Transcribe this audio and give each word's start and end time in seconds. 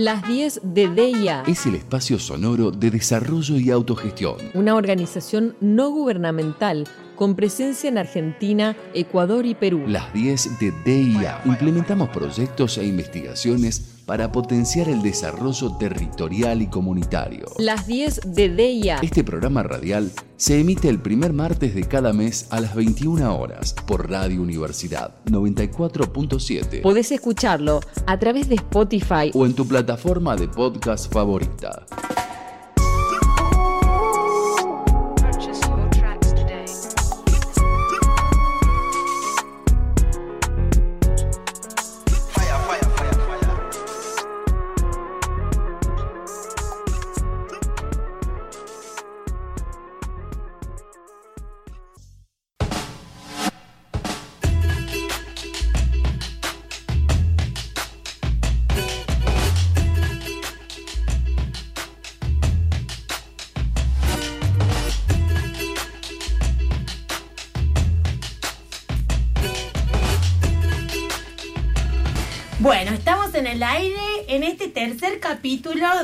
Las 0.00 0.26
10 0.26 0.62
de 0.64 0.88
DIA. 0.88 1.42
Es 1.46 1.66
el 1.66 1.74
espacio 1.74 2.18
sonoro 2.18 2.70
de 2.70 2.90
desarrollo 2.90 3.58
y 3.58 3.70
autogestión. 3.70 4.36
Una 4.54 4.74
organización 4.74 5.54
no 5.60 5.90
gubernamental 5.90 6.88
con 7.16 7.36
presencia 7.36 7.90
en 7.90 7.98
Argentina, 7.98 8.74
Ecuador 8.94 9.44
y 9.44 9.54
Perú. 9.54 9.84
Las 9.86 10.10
10 10.14 10.58
de 10.58 10.72
DIA. 10.86 11.42
Implementamos 11.44 12.08
proyectos 12.08 12.78
e 12.78 12.86
investigaciones 12.86 13.99
para 14.10 14.32
potenciar 14.32 14.88
el 14.88 15.02
desarrollo 15.02 15.76
territorial 15.76 16.62
y 16.62 16.66
comunitario. 16.66 17.46
Las 17.58 17.86
10 17.86 18.22
de 18.34 18.48
DIA. 18.48 18.98
Este 19.02 19.22
programa 19.22 19.62
radial 19.62 20.10
se 20.36 20.58
emite 20.58 20.88
el 20.88 20.98
primer 20.98 21.32
martes 21.32 21.76
de 21.76 21.84
cada 21.84 22.12
mes 22.12 22.48
a 22.50 22.60
las 22.60 22.74
21 22.74 23.38
horas 23.38 23.72
por 23.86 24.10
Radio 24.10 24.42
Universidad 24.42 25.14
94.7. 25.26 26.82
Podés 26.82 27.12
escucharlo 27.12 27.78
a 28.08 28.18
través 28.18 28.48
de 28.48 28.56
Spotify 28.56 29.30
o 29.32 29.46
en 29.46 29.54
tu 29.54 29.64
plataforma 29.64 30.34
de 30.34 30.48
podcast 30.48 31.12
favorita. 31.12 31.86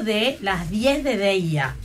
De 0.06 0.38
las 0.40 0.70
10 0.70 1.04
de 1.04 1.18
DIA. 1.18 1.76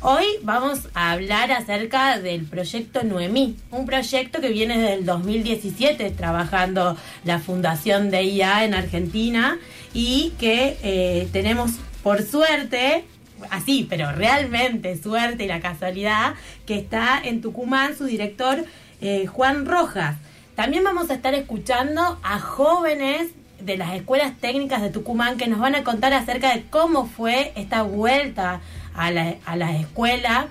Hoy 0.00 0.24
vamos 0.42 0.88
a 0.94 1.10
hablar 1.10 1.50
acerca 1.50 2.18
del 2.20 2.44
proyecto 2.44 3.02
Noemí, 3.02 3.56
un 3.72 3.86
proyecto 3.86 4.40
que 4.40 4.50
viene 4.50 4.78
desde 4.78 4.94
el 4.94 5.04
2017 5.04 6.12
trabajando 6.12 6.96
la 7.24 7.40
Fundación 7.40 8.10
DIA 8.10 8.64
en 8.64 8.74
Argentina 8.74 9.58
y 9.92 10.32
que 10.38 10.78
eh, 10.82 11.28
tenemos 11.32 11.72
por 12.04 12.22
suerte, 12.22 13.04
así, 13.50 13.84
pero 13.90 14.12
realmente 14.12 14.96
suerte 15.02 15.44
y 15.44 15.48
la 15.48 15.60
casualidad, 15.60 16.34
que 16.66 16.78
está 16.78 17.20
en 17.22 17.40
Tucumán 17.40 17.98
su 17.98 18.04
director 18.04 18.64
eh, 19.00 19.26
Juan 19.26 19.66
Rojas. 19.66 20.16
También 20.54 20.84
vamos 20.84 21.10
a 21.10 21.14
estar 21.14 21.34
escuchando 21.34 22.20
a 22.22 22.38
jóvenes 22.38 23.32
de 23.60 23.76
las 23.76 23.94
escuelas 23.94 24.32
técnicas 24.38 24.82
de 24.82 24.90
Tucumán 24.90 25.36
que 25.36 25.46
nos 25.46 25.58
van 25.58 25.74
a 25.74 25.84
contar 25.84 26.12
acerca 26.12 26.54
de 26.54 26.64
cómo 26.70 27.06
fue 27.06 27.52
esta 27.56 27.82
vuelta 27.82 28.60
a 28.94 29.10
la, 29.10 29.36
a 29.44 29.56
la 29.56 29.76
escuela 29.76 30.48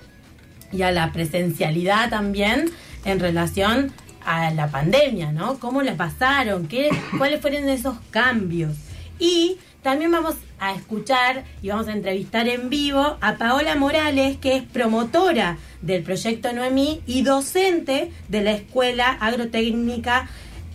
y 0.71 0.81
a 0.81 0.91
la 0.91 1.11
presencialidad 1.11 2.09
también 2.09 2.71
en 3.05 3.19
relación 3.19 3.93
a 4.25 4.51
la 4.51 4.67
pandemia, 4.69 5.31
¿no? 5.31 5.59
¿Cómo 5.59 5.81
la 5.81 5.95
pasaron? 5.95 6.67
¿Qué, 6.67 6.89
¿Cuáles 7.17 7.41
fueron 7.41 7.69
esos 7.69 7.95
cambios? 8.09 8.75
Y 9.19 9.57
también 9.81 10.11
vamos 10.11 10.35
a 10.59 10.73
escuchar 10.73 11.43
y 11.61 11.69
vamos 11.69 11.87
a 11.87 11.93
entrevistar 11.93 12.47
en 12.47 12.69
vivo 12.69 13.17
a 13.21 13.35
Paola 13.35 13.75
Morales, 13.75 14.37
que 14.37 14.55
es 14.55 14.63
promotora 14.63 15.57
del 15.81 16.01
proyecto 16.01 16.51
Noemí 16.53 17.01
y 17.05 17.21
docente 17.21 18.11
de 18.27 18.41
la 18.41 18.53
Escuela 18.53 19.15
Agrotécnica 19.19 20.27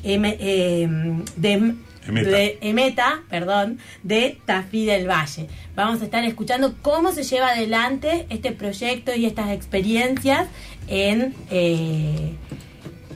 em, 0.05 1.25
de, 1.37 1.75
Emeta. 2.07 2.31
de 2.31 2.59
Emeta, 2.63 3.23
perdón, 3.29 3.79
de 4.03 4.39
Tafí 4.47 4.85
del 4.87 5.09
Valle. 5.09 5.49
Vamos 5.75 6.01
a 6.01 6.05
estar 6.05 6.25
escuchando 6.25 6.75
cómo 6.83 7.13
se 7.13 7.23
lleva 7.23 7.49
adelante 7.49 8.27
este 8.31 8.53
proyecto 8.53 9.15
y 9.15 9.27
estas 9.27 9.51
experiencias 9.51 10.49
en, 10.89 11.35
eh, 11.51 12.35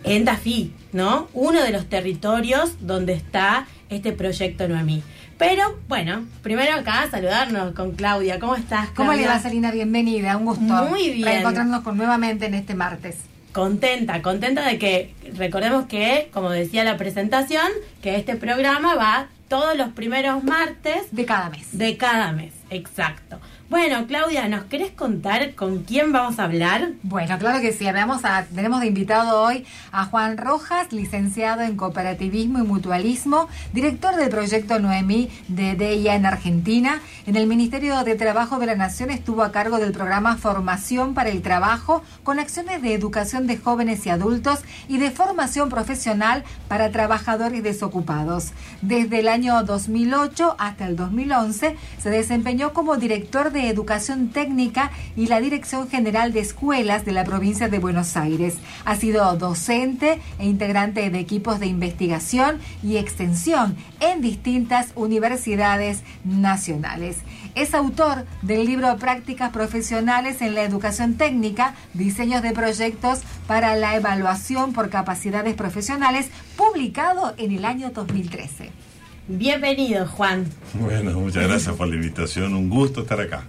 en 0.04 0.24
Tafí, 0.24 0.72
¿no? 0.92 1.28
Uno 1.32 1.62
de 1.62 1.70
los 1.70 1.86
territorios 1.88 2.76
donde 2.80 3.14
está 3.14 3.66
este 3.88 4.12
proyecto 4.12 4.68
Noemí. 4.68 5.02
Pero 5.38 5.78
bueno, 5.88 6.24
primero 6.42 6.76
acá 6.76 7.08
saludarnos 7.10 7.74
con 7.74 7.92
Claudia. 7.92 8.38
¿Cómo 8.38 8.54
estás? 8.54 8.90
¿Cómo 8.90 9.12
le 9.12 9.18
Claudia? 9.18 9.36
va, 9.36 9.42
Salina? 9.42 9.70
Bienvenida, 9.72 10.36
un 10.36 10.44
gusto. 10.44 10.62
Muy 10.62 11.10
bien. 11.10 11.26
Reencontrarnos 11.26 11.82
con, 11.82 11.96
nuevamente 11.96 12.46
en 12.46 12.54
este 12.54 12.74
martes. 12.74 13.16
Contenta, 13.54 14.20
contenta 14.20 14.66
de 14.66 14.78
que 14.80 15.14
recordemos 15.36 15.86
que, 15.86 16.28
como 16.32 16.50
decía 16.50 16.82
la 16.82 16.96
presentación, 16.96 17.68
que 18.02 18.16
este 18.16 18.34
programa 18.34 18.96
va 18.96 19.28
todos 19.46 19.76
los 19.76 19.90
primeros 19.90 20.42
martes 20.42 21.04
De 21.12 21.24
cada 21.24 21.50
mes. 21.50 21.78
de 21.78 21.96
cada 21.96 22.32
mes. 22.32 22.52
Exacto. 22.70 23.38
Bueno, 23.74 24.06
Claudia, 24.06 24.46
¿nos 24.46 24.66
querés 24.66 24.92
contar 24.92 25.56
con 25.56 25.82
quién 25.82 26.12
vamos 26.12 26.38
a 26.38 26.44
hablar? 26.44 26.92
Bueno, 27.02 27.36
claro 27.40 27.60
que 27.60 27.72
sí. 27.72 27.88
A, 27.88 28.44
tenemos 28.54 28.80
de 28.80 28.86
invitado 28.86 29.42
hoy 29.42 29.66
a 29.90 30.04
Juan 30.04 30.36
Rojas, 30.36 30.92
licenciado 30.92 31.62
en 31.62 31.76
Cooperativismo 31.76 32.60
y 32.60 32.62
Mutualismo, 32.62 33.48
director 33.72 34.14
del 34.14 34.30
proyecto 34.30 34.78
Noemí 34.78 35.28
de 35.48 35.74
DIA 35.74 36.14
en 36.14 36.24
Argentina. 36.24 37.00
En 37.26 37.34
el 37.34 37.48
Ministerio 37.48 38.04
de 38.04 38.14
Trabajo 38.14 38.60
de 38.60 38.66
la 38.66 38.76
Nación 38.76 39.10
estuvo 39.10 39.42
a 39.42 39.50
cargo 39.50 39.78
del 39.78 39.90
programa 39.90 40.36
Formación 40.36 41.12
para 41.12 41.30
el 41.30 41.42
Trabajo, 41.42 42.04
con 42.22 42.38
acciones 42.38 42.80
de 42.80 42.94
educación 42.94 43.48
de 43.48 43.56
jóvenes 43.56 44.06
y 44.06 44.10
adultos 44.10 44.60
y 44.86 44.98
de 44.98 45.10
formación 45.10 45.68
profesional 45.68 46.44
para 46.68 46.92
trabajadores 46.92 47.64
desocupados. 47.64 48.52
Desde 48.82 49.18
el 49.18 49.26
año 49.26 49.64
2008 49.64 50.54
hasta 50.60 50.86
el 50.86 50.94
2011 50.94 51.76
se 51.98 52.10
desempeñó 52.10 52.72
como 52.72 52.98
director 52.98 53.50
de 53.50 53.63
Educación 53.68 54.28
Técnica 54.28 54.90
y 55.16 55.26
la 55.26 55.40
Dirección 55.40 55.88
General 55.88 56.32
de 56.32 56.40
Escuelas 56.40 57.04
de 57.04 57.12
la 57.12 57.24
provincia 57.24 57.68
de 57.68 57.78
Buenos 57.78 58.16
Aires. 58.16 58.56
Ha 58.84 58.96
sido 58.96 59.36
docente 59.36 60.20
e 60.38 60.46
integrante 60.46 61.10
de 61.10 61.18
equipos 61.18 61.60
de 61.60 61.66
investigación 61.66 62.58
y 62.82 62.96
extensión 62.96 63.76
en 64.00 64.20
distintas 64.20 64.92
universidades 64.94 66.02
nacionales. 66.24 67.18
Es 67.54 67.74
autor 67.74 68.26
del 68.42 68.66
libro 68.66 68.96
Prácticas 68.96 69.50
Profesionales 69.50 70.42
en 70.42 70.54
la 70.54 70.62
Educación 70.62 71.14
Técnica, 71.14 71.74
Diseños 71.92 72.42
de 72.42 72.52
Proyectos 72.52 73.20
para 73.46 73.76
la 73.76 73.96
Evaluación 73.96 74.72
por 74.72 74.90
Capacidades 74.90 75.54
Profesionales, 75.54 76.28
publicado 76.56 77.34
en 77.36 77.52
el 77.52 77.64
año 77.64 77.90
2013. 77.90 78.93
Bienvenido, 79.26 80.06
Juan. 80.06 80.46
Bueno, 80.74 81.18
muchas 81.18 81.44
gracias 81.44 81.74
por 81.76 81.88
la 81.88 81.96
invitación. 81.96 82.54
Un 82.54 82.68
gusto 82.68 83.02
estar 83.02 83.20
acá. 83.20 83.44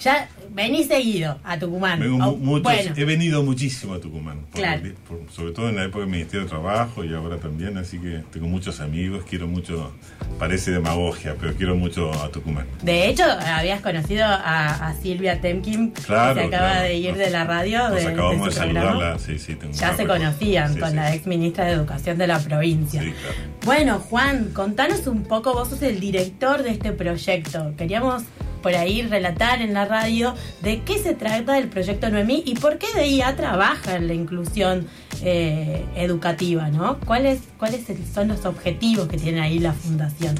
Ya 0.00 0.28
venís 0.52 0.86
seguido 0.86 1.38
a 1.44 1.58
Tucumán. 1.58 1.98
Vengo 1.98 2.24
Oh, 2.24 2.36
muchos- 2.36 2.62
bueno, 2.62 2.92
He 2.96 3.04
venido 3.04 3.42
muchísimo 3.42 3.94
a 3.94 4.00
Tucumán. 4.00 4.42
por 4.50 4.60
Claro. 4.60 4.82
por- 5.08 5.20
sobre 5.32 5.52
todo 5.52 5.68
en 5.68 5.76
la 5.76 5.84
época 5.84 6.00
del 6.00 6.10
Ministerio 6.10 6.44
de 6.44 6.48
Trabajo 6.50 7.04
y 7.04 7.12
ahora 7.14 7.36
también. 7.38 7.76
Así 7.78 7.98
que 7.98 8.22
tengo 8.32 8.46
muchos 8.46 8.80
amigos. 8.80 9.24
Quiero 9.28 9.46
mucho. 9.48 9.92
Parece 10.38 10.70
demagogia, 10.70 11.34
pero 11.40 11.52
quiero 11.54 11.74
mucho 11.74 12.12
a 12.22 12.28
Tucumán. 12.30 12.66
de 12.82 13.08
hecho, 13.08 13.24
habías 13.24 13.80
conocido 13.80 14.24
a, 14.24 14.88
a 14.88 14.94
Silvia 14.94 15.40
Temkin, 15.40 15.90
Claro. 15.90 16.34
que 16.34 16.40
se 16.42 16.46
acaba 16.46 16.70
claro. 16.70 16.82
de 16.88 16.94
ir 16.96 17.08
Nos- 17.10 17.18
de 17.18 17.30
la 17.30 17.44
radio. 17.44 17.88
Nos 17.88 18.02
de, 18.04 18.06
acabamos 18.08 18.46
de, 18.46 18.52
saludarla. 18.52 19.18
Sí, 19.18 19.38
sí, 19.38 19.54
tengo 19.56 19.72
Ya 19.72 19.78
se 19.96 20.02
recuerdo. 20.04 20.24
conocían 20.24 20.74
Sí, 20.74 20.80
con 20.80 20.90
sí, 20.90 20.96
la 20.96 21.14
ex 21.14 21.26
ministra 21.26 21.64
de 21.64 21.72
Educación 21.72 22.18
de 22.18 22.26
la 22.28 22.38
provincia. 22.38 23.02
Sí, 23.02 23.10
claro. 23.12 23.34
Bueno, 23.64 23.98
Juan, 23.98 24.50
contanos 24.54 25.06
un 25.08 25.24
poco, 25.24 25.52
vos 25.54 25.68
sos 25.68 25.82
el 25.82 25.98
director 25.98 26.62
de 26.62 26.70
este 26.70 26.92
proyecto. 26.92 27.74
Queríamos 27.76 28.22
por 28.62 28.74
ahí 28.74 29.02
relatar 29.02 29.62
en 29.62 29.74
la 29.74 29.84
radio 29.84 30.34
de 30.62 30.82
qué 30.82 30.98
se 30.98 31.14
trata 31.14 31.58
el 31.58 31.68
proyecto 31.68 32.10
Noemí 32.10 32.42
y 32.44 32.54
por 32.54 32.78
qué 32.78 32.86
DIA 32.98 33.36
trabaja 33.36 33.96
en 33.96 34.08
la 34.08 34.14
inclusión 34.14 34.86
eh, 35.22 35.84
educativa, 35.96 36.68
¿no? 36.70 36.98
¿Cuáles, 37.00 37.40
cuáles 37.58 37.84
son 38.12 38.28
los 38.28 38.44
objetivos 38.44 39.08
que 39.08 39.16
tiene 39.16 39.40
ahí 39.40 39.58
la 39.58 39.72
fundación? 39.72 40.34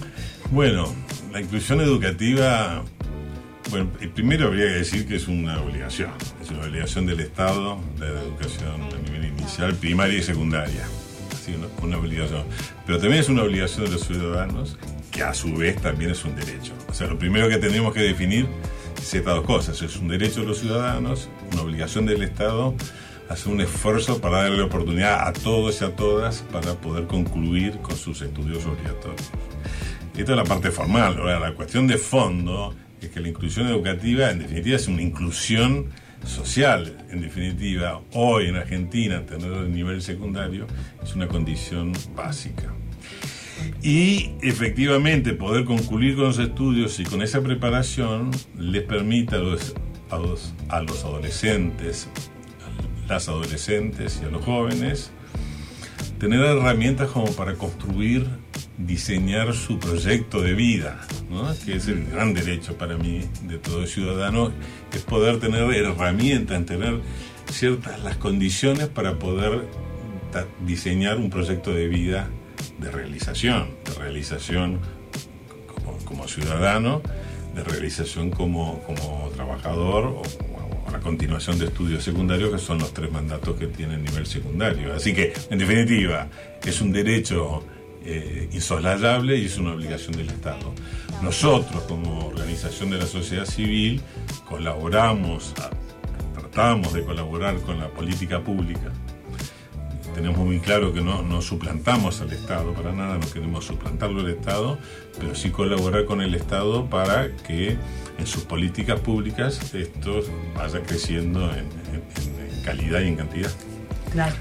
Bueno, 0.50 0.92
la 1.32 1.40
inclusión 1.40 1.80
educativa, 1.80 2.82
bueno, 3.70 3.90
primero 4.14 4.46
habría 4.46 4.66
que 4.66 4.74
decir 4.74 5.06
que 5.06 5.16
es 5.16 5.28
una 5.28 5.60
obligación, 5.60 6.10
es 6.42 6.50
una 6.50 6.62
obligación 6.62 7.06
del 7.06 7.20
Estado, 7.20 7.78
la 7.98 8.06
educación 8.06 8.82
a 8.82 9.10
nivel 9.10 9.26
inicial, 9.26 9.74
primaria 9.74 10.18
y 10.18 10.22
secundaria, 10.22 10.88
así 11.32 11.54
una 11.82 11.98
obligación. 11.98 12.44
Pero 12.86 12.98
también 12.98 13.20
es 13.20 13.28
una 13.28 13.42
obligación 13.42 13.86
de 13.86 13.92
los 13.92 14.06
ciudadanos, 14.06 14.78
que 15.18 15.24
a 15.24 15.34
su 15.34 15.52
vez 15.52 15.74
también 15.82 16.12
es 16.12 16.24
un 16.24 16.36
derecho. 16.36 16.72
O 16.88 16.94
sea, 16.94 17.08
lo 17.08 17.18
primero 17.18 17.48
que 17.48 17.56
tenemos 17.56 17.92
que 17.92 18.02
definir 18.02 18.46
es 18.96 19.14
estas 19.14 19.34
dos 19.34 19.44
cosas, 19.44 19.82
es 19.82 19.96
un 19.96 20.06
derecho 20.06 20.42
de 20.42 20.46
los 20.46 20.60
ciudadanos, 20.60 21.28
una 21.52 21.62
obligación 21.62 22.06
del 22.06 22.22
Estado, 22.22 22.72
hacer 23.28 23.52
un 23.52 23.60
esfuerzo 23.60 24.20
para 24.20 24.42
darle 24.42 24.58
la 24.58 24.66
oportunidad 24.66 25.26
a 25.26 25.32
todos 25.32 25.80
y 25.80 25.84
a 25.84 25.96
todas 25.96 26.42
para 26.52 26.74
poder 26.74 27.08
concluir 27.08 27.78
con 27.78 27.96
sus 27.96 28.22
estudios 28.22 28.64
obligatorios. 28.64 29.28
Esta 30.16 30.32
es 30.32 30.36
la 30.36 30.44
parte 30.44 30.70
formal. 30.70 31.16
Ahora, 31.18 31.40
la 31.40 31.52
cuestión 31.52 31.88
de 31.88 31.98
fondo 31.98 32.72
es 33.02 33.08
que 33.08 33.18
la 33.18 33.28
inclusión 33.28 33.66
educativa, 33.66 34.30
en 34.30 34.38
definitiva, 34.38 34.76
es 34.76 34.86
una 34.86 35.02
inclusión 35.02 35.86
social. 36.24 36.96
En 37.10 37.22
definitiva, 37.22 38.00
hoy 38.12 38.46
en 38.46 38.56
Argentina, 38.56 39.26
tener 39.26 39.50
el 39.50 39.72
nivel 39.72 40.00
secundario 40.00 40.68
es 41.02 41.12
una 41.16 41.26
condición 41.26 41.92
básica. 42.14 42.72
Y 43.82 44.32
efectivamente 44.42 45.34
poder 45.34 45.64
concluir 45.64 46.16
con 46.16 46.24
los 46.24 46.38
estudios 46.38 46.98
y 47.00 47.04
con 47.04 47.22
esa 47.22 47.40
preparación 47.42 48.30
les 48.56 48.82
permite 48.82 49.36
a 49.36 49.38
los, 49.38 49.74
a 50.10 50.18
los, 50.18 51.04
adolescentes, 51.04 52.08
a 53.06 53.12
las 53.12 53.28
adolescentes 53.28 54.20
y 54.22 54.26
a 54.26 54.30
los 54.30 54.44
jóvenes 54.44 55.12
tener 56.18 56.40
herramientas 56.40 57.08
como 57.10 57.30
para 57.32 57.54
construir, 57.54 58.26
diseñar 58.76 59.54
su 59.54 59.78
proyecto 59.78 60.42
de 60.42 60.52
vida, 60.54 61.00
que 61.64 61.76
es 61.76 61.86
el 61.86 62.06
gran 62.06 62.34
derecho 62.34 62.76
para 62.76 62.96
mí 62.96 63.20
de 63.42 63.58
todo 63.58 63.86
ciudadano, 63.86 64.52
es 64.92 65.02
poder 65.02 65.38
tener 65.38 65.70
herramientas, 65.72 66.66
tener 66.66 67.00
ciertas 67.52 68.02
las 68.02 68.16
condiciones 68.16 68.88
para 68.88 69.18
poder 69.18 69.68
diseñar 70.66 71.18
un 71.18 71.30
proyecto 71.30 71.72
de 71.72 71.88
vida 71.88 72.28
de 72.78 72.90
realización, 72.90 73.70
de 73.84 73.94
realización 73.94 74.80
como, 75.74 75.98
como 76.04 76.28
ciudadano, 76.28 77.02
de 77.54 77.64
realización 77.64 78.30
como, 78.30 78.80
como 78.82 79.30
trabajador 79.34 80.06
o, 80.06 80.22
la 80.92 81.00
continuación 81.00 81.58
de 81.58 81.66
estudios 81.66 82.02
secundarios, 82.02 82.50
que 82.50 82.58
son 82.58 82.78
los 82.78 82.94
tres 82.94 83.12
mandatos 83.12 83.58
que 83.58 83.66
tiene 83.66 83.96
el 83.96 84.04
nivel 84.04 84.26
secundario. 84.26 84.94
Así 84.94 85.12
que, 85.12 85.34
en 85.50 85.58
definitiva, 85.58 86.28
es 86.64 86.80
un 86.80 86.92
derecho 86.92 87.62
eh, 88.04 88.48
y 88.50 88.56
es 88.56 89.58
una 89.58 89.74
obligación 89.74 90.16
del 90.16 90.30
Estado. 90.30 90.72
Nosotros, 91.22 91.82
como 91.82 92.28
organización 92.28 92.88
de 92.88 92.98
la 92.98 93.06
sociedad 93.06 93.44
civil, 93.44 94.00
colaboramos, 94.48 95.52
tratamos 96.34 96.94
de 96.94 97.04
colaborar 97.04 97.58
con 97.60 97.78
la 97.78 97.88
política 97.88 98.40
pública 98.40 98.90
tenemos 100.18 100.44
muy 100.44 100.58
claro 100.58 100.92
que 100.92 101.00
no, 101.00 101.22
no 101.22 101.40
suplantamos 101.40 102.20
al 102.20 102.32
Estado 102.32 102.72
para 102.72 102.92
nada, 102.92 103.18
no 103.18 103.30
queremos 103.32 103.64
suplantarlo 103.66 104.20
al 104.20 104.28
Estado, 104.30 104.76
pero 105.20 105.32
sí 105.36 105.50
colaborar 105.50 106.06
con 106.06 106.20
el 106.22 106.34
Estado 106.34 106.86
para 106.86 107.30
que 107.46 107.76
en 108.18 108.26
sus 108.26 108.42
políticas 108.42 108.98
públicas 108.98 109.72
esto 109.74 110.20
vaya 110.56 110.82
creciendo 110.82 111.44
en, 111.52 111.58
en- 111.60 112.56
en 112.58 112.62
calidad 112.64 113.00
y 113.02 113.06
en 113.08 113.16
cantidad. 113.16 113.50
Claro. 114.12 114.34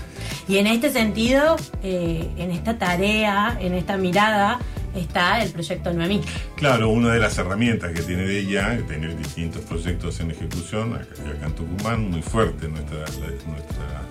Y 0.47 0.57
en 0.57 0.65
este 0.65 0.89
sentido, 0.91 1.57
eh, 1.83 2.27
en 2.37 2.49
esta 2.51 2.79
tarea, 2.79 3.55
en 3.61 3.75
esta 3.75 3.97
mirada, 3.97 4.59
está 4.95 5.43
el 5.43 5.51
proyecto 5.51 5.93
Noemí. 5.93 6.21
Claro, 6.55 6.89
una 6.89 7.13
de 7.13 7.19
las 7.19 7.37
herramientas 7.37 7.91
que 7.93 8.01
tiene 8.01 8.25
ella, 8.31 8.79
tener 8.87 9.15
distintos 9.15 9.61
proyectos 9.63 10.19
en 10.21 10.31
ejecución, 10.31 10.95
acá, 10.95 11.05
acá 11.29 11.45
en 11.45 11.53
Tucumán, 11.53 12.09
muy 12.09 12.23
fuerte 12.23 12.67
nuestra, 12.67 12.97
la- 12.97 13.51
nuestra 13.51 14.01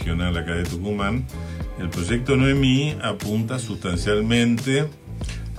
regional 0.00 0.36
acá 0.36 0.54
de 0.54 0.64
Tucumán, 0.64 1.24
el 1.78 1.88
proyecto 1.90 2.36
Noemí 2.36 2.96
apunta 3.02 3.58
sustancialmente 3.58 4.86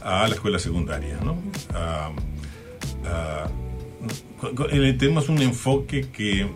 a 0.03 0.27
la 0.27 0.33
escuela 0.35 0.57
secundaria, 0.59 1.17
¿no? 1.23 1.37
A- 1.73 2.11
a- 3.05 3.47
tenemos 4.97 5.29
un 5.29 5.41
enfoque 5.41 6.07
que 6.11 6.47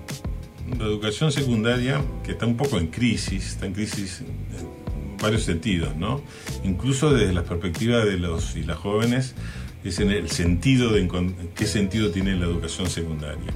la 0.79 0.85
educación 0.85 1.31
secundaria, 1.31 2.01
que 2.23 2.31
está 2.31 2.47
un 2.47 2.57
poco 2.57 2.79
en 2.79 2.87
crisis, 2.87 3.45
está 3.49 3.67
en 3.67 3.73
crisis 3.73 4.21
en 4.21 5.17
varios 5.21 5.43
sentidos, 5.43 5.95
¿no? 5.95 6.21
Incluso 6.63 7.13
desde 7.13 7.33
la 7.33 7.43
perspectiva 7.43 8.03
de 8.03 8.17
los 8.17 8.55
y 8.55 8.63
las 8.63 8.77
jóvenes, 8.77 9.35
es 9.83 9.99
en 9.99 10.09
el 10.09 10.31
sentido 10.31 10.91
de 10.91 11.07
qué 11.53 11.67
sentido 11.67 12.09
tiene 12.09 12.35
la 12.35 12.45
educación 12.45 12.89
secundaria. 12.89 13.51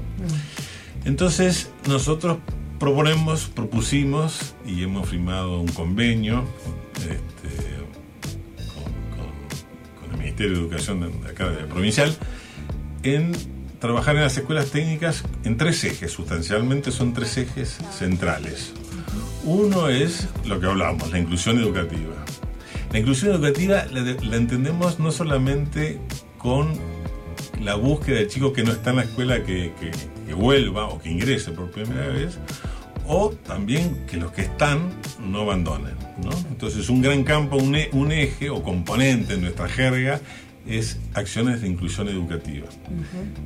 Entonces, 1.06 1.72
nosotros 1.88 2.38
proponemos, 2.80 3.48
propusimos 3.48 4.56
y 4.66 4.84
hemos 4.84 5.10
firmado 5.10 5.60
un 5.60 5.68
convenio 5.68 6.46
este, 6.98 7.50
con, 9.16 10.02
con 10.02 10.12
el 10.14 10.18
Ministerio 10.18 10.54
de 10.54 10.60
Educación 10.60 11.22
de 11.22 11.30
acá 11.30 11.50
de 11.50 11.66
provincial 11.66 12.18
en 13.04 13.34
trabajar 13.80 14.16
en 14.16 14.24
las 14.24 14.38
escuelas 14.38 14.72
técnicas 14.72 15.24
en 15.44 15.58
tres 15.58 15.84
ejes, 15.84 16.12
sustancialmente 16.12 16.92
son 16.92 17.14
tres 17.14 17.38
ejes 17.38 17.78
centrales. 17.98 18.74
Uno 19.44 19.90
es 19.90 20.28
lo 20.46 20.60
que 20.60 20.68
hablamos, 20.68 21.12
la 21.12 21.20
inclusión 21.20 21.60
educativa. 21.60 22.16
La 22.92 23.00
inclusión 23.00 23.32
educativa 23.32 23.86
la, 23.92 24.02
la 24.02 24.36
entendemos 24.36 25.00
no 25.00 25.12
solamente 25.12 26.00
con 26.38 26.74
la 27.62 27.76
búsqueda 27.76 28.18
del 28.18 28.28
chico 28.28 28.54
que 28.54 28.64
no 28.64 28.72
está 28.72 28.92
en 28.92 28.96
la 28.98 29.04
escuela 29.04 29.44
que, 29.44 29.74
que- 29.80 29.92
que 30.28 30.34
vuelva 30.34 30.88
o 30.88 31.00
que 31.02 31.10
ingrese 31.10 31.52
por 31.52 31.72
primera 31.72 32.08
vez, 32.08 32.38
o 33.08 33.32
también 33.32 34.06
que 34.10 34.18
los 34.18 34.32
que 34.32 34.42
están 34.44 34.92
no 35.20 35.42
abandonen. 35.42 35.96
¿no? 36.24 36.30
Entonces 36.50 36.90
un 36.90 37.02
gran 37.02 37.24
campo, 37.24 37.58
un, 37.58 37.76
e- 37.76 37.90
un 37.94 38.12
eje 38.12 38.50
o 38.50 38.62
componente 38.62 39.34
en 39.34 39.42
nuestra 39.42 39.68
jerga 39.68 40.22
es 40.68 41.00
acciones 41.16 41.62
de 41.62 41.68
inclusión 41.68 42.08
educativa. 42.10 42.68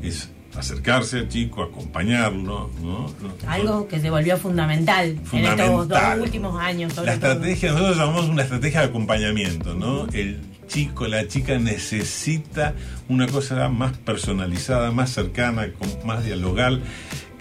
Es 0.02 0.30
acercarse 0.58 1.20
al 1.20 1.30
chico, 1.30 1.64
acompañarlo. 1.64 2.70
¿no? 2.82 3.12
Algo 3.48 3.88
que 3.88 4.00
se 4.00 4.10
volvió 4.10 4.38
fundamental, 4.38 5.18
en 5.32 5.46
estos 5.46 5.88
dos 5.88 6.00
últimos 6.22 6.60
años. 6.62 6.94
sobre 6.94 7.12
La 7.12 7.20
todo. 7.20 7.32
estrategia, 7.32 7.72
nosotros 7.72 7.98
llamamos 7.98 8.26
una 8.30 8.44
estrategia 8.44 8.82
de 8.82 8.86
acompañamiento, 8.88 9.74
¿no? 9.74 10.08
El 10.14 10.40
chico, 10.68 11.08
la 11.08 11.28
chica 11.28 11.58
necesita 11.60 12.74
una 13.10 13.28
cosa 13.28 13.70
más 13.70 13.98
personalizada, 13.98 14.92
más 14.92 15.12
cercana, 15.12 15.68
más 16.06 16.24
dialogal, 16.26 16.82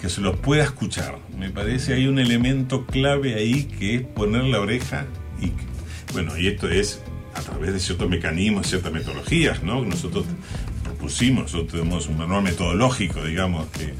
que 0.00 0.08
se 0.08 0.20
los 0.20 0.36
pueda 0.36 0.64
escuchar. 0.64 1.18
Me 1.38 1.50
parece 1.50 1.94
hay 1.94 2.06
un 2.06 2.18
elemento 2.18 2.86
clave 2.86 3.34
ahí 3.34 3.64
que 3.64 3.94
es 3.96 4.02
poner 4.02 4.44
la 4.44 4.60
oreja 4.60 5.06
y, 5.40 5.52
bueno, 6.12 6.36
y 6.36 6.48
esto 6.48 6.68
es 6.68 7.00
a 7.34 7.40
través 7.40 7.72
de 7.72 7.80
ciertos 7.80 8.10
mecanismos, 8.10 8.66
ciertas 8.66 8.92
metodologías, 8.92 9.62
¿no? 9.62 9.82
Nosotros 9.84 10.24
propusimos, 11.06 11.42
nosotros 11.52 11.72
tenemos 11.72 12.06
un 12.06 12.16
manual 12.16 12.42
metodológico, 12.44 13.24
digamos, 13.24 13.66
que 13.70 13.92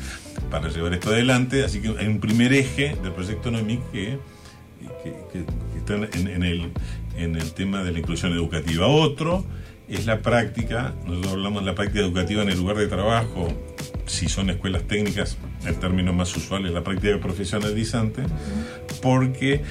para 0.51 0.69
llevar 0.69 0.93
esto 0.95 1.11
adelante, 1.11 1.65
así 1.65 1.81
que 1.81 1.89
hay 1.99 2.07
un 2.07 2.21
primer 2.21 2.53
eje 2.53 2.97
del 3.03 3.13
proyecto 3.13 3.51
NOMIC 3.51 3.81
que 3.91 4.19
que, 5.03 5.13
que- 5.33 5.45
están 5.79 6.09
en, 6.31 6.45
el, 6.45 6.71
en 7.17 7.35
el 7.35 7.53
tema 7.55 7.83
de 7.83 7.91
la 7.91 7.99
inclusión 7.99 8.33
educativa. 8.33 8.87
Otro 8.87 9.45
es 9.89 10.07
la 10.07 10.21
práctica, 10.23 10.95
nosotros 11.05 11.33
hablamos 11.33 11.63
de 11.65 11.71
la 11.71 11.75
práctica 11.75 12.01
educativa 12.01 12.43
en 12.45 12.51
el 12.51 12.59
lugar 12.59 12.77
de 12.77 12.87
trabajo, 12.87 13.49
si 14.07 14.29
son 14.29 14.49
escuelas 14.51 14.85
técnicas, 14.85 15.37
el 15.67 15.75
término 15.81 16.13
más 16.13 16.37
usual 16.37 16.67
es 16.67 16.73
la 16.73 16.85
práctica 16.85 17.19
profesionalizante, 17.19 18.23
porque 19.03 19.63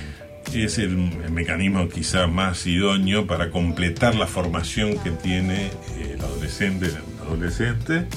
es 0.53 0.77
el, 0.79 1.11
el 1.23 1.31
mecanismo 1.31 1.87
quizá 1.87 2.27
más 2.27 2.67
idóneo 2.67 3.25
para 3.25 3.51
completar 3.51 4.15
la 4.15 4.27
formación 4.27 4.97
que 4.99 5.11
tiene 5.11 5.69
el 6.13 6.19
adolescente, 6.19 6.87
adolescente 7.25 8.07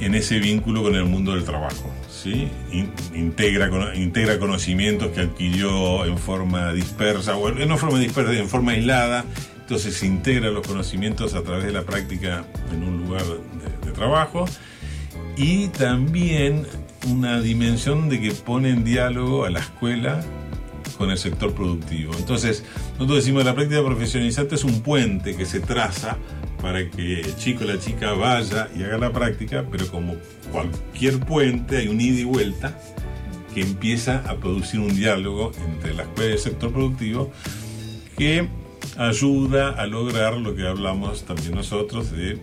en 0.00 0.14
ese 0.14 0.38
vínculo 0.38 0.82
con 0.82 0.94
el 0.94 1.04
mundo 1.04 1.34
del 1.34 1.44
trabajo. 1.44 1.92
¿sí? 2.10 2.48
In- 2.72 2.92
integra, 3.14 3.94
integra 3.94 4.38
conocimientos 4.38 5.08
que 5.12 5.20
adquirió 5.22 6.04
en 6.04 6.18
forma 6.18 6.72
dispersa, 6.72 7.36
o 7.36 7.50
no 7.50 7.60
en 7.60 7.78
forma 7.78 7.98
dispersa, 7.98 8.32
en 8.32 8.48
forma 8.48 8.72
aislada. 8.72 9.24
Entonces 9.60 9.94
se 9.94 10.06
integra 10.06 10.50
los 10.50 10.66
conocimientos 10.66 11.34
a 11.34 11.42
través 11.42 11.64
de 11.64 11.72
la 11.72 11.82
práctica 11.82 12.44
en 12.72 12.82
un 12.82 13.04
lugar 13.04 13.22
de, 13.22 13.86
de 13.86 13.92
trabajo. 13.92 14.46
Y 15.36 15.68
también 15.68 16.66
una 17.10 17.40
dimensión 17.40 18.08
de 18.08 18.20
que 18.20 18.30
pone 18.32 18.70
en 18.70 18.84
diálogo 18.84 19.44
a 19.44 19.50
la 19.50 19.60
escuela 19.60 20.22
con 20.96 21.10
el 21.10 21.18
sector 21.18 21.52
productivo. 21.54 22.12
Entonces, 22.16 22.62
nosotros 22.92 23.18
decimos 23.18 23.44
la 23.44 23.54
práctica 23.54 23.84
profesionalizante 23.84 24.54
es 24.54 24.64
un 24.64 24.80
puente 24.80 25.34
que 25.34 25.44
se 25.44 25.60
traza 25.60 26.16
para 26.64 26.88
que 26.88 27.20
el 27.20 27.36
chico 27.36 27.64
o 27.64 27.66
la 27.66 27.78
chica 27.78 28.14
vaya 28.14 28.70
y 28.74 28.82
haga 28.84 28.96
la 28.96 29.12
práctica, 29.12 29.66
pero 29.70 29.86
como 29.88 30.16
cualquier 30.50 31.20
puente 31.20 31.76
hay 31.76 31.88
un 31.88 32.00
ida 32.00 32.20
y 32.20 32.24
vuelta 32.24 32.80
que 33.52 33.60
empieza 33.60 34.24
a 34.26 34.36
producir 34.36 34.80
un 34.80 34.96
diálogo 34.96 35.52
entre 35.66 35.92
la 35.92 36.04
escuela 36.04 36.30
y 36.30 36.32
el 36.32 36.38
sector 36.38 36.72
productivo 36.72 37.30
que 38.16 38.48
ayuda 38.96 39.72
a 39.72 39.86
lograr 39.86 40.38
lo 40.38 40.56
que 40.56 40.66
hablamos 40.66 41.24
también 41.26 41.54
nosotros 41.54 42.10
de 42.10 42.38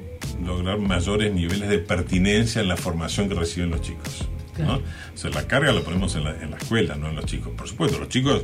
lograr 0.45 0.77
mayores 0.77 1.33
niveles 1.33 1.67
de 1.67 1.79
pertinencia 1.79 2.61
en 2.61 2.67
la 2.67 2.77
formación 2.77 3.27
que 3.27 3.33
reciben 3.33 3.71
los 3.71 3.81
chicos. 3.81 4.29
¿no? 4.59 4.75
O 4.75 5.17
sea, 5.17 5.31
la 5.31 5.47
carga 5.47 5.71
la 5.71 5.81
ponemos 5.81 6.15
en 6.15 6.25
la, 6.25 6.39
en 6.39 6.51
la 6.51 6.57
escuela, 6.57 6.93
no 6.93 7.09
en 7.09 7.15
los 7.15 7.25
chicos. 7.25 7.53
Por 7.57 7.67
supuesto, 7.67 7.97
los 7.97 8.09
chicos 8.09 8.43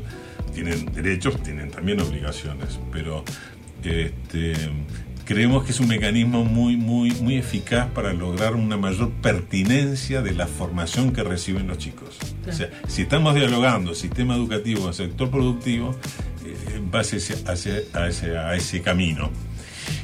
tienen 0.56 0.92
derechos, 0.92 1.40
tienen 1.44 1.70
también 1.70 2.02
obligaciones, 2.02 2.80
pero 2.92 3.24
este, 3.84 4.56
creemos 5.28 5.64
que 5.66 5.72
es 5.72 5.80
un 5.82 5.88
mecanismo 5.90 6.46
muy, 6.46 6.78
muy, 6.78 7.12
muy 7.12 7.36
eficaz 7.36 7.88
para 7.92 8.14
lograr 8.14 8.56
una 8.56 8.78
mayor 8.78 9.12
pertinencia 9.22 10.22
de 10.22 10.34
la 10.34 10.48
formación 10.48 11.12
que 11.12 11.22
reciben 11.24 11.68
los 11.68 11.78
chicos. 11.78 12.18
O 12.48 12.52
sea, 12.54 12.70
si 12.88 13.02
estamos 13.04 13.36
dialogando 13.36 13.94
sistema 13.94 14.36
educativo 14.36 14.82
con 14.84 14.94
sector 14.94 15.30
productivo, 15.30 15.96
eh, 16.46 16.82
va 16.94 17.02
hacia, 17.02 17.20
hacia- 17.46 17.82
hacia- 17.94 18.48
a 18.50 18.56
ese 18.56 18.82
camino. 18.82 19.30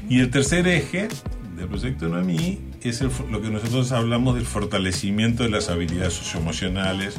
Y 0.10 0.20
el 0.20 0.30
tercer 0.30 0.68
eje 0.68 1.08
del 1.56 1.68
proyecto 1.68 2.10
Noemí 2.10 2.60
es 2.82 3.00
el 3.02 3.10
lo 3.32 3.42
que 3.42 3.50
nosotros 3.50 3.92
hablamos 3.94 4.36
del 4.36 4.46
fortalecimiento 4.46 5.44
de 5.44 5.50
las 5.50 5.70
habilidades 5.70 6.14
socioemocionales, 6.14 7.16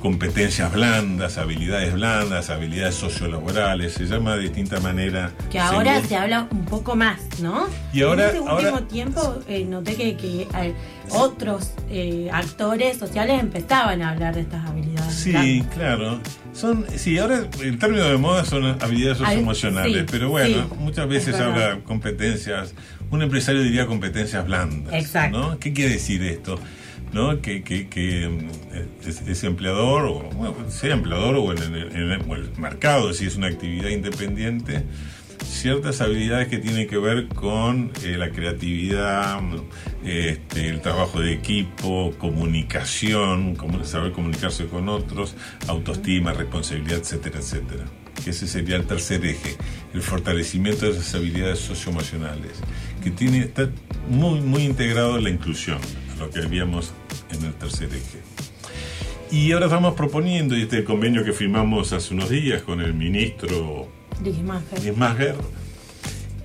competencias 0.00 0.72
blandas, 0.72 1.36
habilidades 1.38 1.92
blandas, 1.94 2.50
habilidades 2.50 2.94
sociolaborales, 2.94 3.92
se 3.94 4.06
llama 4.06 4.34
de 4.36 4.42
distinta 4.44 4.80
manera. 4.80 5.32
Que 5.50 5.58
ahora 5.60 5.94
según- 5.96 6.08
se 6.08 6.16
habla 6.16 6.48
un 6.50 6.64
poco 6.64 6.96
más, 6.96 7.20
¿no? 7.40 7.66
Y 7.92 8.02
ahora- 8.02 8.30
en 8.30 8.36
este 8.36 8.40
último 8.40 8.50
ahora- 8.70 8.88
tiempo 8.88 9.38
eh, 9.46 9.64
noté 9.64 9.94
que, 9.96 10.16
que, 10.16 10.42
eh, 10.42 10.74
otros 11.10 11.72
eh, 11.90 12.30
actores 12.32 12.96
sociales 12.98 13.40
empezaban 13.40 14.00
a 14.02 14.10
hablar 14.10 14.34
de 14.34 14.40
estas 14.42 14.64
habilidades. 14.68 15.14
Sí, 15.14 15.64
claro. 15.74 16.20
Son, 16.54 16.86
sí, 16.96 17.18
ahora 17.18 17.44
el 17.62 17.78
término 17.78 18.04
de 18.04 18.16
moda 18.16 18.44
son 18.44 18.64
habilidades 18.64 19.20
Al- 19.20 19.26
socioemocionales, 19.26 20.00
sí, 20.00 20.06
pero 20.10 20.30
bueno, 20.30 20.62
sí, 20.68 20.74
muchas 20.78 21.08
veces 21.08 21.34
habla 21.36 21.78
competencias, 21.84 22.74
un 23.10 23.22
empresario 23.22 23.62
diría 23.62 23.86
competencias 23.86 24.44
blandas. 24.46 24.94
Exacto. 24.94 25.38
¿no? 25.38 25.58
¿Qué 25.58 25.72
quiere 25.72 25.92
decir 25.94 26.22
esto? 26.22 26.58
¿No? 27.12 27.40
Que, 27.42 27.62
que, 27.64 27.88
que 27.88 28.28
mm, 28.28 29.08
es, 29.08 29.22
es 29.22 29.44
empleador, 29.44 30.04
o 30.04 30.20
bueno, 30.34 30.54
sea 30.70 30.94
empleador 30.94 31.34
o 31.36 31.52
en, 31.52 31.58
el- 31.74 31.92
en 31.92 32.10
el, 32.12 32.50
mercado, 32.58 33.12
si 33.12 33.26
es 33.26 33.34
una 33.36 33.48
actividad 33.48 33.88
independiente, 33.88 34.84
ciertas 35.44 36.00
habilidades 36.00 36.46
que 36.48 36.58
tienen 36.58 36.86
que 36.86 36.98
ver 36.98 37.26
con 37.26 37.90
eh, 38.04 38.16
la 38.16 38.30
creatividad, 38.30 39.40
mm, 39.42 39.56
este, 40.04 40.68
el 40.68 40.80
trabajo 40.80 41.20
de 41.20 41.32
equipo, 41.32 42.14
comunicación, 42.18 43.56
comu- 43.56 43.82
saber 43.84 44.12
comunicarse 44.12 44.66
con 44.66 44.88
otros, 44.88 45.34
autoestima, 45.66 46.32
responsabilidad, 46.32 46.98
etcétera, 46.98 47.40
etcétera. 47.40 47.84
Ese 48.24 48.46
sería 48.46 48.76
el 48.76 48.84
tercer 48.84 49.24
eje, 49.24 49.56
el 49.94 50.02
fortalecimiento 50.02 50.84
de 50.84 50.92
esas 50.92 51.14
habilidades 51.14 51.58
socioemocionales, 51.58 52.52
que 53.02 53.10
tiene, 53.10 53.38
está 53.40 53.68
muy, 54.10 54.40
muy 54.40 54.62
integrado 54.64 55.16
en 55.16 55.24
la 55.24 55.30
inclusión, 55.30 55.78
lo 56.20 56.30
que 56.30 56.40
habíamos 56.40 56.92
en 57.32 57.44
el 57.44 57.54
tercer 57.54 57.88
eje. 57.88 58.20
Y 59.30 59.52
ahora 59.52 59.66
estamos 59.66 59.94
proponiendo, 59.94 60.56
y 60.56 60.62
este 60.62 60.84
convenio 60.84 61.24
que 61.24 61.32
firmamos 61.32 61.92
hace 61.92 62.14
unos 62.14 62.28
días 62.28 62.62
con 62.62 62.80
el 62.80 62.94
ministro. 62.94 63.88
Lismacher, 64.22 65.34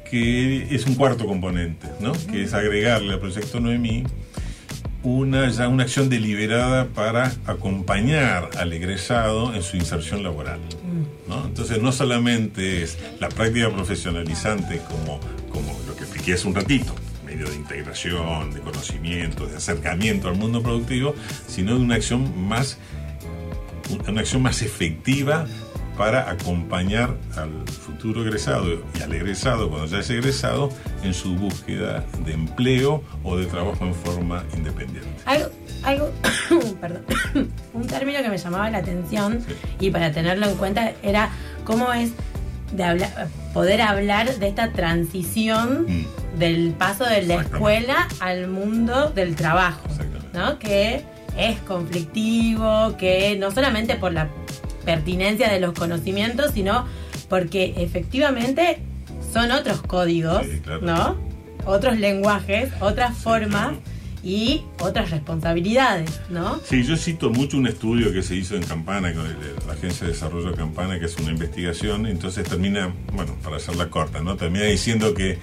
que 0.10 0.74
es 0.74 0.86
un 0.86 0.96
cuarto 0.96 1.26
componente, 1.26 1.88
¿no? 2.00 2.14
que 2.32 2.44
es 2.44 2.54
agregarle 2.54 3.14
al 3.14 3.20
proyecto 3.20 3.60
Noemí 3.60 4.04
una, 5.04 5.50
ya 5.50 5.68
una 5.68 5.84
acción 5.84 6.10
deliberada 6.10 6.88
para 6.88 7.34
acompañar 7.46 8.52
al 8.58 8.72
egresado 8.72 9.54
en 9.54 9.62
su 9.62 9.78
inserción 9.78 10.24
laboral. 10.24 10.60
¿no? 11.28 11.46
Entonces 11.46 11.82
no 11.82 11.92
solamente 11.92 12.84
es 12.84 12.98
la 13.20 13.30
práctica 13.30 13.70
profesionalizante 13.72 14.80
como, 14.90 15.20
como 15.50 15.78
lo 15.88 15.96
que 15.96 16.04
expliqué 16.04 16.34
hace 16.34 16.48
un 16.48 16.56
ratito, 16.56 16.96
de 17.50 17.56
integración, 17.56 18.54
de 18.54 18.60
conocimiento, 18.62 19.46
de 19.48 19.58
acercamiento 19.58 20.28
al 20.28 20.36
mundo 20.36 20.62
productivo, 20.62 21.16
sino 21.48 21.76
de 21.76 21.82
una 21.82 21.96
acción 21.96 22.48
más 22.48 22.78
una 24.08 24.22
acción 24.22 24.42
más 24.42 24.62
efectiva 24.64 25.46
para 25.96 26.30
acompañar 26.30 27.16
al 27.38 27.52
futuro 27.70 28.24
egresado 28.24 28.82
y 28.98 29.02
al 29.02 29.14
egresado 29.14 29.70
cuando 29.70 29.88
ya 29.88 30.00
es 30.00 30.10
egresado 30.10 30.70
en 31.04 31.14
su 31.14 31.36
búsqueda 31.36 32.04
de 32.26 32.34
empleo 32.34 33.04
o 33.24 33.38
de 33.38 33.46
trabajo 33.46 33.86
en 33.86 33.94
forma 33.94 34.44
independiente. 34.58 35.08
Algo, 35.26 35.50
algo 35.84 36.12
perdón, 36.82 37.06
un 37.74 37.88
término 37.88 38.22
que 38.22 38.30
me 38.30 38.38
llamaba 38.38 38.70
la 38.70 38.80
atención 38.80 39.40
Sí. 39.48 39.54
y 39.80 39.92
para 39.92 40.12
tenerlo 40.12 40.48
en 40.50 40.56
cuenta 40.58 40.94
era 41.02 41.30
cómo 41.64 41.94
es 41.94 42.12
de 42.74 42.84
hablar, 42.84 43.30
poder 43.56 43.82
hablar 43.82 44.36
de 44.36 44.50
esta 44.50 44.72
transición 44.74 45.86
Mm. 45.88 46.38
del 46.40 46.72
paso 46.78 47.06
de 47.06 47.22
la 47.24 47.36
escuela 47.36 48.08
al 48.20 48.50
mundo 48.50 49.10
del 49.16 49.36
trabajo. 49.36 49.80
¿no? 50.34 50.60
Que 50.60 51.02
es 51.38 51.58
conflictivo, 51.62 52.98
que 52.98 53.38
no 53.40 53.52
solamente 53.52 53.96
por 53.96 54.12
la 54.12 54.28
pertinencia 54.84 55.50
de 55.50 55.62
los 55.62 55.72
conocimientos, 55.74 56.52
sino 56.52 56.86
porque 57.30 57.74
efectivamente 57.78 58.80
son 59.32 59.52
otros 59.52 59.82
códigos, 59.82 60.46
Sí, 60.46 60.60
claro. 60.60 60.82
¿no? 60.82 61.16
Otros 61.66 61.98
lenguajes, 61.98 62.70
otras 62.82 63.18
formas 63.18 63.70
claro. 63.70 63.95
Y 64.26 64.64
otras 64.80 65.12
responsabilidades, 65.12 66.20
¿no? 66.32 66.60
Sí, 66.66 66.84
yo 66.84 66.98
cito 66.98 67.30
mucho 67.30 67.58
un 67.58 67.68
estudio 67.68 68.12
que 68.12 68.24
se 68.24 68.36
hizo 68.36 68.56
en 68.56 68.64
Campana, 68.64 69.14
con 69.14 69.24
la 69.24 69.74
Agencia 69.74 70.08
de 70.08 70.14
Desarrollo 70.14 70.50
de 70.50 70.58
Campana, 70.58 71.00
que 71.00 71.06
es 71.06 71.16
una 71.18 71.30
investigación, 71.30 72.08
entonces 72.08 72.50
termina, 72.50 72.92
bueno, 73.14 73.36
para 73.44 73.58
hacerla 73.58 73.92
corta, 73.92 74.22
¿no? 74.22 74.36
Termina 74.36 74.66
diciendo 74.66 75.14
que, 75.14 75.34
eh, 75.34 75.38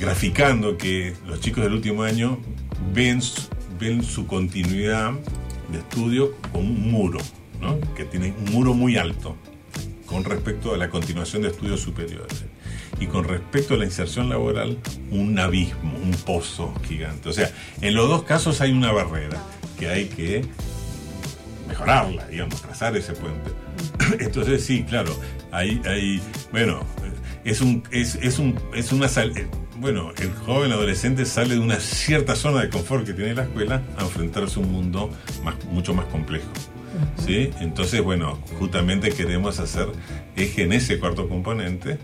graficando 0.00 0.78
que 0.78 1.12
los 1.26 1.40
chicos 1.40 1.64
del 1.64 1.72
último 1.72 2.04
año 2.04 2.38
ven, 2.94 3.20
ven 3.80 4.04
su 4.04 4.28
continuidad 4.28 5.10
de 5.72 5.78
estudio 5.78 6.36
con 6.52 6.60
un 6.62 6.92
muro, 6.92 7.18
¿no? 7.60 7.80
Que 7.96 8.04
tiene 8.04 8.32
un 8.46 8.52
muro 8.52 8.74
muy 8.74 8.96
alto 8.96 9.36
con 10.10 10.24
respecto 10.24 10.74
a 10.74 10.76
la 10.76 10.90
continuación 10.90 11.42
de 11.42 11.48
estudios 11.48 11.80
superiores. 11.80 12.44
Y 12.98 13.06
con 13.06 13.22
respecto 13.22 13.74
a 13.74 13.76
la 13.76 13.84
inserción 13.84 14.28
laboral, 14.28 14.76
un 15.12 15.38
abismo, 15.38 15.96
un 15.96 16.10
pozo 16.10 16.74
gigante. 16.86 17.28
O 17.28 17.32
sea, 17.32 17.52
en 17.80 17.94
los 17.94 18.08
dos 18.08 18.24
casos 18.24 18.60
hay 18.60 18.72
una 18.72 18.90
barrera 18.90 19.40
que 19.78 19.88
hay 19.88 20.06
que 20.06 20.44
mejorarla, 21.68 22.26
digamos, 22.26 22.60
trazar 22.60 22.96
ese 22.96 23.12
puente. 23.12 23.52
Entonces, 24.18 24.64
sí, 24.64 24.82
claro, 24.82 25.16
hay, 25.52 25.80
hay 25.86 26.20
bueno, 26.50 26.80
es 27.44 27.60
un, 27.60 27.84
es, 27.92 28.16
es 28.16 28.40
un, 28.40 28.58
es 28.74 28.90
una 28.90 29.06
eh, 29.06 29.46
bueno, 29.78 30.12
el 30.18 30.32
joven 30.44 30.72
adolescente 30.72 31.24
sale 31.24 31.54
de 31.54 31.60
una 31.60 31.78
cierta 31.78 32.34
zona 32.34 32.62
de 32.62 32.68
confort 32.68 33.06
que 33.06 33.12
tiene 33.12 33.34
la 33.34 33.44
escuela 33.44 33.80
a 33.96 34.02
enfrentarse 34.02 34.58
a 34.58 34.62
un 34.64 34.72
mundo 34.72 35.10
mucho 35.70 35.94
más 35.94 36.06
complejo. 36.06 36.50
¿Sí? 37.24 37.50
Entonces, 37.60 38.02
bueno, 38.02 38.38
justamente 38.58 39.10
queremos 39.10 39.58
hacer 39.60 39.86
eje 40.36 40.62
en 40.62 40.72
ese 40.72 40.98
cuarto 40.98 41.28
componente, 41.28 41.98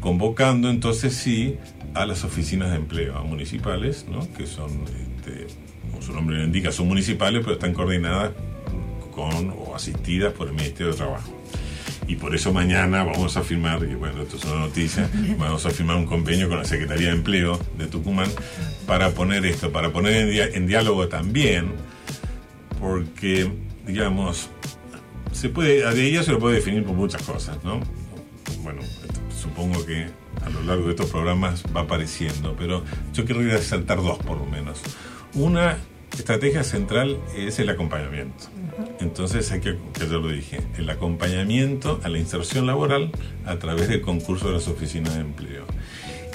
convocando 0.00 0.68
entonces 0.70 1.14
sí 1.14 1.56
a 1.94 2.06
las 2.06 2.24
oficinas 2.24 2.70
de 2.70 2.76
empleo 2.76 3.22
municipales, 3.24 4.06
¿no? 4.10 4.26
que 4.34 4.46
son, 4.46 4.70
este, 5.16 5.46
como 5.90 6.02
su 6.02 6.12
nombre 6.12 6.36
lo 6.38 6.44
indica, 6.44 6.72
son 6.72 6.88
municipales, 6.88 7.40
pero 7.42 7.54
están 7.54 7.72
coordinadas 7.72 8.32
con 9.14 9.50
o 9.56 9.74
asistidas 9.76 10.32
por 10.32 10.48
el 10.48 10.54
Ministerio 10.54 10.90
de 10.92 10.98
Trabajo. 10.98 11.40
Y 12.06 12.16
por 12.16 12.34
eso 12.34 12.52
mañana 12.52 13.02
vamos 13.04 13.36
a 13.38 13.42
firmar, 13.42 13.82
y 13.84 13.94
bueno, 13.94 14.22
esto 14.22 14.36
es 14.36 14.44
una 14.44 14.56
noticia, 14.60 15.08
vamos 15.38 15.64
a 15.64 15.70
firmar 15.70 15.96
un 15.96 16.04
convenio 16.04 16.48
con 16.50 16.58
la 16.58 16.64
Secretaría 16.64 17.08
de 17.08 17.14
Empleo 17.14 17.58
de 17.78 17.86
Tucumán 17.86 18.28
para 18.86 19.10
poner 19.10 19.46
esto, 19.46 19.72
para 19.72 19.90
poner 19.90 20.14
en, 20.14 20.30
dia- 20.30 20.48
en 20.52 20.66
diálogo 20.66 21.08
también, 21.08 21.68
porque, 22.80 23.50
digamos, 23.86 24.48
se 25.32 25.48
puede, 25.48 25.84
a 25.86 25.92
ella 25.92 26.22
se 26.22 26.32
lo 26.32 26.38
puede 26.38 26.56
definir 26.56 26.84
por 26.84 26.94
muchas 26.94 27.22
cosas, 27.22 27.62
¿no? 27.64 27.80
Bueno, 28.62 28.82
supongo 29.40 29.84
que 29.84 30.06
a 30.44 30.50
lo 30.50 30.62
largo 30.62 30.84
de 30.84 30.90
estos 30.90 31.10
programas 31.10 31.64
va 31.74 31.82
apareciendo, 31.82 32.54
pero 32.58 32.82
yo 33.12 33.24
quiero 33.24 33.40
resaltar 33.42 33.98
dos 33.98 34.18
por 34.18 34.38
lo 34.38 34.46
menos. 34.46 34.80
Una 35.34 35.78
estrategia 36.12 36.62
central 36.62 37.18
es 37.36 37.58
el 37.58 37.68
acompañamiento. 37.68 38.44
Entonces 39.00 39.50
hay 39.52 39.60
que, 39.60 39.76
que 39.92 40.06
yo 40.08 40.20
lo 40.20 40.28
dije, 40.28 40.60
el 40.78 40.88
acompañamiento 40.90 42.00
a 42.04 42.08
la 42.08 42.18
inserción 42.18 42.66
laboral 42.66 43.10
a 43.44 43.56
través 43.56 43.88
del 43.88 44.00
concurso 44.00 44.48
de 44.48 44.54
las 44.54 44.68
oficinas 44.68 45.14
de 45.14 45.20
empleo. 45.20 45.64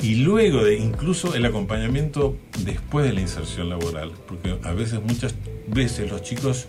Y 0.02 0.16
luego 0.16 0.64
de 0.64 0.78
incluso 0.78 1.36
el 1.36 1.46
acompañamiento 1.46 2.38
después 2.64 3.06
de 3.06 3.14
la 3.14 3.22
inserción 3.22 3.70
laboral, 3.70 4.12
porque 4.28 4.58
a 4.64 4.72
veces, 4.72 5.02
muchas 5.02 5.36
veces 5.68 6.10
los 6.10 6.22
chicos 6.22 6.68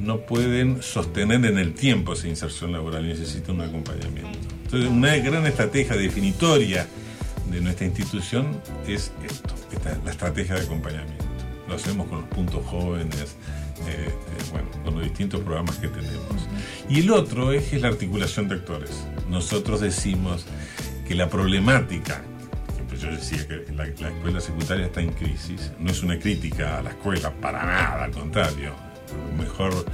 no 0.00 0.20
pueden 0.20 0.82
sostener 0.82 1.44
en 1.44 1.58
el 1.58 1.74
tiempo 1.74 2.14
esa 2.14 2.26
inserción 2.26 2.72
laboral 2.72 3.06
necesitan 3.06 3.56
un 3.56 3.62
acompañamiento. 3.62 4.38
Entonces, 4.64 4.90
una 4.90 5.16
gran 5.16 5.46
estrategia 5.46 5.96
definitoria 5.96 6.86
de 7.50 7.60
nuestra 7.60 7.86
institución 7.86 8.60
es 8.86 9.12
esto, 9.24 9.54
esta, 9.72 9.98
la 10.04 10.10
estrategia 10.10 10.54
de 10.54 10.62
acompañamiento. 10.62 11.24
Lo 11.68 11.74
hacemos 11.74 12.08
con 12.08 12.22
los 12.22 12.28
puntos 12.30 12.64
jóvenes, 12.66 13.36
eh, 13.86 14.08
eh, 14.08 14.12
bueno, 14.50 14.68
con 14.84 14.94
los 14.94 15.04
distintos 15.04 15.40
programas 15.40 15.76
que 15.76 15.88
tenemos. 15.88 16.48
Y 16.88 17.00
el 17.00 17.10
otro 17.10 17.52
eje 17.52 17.76
es 17.76 17.82
la 17.82 17.88
articulación 17.88 18.48
de 18.48 18.56
actores. 18.56 19.06
Nosotros 19.28 19.80
decimos 19.80 20.46
que 21.06 21.14
la 21.14 21.28
problemática, 21.28 22.22
pues 22.88 23.02
yo 23.02 23.10
decía 23.10 23.46
que 23.46 23.72
la 23.72 23.84
escuela 23.86 24.40
secundaria 24.40 24.86
está 24.86 25.00
en 25.00 25.12
crisis, 25.12 25.72
no 25.78 25.90
es 25.90 26.02
una 26.02 26.18
crítica 26.18 26.78
a 26.78 26.82
la 26.82 26.90
escuela, 26.90 27.30
para 27.30 27.64
nada, 27.64 28.04
al 28.04 28.10
contrario. 28.12 28.89
Mejor 29.38 29.84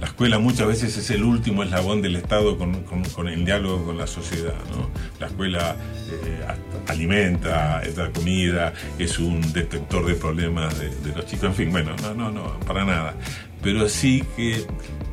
la 0.00 0.06
escuela 0.06 0.38
muchas 0.38 0.66
veces 0.66 0.96
es 0.96 1.10
el 1.10 1.22
último 1.24 1.62
eslabón 1.62 2.00
del 2.00 2.16
Estado 2.16 2.56
con, 2.56 2.82
con- 2.84 3.28
el 3.28 3.44
diálogo 3.44 3.84
con 3.84 3.98
la 3.98 4.06
sociedad. 4.06 4.54
¿no? 4.72 4.88
La 5.20 5.26
escuela 5.26 5.76
eh, 6.10 6.40
alimenta, 6.88 7.82
da 7.94 8.10
comida, 8.10 8.72
es 8.98 9.18
un 9.18 9.40
detector 9.52 10.06
de 10.06 10.14
problemas 10.14 10.78
de, 10.78 10.90
los 11.14 11.26
chicos. 11.26 11.44
En 11.50 11.54
fin, 11.54 11.70
bueno, 11.70 11.94
no, 12.02 12.14
no, 12.14 12.30
no, 12.30 12.58
para 12.60 12.84
nada. 12.84 13.14
Pero 13.62 13.88
sí 13.90 14.24
que 14.36 14.52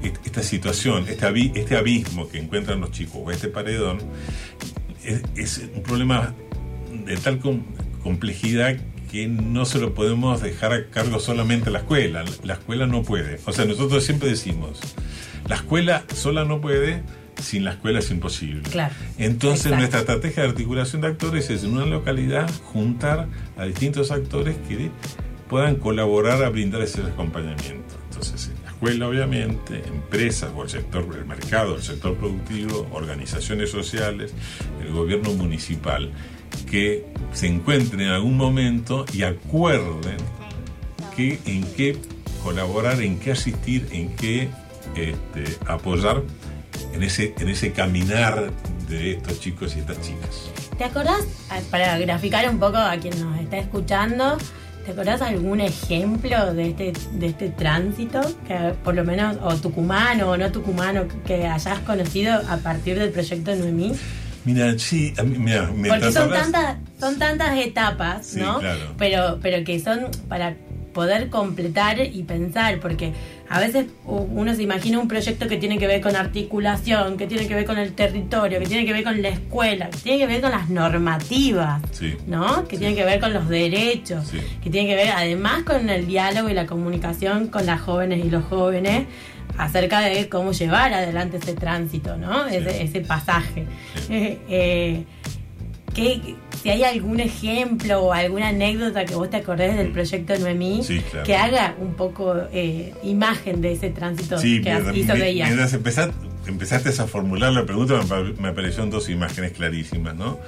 est- 0.04 0.26
esta 0.26 0.42
situación, 0.42 1.06
este, 1.10 1.52
este 1.60 1.76
abismo 1.76 2.30
que 2.30 2.40
encuentran 2.40 2.80
los 2.80 2.92
chicos, 2.92 3.18
o 3.26 3.30
este 3.32 3.50
paredón, 3.50 3.98
es, 5.04 5.22
es 5.36 5.70
un 5.76 5.84
problema 5.84 6.34
de 7.06 7.18
tal 7.18 7.40
com- 7.40 7.64
complejidad 8.04 8.78
que 9.12 9.28
no 9.28 9.66
se 9.66 9.80
lo 9.80 9.94
podemos 9.94 10.42
dejar 10.42 10.74
a 10.74 10.86
cargo 10.88 11.20
solamente 11.20 11.70
a 11.70 11.72
la 11.74 11.80
escuela. 11.80 12.24
La 12.44 12.54
escuela 12.54 12.88
no 12.88 13.04
puede. 13.04 13.40
O 13.46 13.54
sea, 13.54 13.66
nosotros 13.66 14.04
siempre 14.04 14.30
decimos, 14.30 14.80
la 15.48 15.56
escuela 15.56 16.04
sola 16.14 16.44
no 16.44 16.62
puede, 16.62 17.04
sin 17.42 17.64
la 17.64 17.72
escuela 17.72 18.00
es 18.00 18.12
imposible. 18.12 18.64
Claro. 18.64 18.94
Entonces 19.18 19.68
Exacto. 19.68 19.78
nuestra 19.78 20.00
estrategia 20.02 20.44
de 20.44 20.50
articulación 20.50 21.02
de 21.02 21.08
actores 21.08 21.50
es 21.50 21.64
en 21.64 21.74
una 21.74 21.86
localidad 21.86 22.50
juntar 22.66 23.28
a 23.58 23.66
distintos 23.66 24.12
actores 24.12 24.56
que 24.68 24.92
puedan 25.48 25.76
colaborar 25.76 26.44
a 26.44 26.50
brindar 26.50 26.82
ese 26.82 27.02
acompañamiento. 27.02 27.96
Entonces, 28.10 28.52
en 28.54 28.64
la 28.64 28.72
escuela 28.72 29.08
obviamente, 29.08 29.84
empresas 29.88 30.52
o 30.56 30.64
el 30.64 30.70
sector, 30.70 31.08
el 31.18 31.26
mercado, 31.26 31.76
el 31.76 31.84
sector 31.84 32.16
productivo, 32.16 32.88
organizaciones 32.92 33.72
sociales, 33.72 34.34
el 34.82 34.92
gobierno 34.92 35.34
municipal, 35.34 36.12
que 36.64 37.06
se 37.34 37.48
encuentren 37.48 38.02
en 38.02 38.10
algún 38.10 38.38
momento 38.38 39.06
y 39.14 39.24
acuerden 39.24 40.18
que, 41.16 41.40
en 41.46 41.64
qué 41.76 41.98
colaborar, 42.44 43.02
en 43.02 43.20
qué 43.20 43.32
asistir, 43.32 43.88
en 43.92 44.16
qué 44.16 44.50
este, 44.96 45.58
apoyar 45.68 46.24
en 46.94 47.04
ese, 47.04 47.34
en 47.38 47.50
ese 47.50 47.72
caminar 47.72 48.52
de 48.88 49.14
estos 49.14 49.40
chicos 49.40 49.76
y 49.76 49.80
estas 49.80 50.00
chicas. 50.02 50.50
¿Te 50.78 50.84
acordás, 50.84 51.26
ah, 51.50 51.60
para 51.72 51.98
graficar 51.98 52.48
un 52.50 52.60
poco 52.60 52.78
a 52.78 52.96
quien 52.98 53.20
nos 53.20 53.40
está 53.40 53.58
escuchando, 53.58 54.38
¿te 54.86 54.92
acordás 54.92 55.22
algún 55.22 55.60
ejemplo 55.60 56.54
de 56.54 56.70
este, 56.70 56.94
de 57.14 57.28
este 57.28 57.50
tránsito? 57.50 58.22
Que 58.48 58.74
por 58.84 58.96
lo 58.96 59.04
menos, 59.04 59.38
o 59.42 59.56
tucumano 59.56 60.30
o 60.30 60.38
no 60.38 60.52
tucumano, 60.52 61.06
que 61.26 61.48
hayas 61.48 61.80
conocido 61.80 62.42
a 62.48 62.58
partir 62.58 62.98
del 63.00 63.10
proyecto 63.12 63.56
Noemí. 63.56 63.94
Mira, 64.48 64.80
sí, 64.80 65.14
mira, 65.26 65.66
Porque 65.68 65.82
mientras 65.82 66.14
son 66.14 66.24
hablas- 66.24 66.42
tantas, 66.52 66.78
son 67.00 67.20
tantas 67.20 67.58
etapas, 67.58 68.26
Sí, 68.28 68.40
¿no? 68.40 68.60
claro. 68.60 68.94
Pero, 68.98 69.40
pero 69.42 69.64
que 69.66 69.78
son 69.80 70.08
para 70.30 70.56
poder 70.94 71.30
completar 71.30 72.00
y 72.00 72.24
pensar, 72.24 72.80
porque 72.80 73.12
a 73.50 73.60
veces 73.60 73.86
uno 74.06 74.54
se 74.54 74.64
imagina 74.64 75.00
un 75.00 75.08
proyecto 75.08 75.48
que 75.48 75.58
tiene 75.58 75.78
que 75.78 75.88
ver 75.88 76.02
con 76.02 76.16
articulación, 76.16 77.18
que 77.18 77.28
tiene 77.28 77.48
que 77.48 77.56
ver 77.56 77.66
con 77.66 77.78
el 77.78 77.94
territorio, 77.94 78.60
que 78.60 78.66
tiene 78.66 78.86
que 78.86 78.94
ver 78.94 79.04
con 79.04 79.22
la 79.22 79.30
escuela, 79.30 79.90
que 79.90 79.98
tiene 80.00 80.18
que 80.20 80.28
ver 80.28 80.42
con 80.42 80.52
las 80.52 80.70
normativas, 80.70 81.82
Sí. 81.92 82.16
¿no? 82.28 82.68
Que 82.68 82.78
tiene 82.78 82.96
que 82.96 83.06
ver 83.06 83.20
con 83.20 83.34
los 83.34 83.48
derechos, 83.48 84.28
Sí. 84.28 84.40
que 84.64 84.70
tiene 84.70 84.88
que 84.90 84.96
ver 84.96 85.10
además 85.16 85.64
con 85.64 85.90
el 85.90 86.08
diálogo 86.08 86.50
y 86.50 86.54
la 86.54 86.66
comunicación 86.66 87.48
con 87.48 87.66
las 87.66 87.80
jóvenes 87.82 88.24
y 88.26 88.30
los 88.30 88.44
jóvenes 88.46 89.06
acerca 89.58 90.02
de 90.02 90.30
cómo 90.30 90.52
llevar 90.52 90.94
adelante 90.94 91.38
ese 91.38 91.54
tránsito, 91.54 92.16
¿no? 92.18 92.46
Ese, 92.48 92.84
ese 92.84 93.00
pasaje. 93.02 93.66
Eh, 94.10 94.38
eh, 94.50 95.04
¿qué- 95.98 96.36
si 96.62 96.70
hay 96.70 96.84
algún 96.84 97.20
ejemplo 97.20 98.00
o 98.02 98.14
alguna 98.14 98.50
anécdota 98.50 99.06
que 99.06 99.16
vos 99.16 99.30
te 99.30 99.38
acordés 99.38 99.76
del 99.78 99.92
proyecto 99.92 100.38
Noemí, 100.38 100.82
Sí, 100.84 101.00
claro. 101.12 101.26
que 101.26 101.36
haga 101.36 101.76
un 101.80 101.94
poco 101.96 102.36
eh, 102.52 102.94
imagen 103.04 103.62
de 103.62 103.74
ese 103.74 103.90
tránsito 103.90 104.38
Sí, 104.40 104.62
que 104.62 104.72
mientras, 104.72 104.96
hizo 104.96 105.14
de 105.14 105.30
ella. 105.30 105.46
mientras 105.46 105.74
empezaste, 105.74 106.14
empezaste 106.48 106.90
a 106.90 107.08
formular 107.08 107.52
la 107.52 107.66
pregunta, 107.66 107.96
me, 108.02 108.06
pa- 108.06 108.42
me 108.42 108.48
aparecieron 108.50 108.90
dos 108.90 109.10
imágenes 109.10 109.52
clarísimas, 109.52 110.16
¿no? 110.16 110.40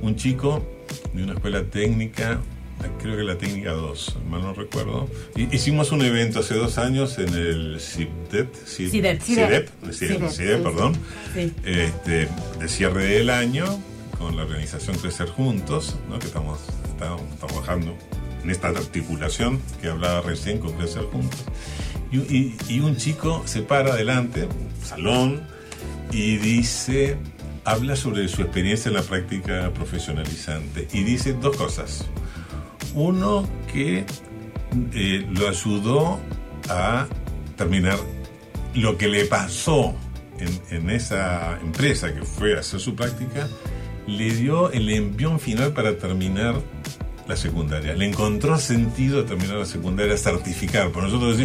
Un 0.00 0.16
chico 0.16 0.64
de 1.12 1.22
una 1.24 1.34
escuela 1.34 1.62
técnica, 1.62 2.40
creo 3.00 3.16
que 3.16 3.22
la 3.22 3.38
técnica 3.38 3.70
2, 3.72 4.16
mal 4.28 4.42
no 4.42 4.52
recuerdo. 4.54 5.08
hi- 5.36 5.48
Hicimos 5.52 5.92
un 5.92 6.02
evento 6.02 6.40
hace 6.40 6.54
dos 6.54 6.78
años 6.78 7.18
en 7.18 7.28
el 7.34 7.78
CIDEP, 7.80 8.52
CIDEP. 8.66 9.20
CIDEP. 9.22 9.68
CIDEP, 9.92 10.28
CIDEP, 10.30 10.62
perdón, 10.62 10.96
este, 11.64 12.28
de 12.58 12.68
cierre 12.68 13.04
del 13.04 13.30
año 13.30 13.64
con 14.22 14.36
la 14.36 14.42
organización 14.42 14.96
Crecer 14.98 15.28
Juntos, 15.28 15.96
¿no? 16.08 16.18
que 16.18 16.26
estamos, 16.26 16.60
estamos 16.88 17.22
trabajando 17.40 17.96
en 18.42 18.50
esta 18.50 18.68
articulación 18.68 19.60
que 19.80 19.88
hablaba 19.88 20.20
recién 20.22 20.58
con 20.58 20.72
Crecer 20.72 21.02
Juntos. 21.04 21.44
Y, 22.10 22.18
y- 22.18 22.56
y 22.68 22.80
un 22.80 22.96
chico 22.96 23.42
se 23.46 23.62
para 23.62 23.92
adelante, 23.94 24.48
salón, 24.84 25.42
y 26.12 26.36
dice, 26.36 27.16
habla 27.64 27.96
sobre 27.96 28.28
su 28.28 28.42
experiencia 28.42 28.88
en 28.90 28.94
la 28.94 29.02
práctica 29.02 29.70
profesionalizante 29.74 30.88
y 30.92 31.02
dice 31.04 31.32
dos 31.34 31.56
cosas. 31.56 32.04
Uno 32.94 33.48
que 33.72 34.04
eh, 34.92 35.26
lo 35.30 35.48
ayudó 35.48 36.20
a 36.68 37.06
terminar 37.56 37.98
lo 38.74 38.96
que 38.98 39.08
le 39.08 39.24
pasó 39.24 39.94
en, 40.38 40.76
en 40.76 40.90
esa 40.90 41.58
empresa 41.60 42.12
que 42.14 42.22
fue 42.22 42.56
a 42.56 42.60
hacer 42.60 42.80
su 42.80 42.94
práctica, 42.94 43.48
le 44.06 44.30
dio 44.34 44.70
el 44.72 44.88
envión 44.90 45.40
final 45.40 45.72
para 45.72 45.96
terminar 45.98 46.56
la 47.28 47.36
secundaria. 47.36 47.94
Le 47.94 48.06
encontró 48.06 48.58
sentido 48.58 49.24
terminar 49.24 49.56
la 49.56 49.66
secundaria, 49.66 50.16
certificar. 50.16 50.90
Por 50.90 51.04
nosotros 51.04 51.38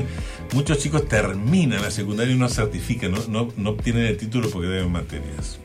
muchos 0.54 0.80
chicos 0.80 1.08
terminan 1.08 1.82
la 1.82 1.92
secundaria 1.92 2.34
y 2.34 2.38
no 2.38 2.50
certifican, 2.50 3.14
no, 3.30 3.50
no 3.56 3.70
obtienen 3.70 4.06
el 4.06 4.18
título 4.18 4.50
porque 4.50 4.68
deben 4.68 4.92
materias. 4.92 5.60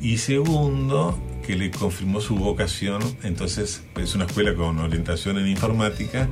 Y 0.00 0.18
segundo, 0.18 1.18
que 1.46 1.56
le 1.56 1.70
confirmó 1.70 2.20
su 2.20 2.36
vocación, 2.36 3.02
entonces 3.22 3.82
es 3.96 4.14
una 4.14 4.26
escuela 4.26 4.54
con 4.54 4.78
orientación 4.78 5.38
en 5.38 5.46
informática, 5.48 6.28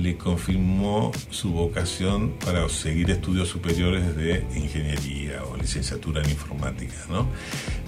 le 0.00 0.16
confirmó 0.16 1.12
su 1.30 1.52
vocación 1.52 2.32
para 2.44 2.68
seguir 2.68 3.10
estudios 3.10 3.48
superiores 3.48 4.16
de 4.16 4.44
ingeniería 4.56 5.42
o 5.44 5.56
licenciatura 5.56 6.22
en 6.22 6.30
informática, 6.30 6.94
¿no? 7.08 7.26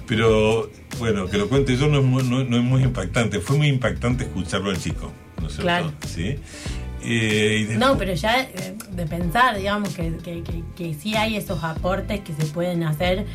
Pero 0.06 0.70
bueno, 0.98 1.26
que 1.26 1.36
lo 1.38 1.48
cuente 1.48 1.76
yo 1.76 1.88
no 1.88 1.98
es 1.98 2.04
muy, 2.04 2.22
no, 2.22 2.44
no 2.44 2.56
es 2.56 2.62
muy 2.62 2.82
impactante, 2.82 3.40
fue 3.40 3.56
muy 3.56 3.68
impactante 3.68 4.24
escucharlo 4.24 4.70
al 4.70 4.78
chico, 4.80 5.10
¿no 5.40 5.48
es 5.48 5.52
cierto? 5.54 5.62
Claro. 5.64 5.92
¿Sí? 6.06 6.36
Eh, 7.02 7.66
después- 7.68 7.78
No, 7.78 7.96
pero 7.98 8.14
ya 8.14 8.40
eh, 8.42 8.74
de 8.90 9.06
pensar, 9.06 9.56
digamos, 9.56 9.90
que, 9.94 10.16
que, 10.16 10.42
que, 10.42 10.62
que 10.76 10.94
sí 10.94 11.14
hay 11.14 11.36
esos 11.36 11.62
aportes 11.62 12.20
que 12.20 12.32
se 12.32 12.46
pueden 12.46 12.82
hacer, 12.84 13.26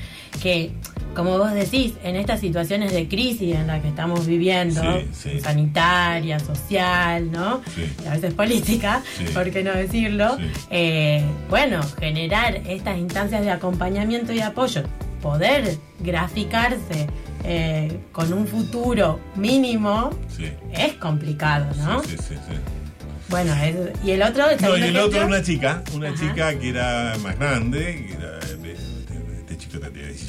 que, 0.42 0.72
como 1.16 1.38
vos 1.38 1.54
decís, 1.54 1.94
en 2.04 2.16
estas 2.16 2.40
situaciones 2.40 2.92
de 2.92 3.08
crisis 3.08 3.56
en 3.56 3.68
las 3.68 3.82
que 3.82 3.88
estamos 3.90 4.26
viviendo, 4.26 4.82
Sí, 4.82 5.08
sí. 5.32 5.40
sanitaria, 5.40 6.40
social, 6.40 7.32
¿no? 7.32 7.62
Sí. 7.76 7.88
Y 8.04 8.08
a 8.08 8.12
veces 8.14 8.34
política, 8.34 9.02
por 9.34 9.50
qué 9.52 9.64
no 9.64 9.74
decirlo, 9.74 10.38
eh, 10.70 11.24
bueno, 11.50 11.82
generar 12.00 12.56
estas 12.68 12.98
instancias 12.98 13.42
de 13.44 13.52
acompañamiento 13.52 14.34
y 14.34 14.40
apoyo, 14.42 14.84
poder 15.22 15.78
graficarse 16.00 17.08
eh, 17.46 18.00
con 18.14 18.32
un 18.32 18.48
futuro 18.48 19.20
mínimo, 19.36 20.10
es 20.72 20.94
complicado, 20.94 21.66
¿no? 21.78 22.02
sí, 22.04 22.16
sí, 22.18 22.36
sí. 22.36 22.56
Bueno, 23.30 23.54
es- 23.56 23.76
y 24.06 24.12
el 24.12 24.22
otro, 24.22 24.46
No, 24.62 24.78
y 24.78 24.84
el 24.84 24.98
otro 24.98 25.26
una 25.26 25.42
chica, 25.42 25.82
una 25.94 26.10
Ajá. 26.10 26.18
chica 26.20 26.60
que 26.60 26.70
era 26.70 27.16
más 27.24 27.38
grande, 27.40 28.06
que 28.08 28.14
era, 28.14 28.40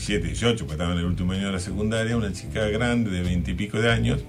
17, 0.07 0.27
18, 0.29 0.57
porque 0.65 0.73
estaba 0.75 0.93
en 0.93 0.99
el 0.99 1.05
último 1.07 1.33
año 1.33 1.47
de 1.47 1.53
la 1.53 1.61
secundaria, 1.61 2.17
una 2.17 2.33
chica 2.33 2.67
grande 2.69 3.11
de 3.11 3.23
20 3.23 3.51
y 3.51 3.55
pico 3.55 3.81
de 3.81 3.91
años, 3.91 4.25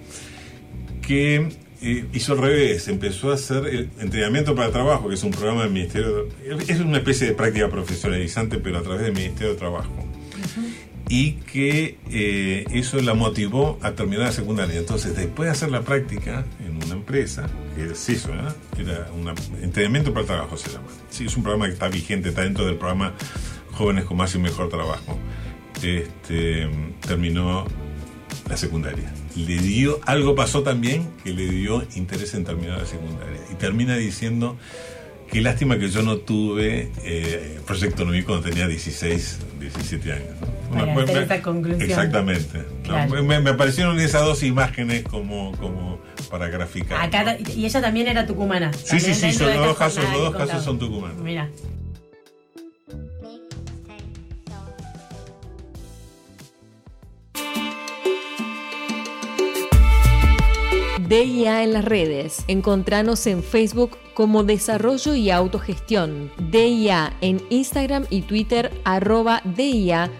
que 1.01 1.49
eh, 1.81 2.05
hizo 2.13 2.33
al 2.33 2.39
revés, 2.39 2.87
empezó 2.87 3.31
a 3.31 3.35
hacer 3.35 3.65
el 3.67 3.89
entrenamiento 3.99 4.55
para 4.55 4.71
trabajo, 4.71 5.07
que 5.09 5.15
es 5.15 5.23
un 5.23 5.31
programa 5.31 5.63
del 5.63 5.71
Ministerio, 5.71 6.25
de- 6.25 6.63
es 6.67 6.79
una 6.79 6.97
especie 6.97 7.27
de 7.27 7.33
práctica 7.33 7.69
profesionalizante, 7.69 8.57
pero 8.57 8.79
a 8.79 8.81
través 8.81 9.01
del 9.03 9.13
Ministerio 9.13 9.53
de 9.53 9.59
Trabajo. 9.59 9.91
Y 11.07 11.33
que 11.33 11.99
eh, 12.09 12.65
eso 12.71 12.99
la 12.99 13.13
motivó 13.13 13.77
a 13.83 13.91
terminar 13.91 14.25
la 14.25 14.31
secundaria. 14.31 14.79
Entonces, 14.79 15.15
después 15.15 15.45
de 15.45 15.51
hacer 15.51 15.69
la 15.69 15.81
práctica 15.83 16.43
en 16.65 16.77
una 16.83 16.95
empresa, 16.95 17.47
que 17.75 17.91
es 17.91 18.09
eso, 18.09 18.29
¿verdad? 18.29 18.55
Era 18.79 19.11
un 19.15 19.29
entrenamiento 19.61 20.11
para 20.11 20.21
el 20.21 20.27
trabajo, 20.27 20.57
se 20.57 20.71
llama. 20.71 20.87
Sí, 21.11 21.25
es 21.27 21.37
un 21.37 21.43
programa 21.43 21.67
que 21.67 21.73
está 21.73 21.89
vigente, 21.89 22.29
está 22.29 22.41
dentro 22.41 22.65
del 22.65 22.77
programa 22.77 23.13
Jóvenes 23.73 24.05
con 24.05 24.17
Más 24.17 24.33
y 24.33 24.39
Mejor 24.39 24.69
Trabajo. 24.69 25.19
Este, 25.85 26.67
terminó 27.05 27.65
la 28.49 28.57
secundaria. 28.57 29.11
Le 29.35 29.57
dio, 29.59 29.99
algo 30.05 30.33
pasó 30.35 30.63
también 30.63 31.07
que 31.23 31.31
le 31.33 31.47
dio 31.49 31.83
interés 31.95 32.33
en 32.33 32.43
terminar 32.43 32.79
la 32.79 32.85
secundaria. 32.85 33.39
Y 33.51 33.55
termina 33.55 33.95
diciendo, 33.95 34.57
qué 35.31 35.41
lástima 35.41 35.77
que 35.77 35.89
yo 35.89 36.01
no 36.03 36.17
tuve 36.17 36.91
eh, 37.03 37.59
Proyecto 37.67 38.05
Novi 38.05 38.23
cuando 38.23 38.47
tenía 38.49 38.67
16, 38.67 39.39
17 39.59 40.11
años. 40.13 40.27
¿no? 40.71 40.75
Para 40.79 40.95
me- 40.95 41.23
esa 41.23 41.41
conclusión. 41.41 41.81
Exactamente. 41.89 42.59
No, 42.59 42.83
Claro. 42.83 43.23
me, 43.23 43.39
me 43.39 43.49
aparecieron 43.51 43.99
esas 43.99 44.23
dos 44.23 44.41
imágenes 44.43 45.03
como, 45.03 45.51
como 45.57 45.99
para 46.31 46.47
graficar. 46.47 47.01
Acá, 47.01 47.23
¿no? 47.23 47.51
y 47.55 47.65
ella 47.65 47.81
también 47.81 48.07
era 48.07 48.25
tucumana. 48.25 48.71
Sí, 48.73 48.99
sí, 48.99 49.13
sí, 49.13 49.31
son 49.33 49.47
los 49.47 49.55
esta 49.55 49.65
dos 49.67 49.77
casos, 49.77 50.03
los 50.11 50.21
dos 50.21 50.35
casos 50.35 50.63
son 50.63 50.79
tucumanos. 50.79 51.21
Mira. 51.21 51.49
DIA 61.07 61.63
en 61.63 61.73
las 61.73 61.85
redes. 61.85 62.43
Encontranos 62.47 63.27
en 63.27 63.43
Facebook 63.43 63.97
como 64.13 64.43
Desarrollo 64.43 65.13
y 65.15 65.29
Autogestión. 65.29 66.31
DIA 66.51 67.13
en 67.21 67.41
Instagram 67.49 68.05
y 68.09 68.21
Twitter 68.21 68.71
arroba 68.83 69.41
DIA-ORG. 69.43 70.15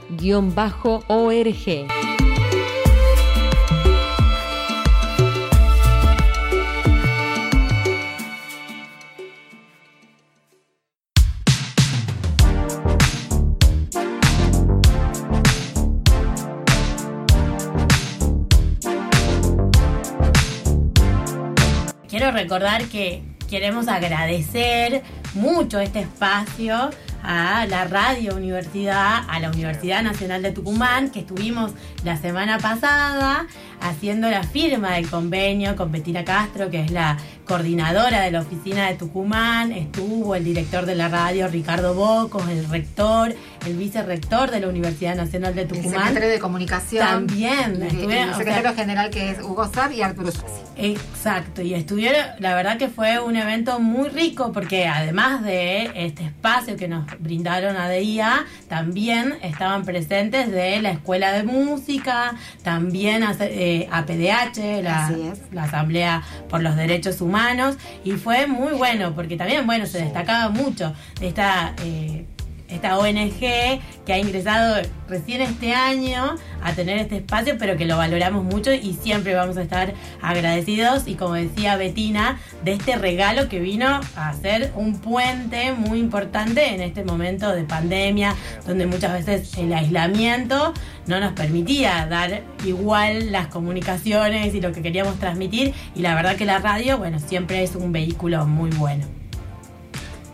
Recordar 22.35 22.83
que 22.85 23.23
queremos 23.49 23.87
agradecer 23.87 25.03
mucho 25.33 25.79
este 25.79 26.01
espacio 26.01 26.91
a 27.23 27.65
la 27.65 27.85
Radio 27.85 28.35
Universidad, 28.35 29.23
a 29.27 29.39
la 29.39 29.49
Universidad 29.49 30.03
Nacional 30.03 30.41
de 30.43 30.51
Tucumán, 30.51 31.09
que 31.09 31.19
estuvimos 31.19 31.71
la 32.03 32.17
semana 32.17 32.59
pasada 32.59 33.47
haciendo 33.89 34.29
la 34.29 34.43
firma 34.43 34.93
del 34.95 35.09
convenio 35.09 35.75
con 35.75 35.91
Betina 35.91 36.23
Castro, 36.25 36.69
que 36.69 36.81
es 36.81 36.91
la 36.91 37.17
coordinadora 37.45 38.21
de 38.21 38.31
la 38.31 38.41
oficina 38.41 38.87
de 38.87 38.95
Tucumán, 38.95 39.71
estuvo 39.71 40.35
el 40.35 40.43
director 40.43 40.85
de 40.85 40.95
la 40.95 41.09
radio 41.09 41.47
Ricardo 41.47 41.93
Bocos, 41.93 42.47
el 42.49 42.67
rector, 42.69 43.35
el 43.67 43.73
vicerrector 43.77 44.49
de 44.49 44.59
la 44.61 44.67
Universidad 44.67 45.15
Nacional 45.15 45.53
de 45.53 45.61
El 45.61 45.67
Tucumán. 45.67 45.91
secretario 46.07 46.29
de 46.29 46.39
Comunicación. 46.39 47.05
También, 47.05 47.75
El, 47.75 47.83
estuvieron, 47.83 48.29
el 48.29 48.35
secretario 48.35 48.69
sea, 48.73 48.75
general 48.83 49.09
que 49.11 49.29
es 49.31 49.39
Hugo 49.41 49.67
Sab 49.71 49.91
y 49.91 50.01
Arturo 50.01 50.31
Suárez. 50.31 50.55
Exacto, 50.77 51.61
y 51.61 51.73
estuvieron, 51.73 52.21
la 52.39 52.55
verdad 52.55 52.77
que 52.77 52.89
fue 52.89 53.19
un 53.19 53.35
evento 53.35 53.79
muy 53.79 54.09
rico 54.09 54.51
porque 54.51 54.87
además 54.87 55.43
de 55.43 55.91
este 55.95 56.25
espacio 56.25 56.75
que 56.77 56.87
nos 56.87 57.05
brindaron 57.19 57.77
a 57.77 57.89
DIA, 57.89 58.45
también 58.67 59.35
estaban 59.43 59.85
presentes 59.85 60.51
de 60.51 60.81
la 60.81 60.91
Escuela 60.91 61.31
de 61.31 61.43
Música, 61.43 62.35
también 62.63 63.23
hace- 63.23 63.45
eh, 63.51 63.74
APDH, 63.83 64.81
la, 64.81 65.63
Asamblea 65.63 66.23
por 66.49 66.61
los 66.61 66.75
Derechos 66.75 67.21
Humanos, 67.21 67.77
y 68.03 68.13
fue 68.13 68.47
muy 68.47 68.73
bueno 68.73 69.13
porque 69.13 69.37
también, 69.37 69.65
bueno, 69.65 69.85
se 69.85 69.99
destacaba 69.99 70.49
mucho 70.49 70.93
de 71.19 71.27
esta... 71.27 71.73
eh, 71.83 72.25
esta 72.69 72.97
ONG 72.97 73.39
que 73.39 74.13
ha 74.13 74.17
ingresado 74.17 74.81
recién 75.07 75.41
este 75.41 75.73
año 75.73 76.35
a 76.63 76.73
tener 76.73 76.97
este 76.97 77.17
espacio, 77.17 77.57
pero 77.59 77.77
que 77.77 77.85
lo 77.85 77.97
valoramos 77.97 78.43
mucho 78.43 78.73
y 78.73 78.93
siempre 78.93 79.35
vamos 79.35 79.57
a 79.57 79.61
estar 79.61 79.93
agradecidos. 80.21 81.07
Y 81.07 81.15
como 81.15 81.33
decía 81.33 81.77
Betina, 81.77 82.39
de 82.63 82.73
este 82.73 82.95
regalo 82.95 83.49
que 83.49 83.59
vino 83.59 83.99
a 84.15 84.33
ser 84.33 84.71
un 84.75 84.99
puente 84.99 85.73
muy 85.73 85.99
importante 85.99 86.73
en 86.73 86.81
este 86.81 87.03
momento 87.03 87.51
de 87.51 87.63
pandemia, 87.63 88.35
donde 88.65 88.85
muchas 88.87 89.13
veces 89.13 89.57
el 89.57 89.73
aislamiento 89.73 90.73
no 91.07 91.19
nos 91.19 91.33
permitía 91.33 92.07
dar 92.07 92.41
igual 92.65 93.31
las 93.31 93.47
comunicaciones 93.47 94.53
y 94.55 94.61
lo 94.61 94.71
que 94.71 94.81
queríamos 94.81 95.19
transmitir. 95.19 95.73
Y 95.95 96.01
la 96.01 96.15
verdad 96.15 96.35
que 96.35 96.45
la 96.45 96.59
radio, 96.59 96.97
bueno, 96.97 97.19
siempre 97.19 97.63
es 97.63 97.75
un 97.75 97.91
vehículo 97.91 98.45
muy 98.45 98.71
bueno. 98.71 99.05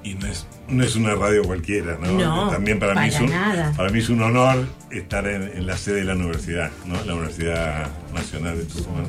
Y 0.04 0.15
no 0.72 0.84
es, 0.84 0.96
una 0.96 1.16
radio 1.16 1.44
cualquiera, 1.44 1.98
¿no? 2.02 2.12
No, 2.12 2.50
También 2.50 2.80
para, 2.80 2.96
mí 2.96 3.08
es 3.08 3.20
un, 3.20 3.30
nada. 3.30 3.74
para 3.76 3.90
mí 3.90 4.00
es 4.00 4.10
un 4.10 4.22
honor 4.22 4.68
estar 4.90 5.28
en, 5.28 5.44
en 5.44 5.66
la 5.66 5.78
sede 5.78 5.98
de 5.98 6.06
la 6.06 6.16
universidad, 6.16 6.72
¿no? 6.86 7.04
La 7.06 7.14
Universidad 7.14 7.88
Nacional 8.14 8.58
de 8.58 8.66
Tucumán. 8.66 9.06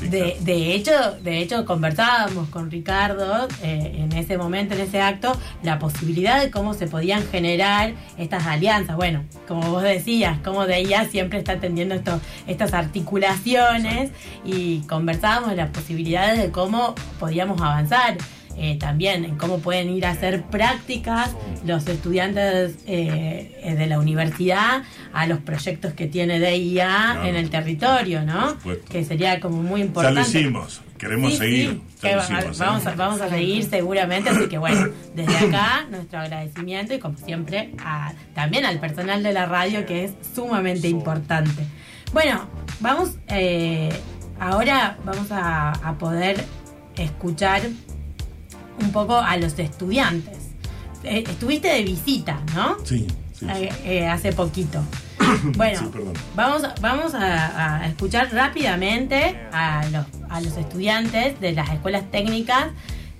De, 0.00 0.36
de 0.40 0.74
hecho, 0.74 0.92
de 1.22 1.38
hecho 1.38 1.64
conversábamos 1.64 2.48
con 2.48 2.70
Ricardo 2.70 3.48
eh, 3.62 3.96
en 3.96 4.12
ese 4.12 4.36
momento, 4.36 4.74
en 4.74 4.80
ese 4.80 5.00
acto, 5.00 5.32
la 5.62 5.78
posibilidad 5.78 6.42
de 6.42 6.50
cómo 6.50 6.74
se 6.74 6.86
podían 6.86 7.26
generar 7.28 7.94
estas 8.18 8.46
alianzas. 8.46 8.96
Bueno, 8.96 9.24
como 9.48 9.70
vos 9.70 9.82
decías, 9.82 10.38
cómo 10.44 10.66
de 10.66 10.78
ella 10.78 11.06
siempre 11.06 11.38
está 11.38 11.52
atendiendo 11.52 11.94
esto, 11.94 12.20
estas 12.46 12.74
articulaciones 12.74 14.10
y 14.44 14.80
conversábamos 14.80 15.56
las 15.56 15.70
posibilidades 15.70 16.38
de 16.38 16.50
cómo 16.50 16.94
podíamos 17.18 17.60
avanzar. 17.60 18.18
Eh, 18.56 18.76
también 18.78 19.24
en 19.24 19.36
cómo 19.36 19.58
pueden 19.58 19.90
ir 19.90 20.06
a 20.06 20.10
hacer 20.10 20.42
prácticas 20.44 21.30
los 21.66 21.86
estudiantes 21.86 22.76
eh, 22.86 23.74
de 23.76 23.86
la 23.86 23.98
universidad 23.98 24.82
a 25.12 25.26
los 25.26 25.38
proyectos 25.40 25.92
que 25.94 26.06
tiene 26.06 26.38
DIA 26.40 26.86
Claro. 27.14 27.24
en 27.24 27.36
el 27.36 27.50
territorio, 27.50 28.22
¿no? 28.22 28.56
Que 28.88 29.04
sería 29.04 29.40
como 29.40 29.62
muy 29.62 29.80
Ya 29.80 29.86
importante. 29.86 30.20
lo 30.20 30.26
hicimos, 30.26 30.82
queremos 30.98 31.32
Sí, 31.32 31.38
seguir. 31.38 31.68
sí, 31.70 31.82
ya 32.02 32.08
que 32.08 32.14
lo 32.14 32.16
va- 32.20 32.24
hicimos, 32.24 32.60
¿eh? 32.60 32.64
vamos, 32.64 32.86
a, 32.86 32.94
vamos 32.94 33.20
a 33.20 33.28
seguir 33.28 33.64
seguramente, 33.64 34.30
así 34.30 34.48
que 34.48 34.58
bueno, 34.58 34.88
desde 35.14 35.36
acá 35.36 35.86
nuestro 35.90 36.20
agradecimiento 36.20 36.94
y 36.94 36.98
como 36.98 37.16
siempre 37.18 37.70
a- 37.84 38.12
también 38.34 38.64
al 38.66 38.78
personal 38.80 39.22
de 39.22 39.32
la 39.32 39.46
radio 39.46 39.84
que 39.86 40.04
es 40.04 40.12
sumamente 40.34 40.88
importante. 40.88 41.62
Bueno, 42.12 42.46
vamos, 42.80 43.16
eh, 43.28 43.88
ahora 44.38 44.96
vamos 45.04 45.30
a, 45.32 45.70
a 45.72 45.98
poder 45.98 46.44
escuchar 46.96 47.62
un 48.80 48.92
poco 48.92 49.16
a 49.16 49.36
los 49.36 49.58
estudiantes. 49.58 50.38
Eh, 51.02 51.24
estuviste 51.28 51.68
de 51.68 51.82
visita, 51.82 52.40
¿no? 52.54 52.76
Sí, 52.84 53.06
sí. 53.32 53.46
Eh, 53.48 53.72
eh, 53.84 54.06
hace 54.06 54.32
poquito. 54.32 54.82
Bueno, 55.56 55.80
Sí, 55.92 56.00
vamos, 56.34 56.62
vamos 56.80 57.14
a, 57.14 57.80
a 57.82 57.86
escuchar 57.88 58.32
rápidamente 58.32 59.38
a 59.52 59.84
los, 59.90 60.06
a 60.28 60.40
los 60.40 60.56
estudiantes 60.56 61.40
de 61.40 61.52
las 61.52 61.70
escuelas 61.70 62.10
técnicas, 62.10 62.68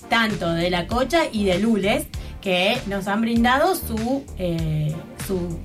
tanto 0.08 0.52
de 0.52 0.70
La 0.70 0.86
Cocha 0.86 1.22
y 1.32 1.44
de 1.44 1.58
Lules, 1.58 2.06
que 2.40 2.78
nos 2.86 3.08
han 3.08 3.22
brindado 3.22 3.74
su, 3.74 4.22
eh, 4.38 4.94
su 5.26 5.58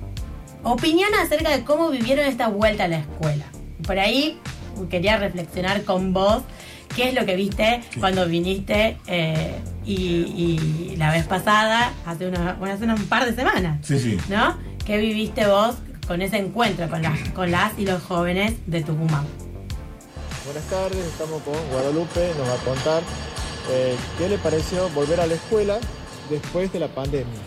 opinión 0.62 1.10
acerca 1.22 1.50
de 1.50 1.62
cómo 1.64 1.90
vivieron 1.90 2.24
esta 2.26 2.48
vuelta 2.48 2.84
a 2.84 2.88
la 2.88 2.98
escuela. 3.00 3.44
Por 3.86 3.98
ahí 3.98 4.38
quería 4.88 5.18
reflexionar 5.18 5.84
con 5.84 6.12
vos 6.12 6.42
qué 6.96 7.08
es 7.08 7.14
lo 7.14 7.26
que 7.26 7.36
viste 7.36 7.82
cuando 7.98 8.26
viniste 8.26 8.96
eh, 9.06 9.56
y, 9.84 9.94
y 9.94 10.96
la 10.96 11.10
vez 11.10 11.26
pasada, 11.26 11.92
hace, 12.06 12.26
una, 12.26 12.54
bueno, 12.54 12.74
hace 12.74 12.84
un 12.84 13.06
par 13.06 13.26
de 13.26 13.34
semanas. 13.34 13.78
Sí, 13.82 13.98
sí. 13.98 14.18
¿no? 14.28 14.56
¿Qué 14.84 14.98
viviste 14.98 15.46
vos 15.46 15.76
con 16.06 16.22
ese 16.22 16.38
encuentro 16.38 16.88
con 16.88 17.02
las, 17.02 17.28
con 17.30 17.50
las 17.50 17.78
y 17.78 17.86
los 17.86 18.02
jóvenes 18.02 18.54
de 18.66 18.82
Tucumán? 18.82 19.26
Buenas 20.44 20.64
tardes, 20.64 21.04
estamos 21.04 21.42
con 21.42 21.54
Guadalupe, 21.70 22.32
nos 22.36 22.48
va 22.48 22.54
a 22.54 22.64
contar 22.64 23.02
eh, 23.70 23.94
qué 24.18 24.28
le 24.28 24.38
pareció 24.38 24.88
volver 24.90 25.20
a 25.20 25.26
la 25.26 25.34
escuela 25.34 25.78
después 26.28 26.72
de 26.72 26.80
la 26.80 26.88
pandemia. 26.88 27.38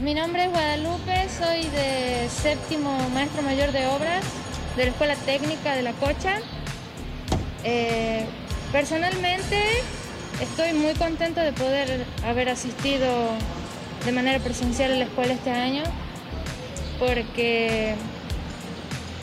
Mi 0.00 0.14
nombre 0.14 0.44
es 0.44 0.50
Guadalupe, 0.50 1.26
soy 1.38 1.62
de 1.70 2.28
séptimo 2.28 2.96
maestro 3.10 3.42
mayor 3.42 3.72
de 3.72 3.86
obras 3.86 4.24
de 4.76 4.84
la 4.84 4.90
Escuela 4.90 5.14
Técnica 5.14 5.74
de 5.74 5.82
La 5.82 5.92
Cocha. 5.92 6.38
Eh, 7.64 8.26
personalmente 8.72 9.62
estoy 10.40 10.72
muy 10.74 10.94
contento 10.94 11.40
de 11.40 11.52
poder 11.52 12.04
haber 12.24 12.48
asistido 12.48 13.06
de 14.04 14.12
manera 14.12 14.38
presencial 14.38 14.92
a 14.92 14.96
la 14.96 15.04
escuela 15.04 15.32
este 15.32 15.50
año 15.50 15.82
porque 16.98 17.94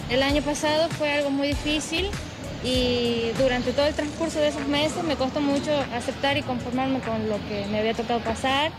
el 0.09 0.23
año 0.23 0.41
pasado 0.41 0.89
fue 0.89 1.11
algo 1.11 1.29
muy 1.29 1.49
difícil 1.49 2.09
y 2.63 3.31
durante 3.37 3.73
todo 3.73 3.85
el 3.85 3.93
transcurso 3.93 4.39
de 4.39 4.49
esos 4.49 4.67
meses 4.67 5.03
me 5.03 5.15
costó 5.15 5.41
mucho 5.41 5.71
aceptar 5.95 6.37
y 6.37 6.43
conformarme 6.43 6.99
con 6.99 7.29
lo 7.29 7.35
que 7.47 7.65
me 7.69 7.79
había 7.79 7.93
tocado 7.93 8.19
pasar. 8.21 8.71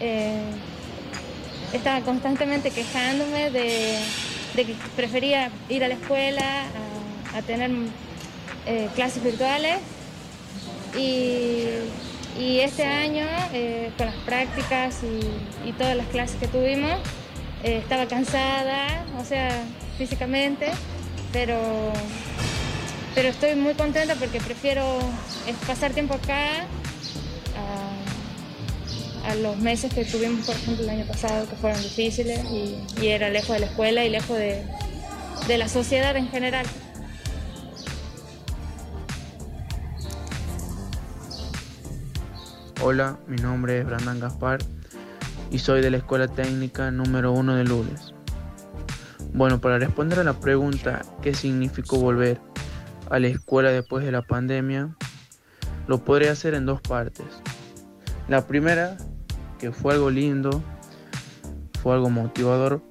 Eh, 0.00 0.40
estaba 1.72 2.00
constantemente 2.00 2.70
quejándome 2.70 3.50
de, 3.50 3.98
que 4.54 4.74
prefería 4.96 5.50
ir 5.68 5.84
a 5.84 5.88
la 5.88 5.94
escuela 5.94 6.64
a, 7.34 7.38
a 7.38 7.42
tener 7.42 7.70
eh, 8.66 8.88
clases 8.94 9.22
virtuales 9.22 9.78
y, 10.98 11.68
y 12.38 12.60
este 12.60 12.84
año 12.84 13.26
eh, 13.52 13.90
con 13.96 14.06
las 14.06 14.16
prácticas 14.16 15.00
y, 15.02 15.72
todas 15.72 15.96
las 15.96 16.06
clases 16.06 16.36
que 16.40 16.48
tuvimos 16.48 16.92
eh, 17.62 17.78
estaba 17.78 18.06
cansada, 18.06 19.04
o 19.20 19.24
sea, 19.24 19.50
físicamente, 19.98 20.68
pero, 21.32 21.58
pero 23.14 23.28
estoy 23.28 23.56
muy 23.56 23.74
contenta 23.74 24.14
porque 24.14 24.40
prefiero 24.40 24.98
pasar 25.66 25.92
tiempo 25.92 26.14
acá 26.14 26.64
a, 29.24 29.30
a 29.30 29.34
los 29.34 29.58
meses 29.58 29.92
que 29.92 30.04
tuvimos, 30.04 30.46
por 30.46 30.54
ejemplo, 30.54 30.84
el 30.84 30.90
año 30.90 31.04
pasado, 31.04 31.46
que 31.48 31.56
fueron 31.56 31.82
difíciles 31.82 32.40
y, 32.50 32.76
y 33.02 33.08
era 33.08 33.28
lejos 33.28 33.50
de 33.50 33.60
la 33.60 33.66
escuela 33.66 34.04
y 34.04 34.08
lejos 34.08 34.38
de, 34.38 34.62
de 35.46 35.58
la 35.58 35.68
sociedad 35.68 36.16
en 36.16 36.28
general. 36.28 36.66
Hola, 42.88 43.18
mi 43.26 43.36
nombre 43.38 43.80
es 43.80 43.84
Brandon 43.84 44.20
Gaspar 44.20 44.60
y 45.50 45.58
soy 45.58 45.80
de 45.80 45.90
la 45.90 45.96
Escuela 45.96 46.28
Técnica 46.28 46.92
número 46.92 47.32
1 47.32 47.56
de 47.56 47.64
Lules. 47.64 48.14
Bueno, 49.32 49.60
para 49.60 49.76
responder 49.76 50.20
a 50.20 50.22
la 50.22 50.34
pregunta 50.34 51.02
¿qué 51.20 51.34
significó 51.34 51.98
volver 51.98 52.40
a 53.10 53.18
la 53.18 53.26
escuela 53.26 53.70
después 53.70 54.04
de 54.04 54.12
la 54.12 54.22
pandemia? 54.22 54.94
Lo 55.88 56.04
podré 56.04 56.28
hacer 56.28 56.54
en 56.54 56.64
dos 56.64 56.80
partes. 56.80 57.26
La 58.28 58.46
primera, 58.46 58.96
que 59.58 59.72
fue 59.72 59.94
algo 59.94 60.08
lindo, 60.08 60.62
fue 61.82 61.92
algo 61.92 62.08
motivador, 62.08 62.82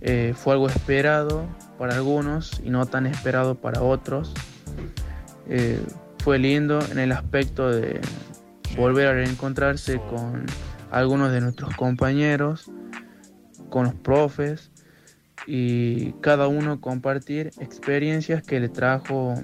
eh, 0.00 0.34
fue 0.36 0.54
algo 0.54 0.68
esperado 0.68 1.46
para 1.78 1.94
algunos 1.94 2.60
y 2.64 2.70
no 2.70 2.86
tan 2.86 3.06
esperado 3.06 3.54
para 3.54 3.82
otros. 3.82 4.34
Eh, 5.48 5.80
fue 6.24 6.40
lindo 6.40 6.80
en 6.90 6.98
el 6.98 7.12
aspecto 7.12 7.70
de 7.70 8.00
volver 8.76 9.08
a 9.08 9.12
reencontrarse 9.12 10.00
con 10.10 10.46
algunos 10.90 11.32
de 11.32 11.40
nuestros 11.40 11.74
compañeros, 11.76 12.70
con 13.68 13.84
los 13.84 13.94
profes 13.94 14.70
y 15.46 16.12
cada 16.20 16.48
uno 16.48 16.80
compartir 16.80 17.50
experiencias 17.58 18.42
que 18.42 18.60
le 18.60 18.68
trajo 18.68 19.34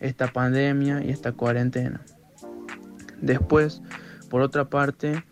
esta 0.00 0.32
pandemia 0.32 1.02
y 1.04 1.10
esta 1.10 1.32
cuarentena. 1.32 2.00
Después, 3.20 3.82
por 4.28 4.42
otra 4.42 4.68
parte, 4.68 5.24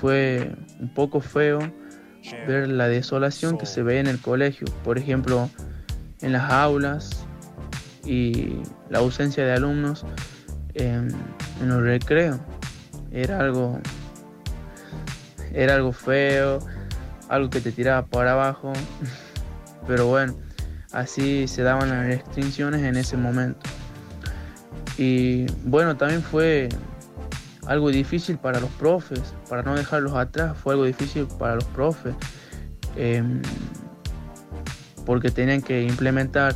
fue 0.00 0.54
un 0.80 0.92
poco 0.92 1.20
feo 1.20 1.60
ver 2.46 2.68
la 2.68 2.88
desolación 2.88 3.58
que 3.58 3.66
se 3.66 3.82
ve 3.82 3.98
en 3.98 4.06
el 4.06 4.20
colegio, 4.20 4.66
por 4.84 4.98
ejemplo, 4.98 5.50
en 6.20 6.32
las 6.32 6.50
aulas 6.50 7.26
y 8.04 8.56
la 8.90 8.98
ausencia 8.98 9.44
de 9.44 9.52
alumnos 9.52 10.04
en, 10.74 11.08
en 11.60 11.68
los 11.68 11.82
recreos. 11.82 12.38
Era 13.12 13.40
algo, 13.40 13.78
era 15.52 15.74
algo 15.74 15.92
feo, 15.92 16.58
algo 17.28 17.50
que 17.50 17.60
te 17.60 17.72
tiraba 17.72 18.06
para 18.06 18.32
abajo, 18.32 18.72
pero 19.86 20.06
bueno, 20.06 20.34
así 20.92 21.46
se 21.46 21.62
daban 21.62 21.90
las 21.90 22.06
restricciones 22.06 22.82
en 22.82 22.96
ese 22.96 23.16
momento. 23.16 23.60
Y 24.96 25.46
bueno, 25.64 25.96
también 25.96 26.22
fue 26.22 26.68
algo 27.66 27.90
difícil 27.90 28.38
para 28.38 28.60
los 28.60 28.70
profes, 28.70 29.34
para 29.48 29.62
no 29.62 29.74
dejarlos 29.74 30.14
atrás, 30.14 30.56
fue 30.56 30.74
algo 30.74 30.84
difícil 30.84 31.26
para 31.38 31.56
los 31.56 31.64
profes, 31.64 32.14
em, 32.96 33.40
porque 35.06 35.30
tenían 35.30 35.62
que 35.62 35.82
implementar 35.82 36.54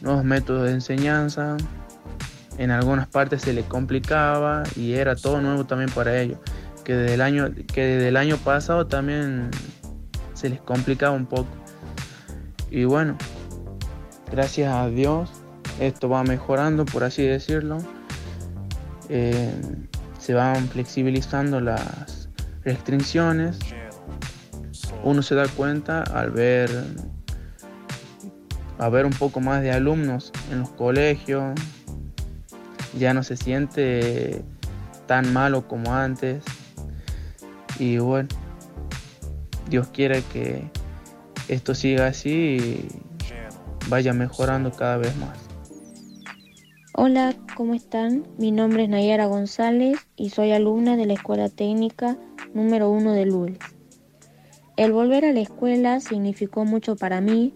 nuevos 0.00 0.24
métodos 0.24 0.64
de 0.64 0.72
enseñanza, 0.72 1.56
en 2.58 2.70
algunas 2.70 3.06
partes 3.06 3.42
se 3.42 3.52
les 3.52 3.64
complicaba 3.64 4.62
y 4.76 4.94
era 4.94 5.16
todo 5.16 5.40
nuevo 5.40 5.64
también 5.64 5.90
para 5.90 6.20
ellos, 6.20 6.38
que 6.84 6.94
desde 6.94 7.14
el 7.14 7.20
año, 7.20 7.50
que 7.72 7.84
desde 7.84 8.08
el 8.08 8.16
año 8.16 8.36
pasado 8.38 8.86
también 8.86 9.50
se 10.34 10.48
les 10.48 10.60
complicaba 10.60 11.14
un 11.14 11.26
poco. 11.26 11.48
Y 12.70 12.84
bueno, 12.84 13.16
gracias 14.30 14.72
a 14.72 14.88
Dios 14.88 15.30
esto 15.80 16.08
va 16.08 16.22
mejorando, 16.24 16.84
por 16.84 17.04
así 17.04 17.22
decirlo. 17.22 17.78
Eh, 19.08 19.52
se 20.18 20.34
van 20.34 20.68
flexibilizando 20.68 21.60
las 21.60 22.28
restricciones. 22.64 23.58
Uno 25.04 25.22
se 25.22 25.34
da 25.34 25.46
cuenta 25.48 26.02
al 26.02 26.30
ver 26.30 26.70
a 28.78 28.88
ver 28.88 29.06
un 29.06 29.12
poco 29.12 29.40
más 29.40 29.62
de 29.62 29.72
alumnos 29.72 30.32
en 30.50 30.60
los 30.60 30.70
colegios. 30.70 31.58
Ya 32.98 33.12
no 33.14 33.22
se 33.22 33.36
siente 33.36 34.42
tan 35.06 35.32
malo 35.32 35.68
como 35.68 35.94
antes. 35.94 36.42
Y 37.78 37.98
bueno, 37.98 38.28
Dios 39.68 39.88
quiere 39.88 40.22
que 40.32 40.70
esto 41.48 41.74
siga 41.74 42.06
así 42.06 42.30
y 42.30 42.88
vaya 43.88 44.12
mejorando 44.12 44.72
cada 44.72 44.96
vez 44.96 45.16
más. 45.16 45.38
Hola, 46.94 47.34
¿cómo 47.54 47.74
están? 47.74 48.26
Mi 48.38 48.52
nombre 48.52 48.84
es 48.84 48.88
Nayara 48.88 49.26
González 49.26 49.98
y 50.16 50.30
soy 50.30 50.52
alumna 50.52 50.96
de 50.96 51.04
la 51.04 51.12
Escuela 51.12 51.50
Técnica 51.50 52.16
número 52.54 52.90
1 52.90 53.12
de 53.12 53.26
Lules. 53.26 53.58
El 54.78 54.92
volver 54.92 55.26
a 55.26 55.32
la 55.32 55.40
escuela 55.40 56.00
significó 56.00 56.64
mucho 56.64 56.96
para 56.96 57.20
mí 57.20 57.52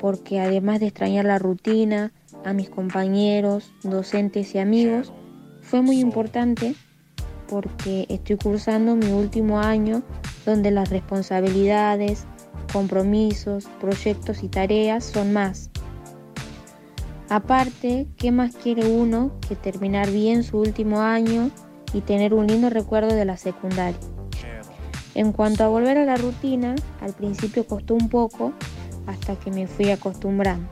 porque 0.00 0.40
además 0.40 0.80
de 0.80 0.86
extrañar 0.86 1.24
la 1.24 1.38
rutina, 1.38 2.12
a 2.44 2.52
mis 2.52 2.70
compañeros, 2.70 3.72
docentes 3.82 4.54
y 4.54 4.58
amigos, 4.58 5.12
fue 5.60 5.82
muy 5.82 6.00
importante 6.00 6.74
porque 7.48 8.06
estoy 8.08 8.36
cursando 8.36 8.96
mi 8.96 9.10
último 9.10 9.60
año 9.60 10.02
donde 10.46 10.70
las 10.70 10.90
responsabilidades, 10.90 12.24
compromisos, 12.72 13.66
proyectos 13.80 14.42
y 14.42 14.48
tareas 14.48 15.04
son 15.04 15.32
más 15.32 15.70
Aparte, 17.30 18.08
¿qué 18.16 18.32
más 18.32 18.56
quiere 18.56 18.88
uno 18.90 19.30
que 19.48 19.54
terminar 19.54 20.10
bien 20.10 20.42
su 20.42 20.58
último 20.58 21.00
año 21.00 21.52
y 21.92 22.00
tener 22.00 22.34
un 22.34 22.48
lindo 22.48 22.70
recuerdo 22.70 23.14
de 23.14 23.24
la 23.24 23.36
secundaria? 23.36 24.00
En 25.14 25.30
cuanto 25.30 25.62
a 25.62 25.68
volver 25.68 25.96
a 25.96 26.04
la 26.04 26.16
rutina, 26.16 26.74
al 27.00 27.12
principio 27.12 27.64
costó 27.68 27.94
un 27.94 28.08
poco 28.08 28.52
hasta 29.06 29.36
que 29.36 29.52
me 29.52 29.68
fui 29.68 29.90
acostumbrando. 29.90 30.68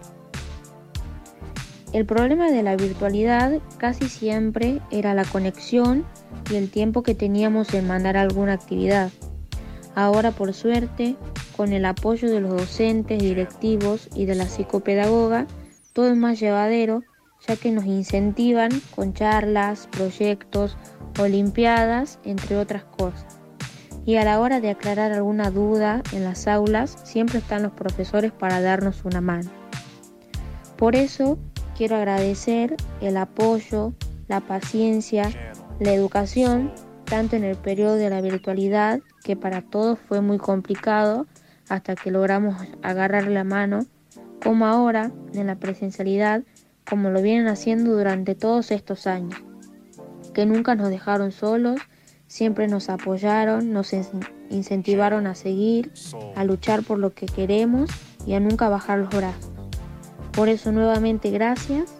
El 1.92 2.05
problema 2.05 2.51
de 2.51 2.62
la 2.62 2.77
virtualidad 2.77 3.61
casi 3.79 4.11
siempre 4.11 4.81
era 4.90 5.14
la 5.14 5.24
conexión 5.24 6.05
y 6.51 6.57
el 6.57 6.70
tiempo 6.70 7.03
que 7.03 7.14
teníamos 7.14 7.72
en 7.72 7.87
mandar 7.87 8.18
alguna 8.18 8.53
actividad. 8.53 9.11
Ahora, 9.94 10.33
por 10.33 10.53
suerte, 10.53 11.16
con 11.57 11.72
el 11.72 11.87
apoyo 11.87 12.31
de 12.31 12.40
los 12.40 12.51
docentes, 12.51 13.22
directivos 13.22 14.11
y 14.14 14.27
de 14.27 14.35
la 14.35 14.46
psicopedagoga, 14.46 15.46
todo 15.94 16.09
es 16.09 16.16
más 16.16 16.38
llevadero, 16.38 17.03
ya 17.46 17.57
que 17.57 17.72
nos 17.72 17.87
incentivan 17.87 18.70
con 18.94 19.14
charlas, 19.14 19.88
proyectos, 19.90 20.77
olimpiadas, 21.18 22.18
entre 22.22 22.59
otras 22.59 22.85
cosas. 22.85 23.40
Y 24.05 24.16
a 24.16 24.24
la 24.24 24.40
hora 24.40 24.61
de 24.61 24.70
aclarar 24.70 25.12
alguna 25.12 25.51
duda 25.51 26.03
en 26.12 26.22
las 26.22 26.46
aulas, 26.46 26.98
siempre 27.05 27.38
están 27.38 27.62
los 27.62 27.72
profesores 27.72 28.31
para 28.31 28.61
darnos 28.61 29.05
una 29.05 29.22
mano. 29.22 29.51
Por 30.77 30.94
eso 30.94 31.38
quiero 31.78 31.94
agradecer 31.94 32.74
el 33.00 33.16
apoyo, 33.16 33.92
la 34.26 34.40
paciencia, 34.40 35.30
la 35.78 35.94
educación, 35.94 36.72
tanto 37.04 37.36
en 37.36 37.44
el 37.44 37.54
periodo 37.54 37.94
de 37.94 38.10
la 38.10 38.20
virtualidad, 38.20 38.98
que 39.22 39.36
para 39.36 39.62
todos 39.62 39.96
fue 39.96 40.20
muy 40.20 40.38
complicado, 40.38 41.28
hasta 41.68 41.94
que 41.94 42.10
logramos 42.10 42.56
agarrar 42.82 43.28
la 43.28 43.44
mano 43.44 43.86
como 44.42 44.66
ahora 44.66 45.12
en 45.34 45.46
la 45.46 45.54
presencialidad, 45.54 46.42
como 46.88 47.10
lo 47.10 47.22
vienen 47.22 47.46
haciendo 47.46 47.92
durante 47.92 48.34
todos 48.34 48.72
estos 48.72 49.06
años, 49.06 49.40
que 50.34 50.46
nunca 50.46 50.74
nos 50.74 50.90
dejaron 50.90 51.30
solos, 51.30 51.80
siempre 52.26 52.66
nos 52.66 52.88
apoyaron, 52.88 53.72
nos 53.72 53.92
incentivaron 54.50 55.28
a 55.28 55.36
seguir, 55.36 55.92
a 56.34 56.42
luchar 56.42 56.82
por 56.82 56.98
lo 56.98 57.14
que 57.14 57.26
queremos 57.26 57.88
y 58.26 58.34
a 58.34 58.40
nunca 58.40 58.68
bajar 58.68 58.98
los 58.98 59.10
brazos. 59.10 59.58
Por 60.38 60.48
eso 60.48 60.70
nuevamente 60.70 61.31
gracias 61.31 61.94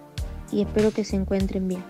y 0.53 0.63
espero 0.63 0.93
que 0.93 1.03
se 1.03 1.17
encuentren 1.17 1.67
bien. 1.67 1.83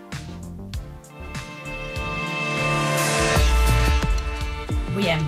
Bien, 4.97 5.19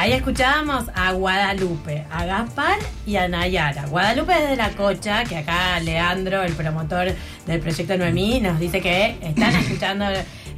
Ahí 0.00 0.12
escuchábamos 0.12 0.84
a 0.94 1.12
Guadalupe, 1.12 2.06
a 2.10 2.24
Gaspar 2.24 2.78
y 3.04 3.16
a 3.16 3.28
Nayara. 3.28 3.84
Guadalupe 3.86 4.32
es 4.32 4.48
de 4.48 4.56
la 4.56 4.70
Cocha, 4.70 5.24
que 5.24 5.36
acá 5.36 5.78
Leandro, 5.80 6.42
el 6.42 6.54
promotor 6.54 7.14
del 7.46 7.60
proyecto 7.60 7.98
Noemí, 7.98 8.40
nos 8.40 8.58
dice 8.58 8.80
que 8.80 9.18
están 9.20 9.54
escuchando 9.56 10.06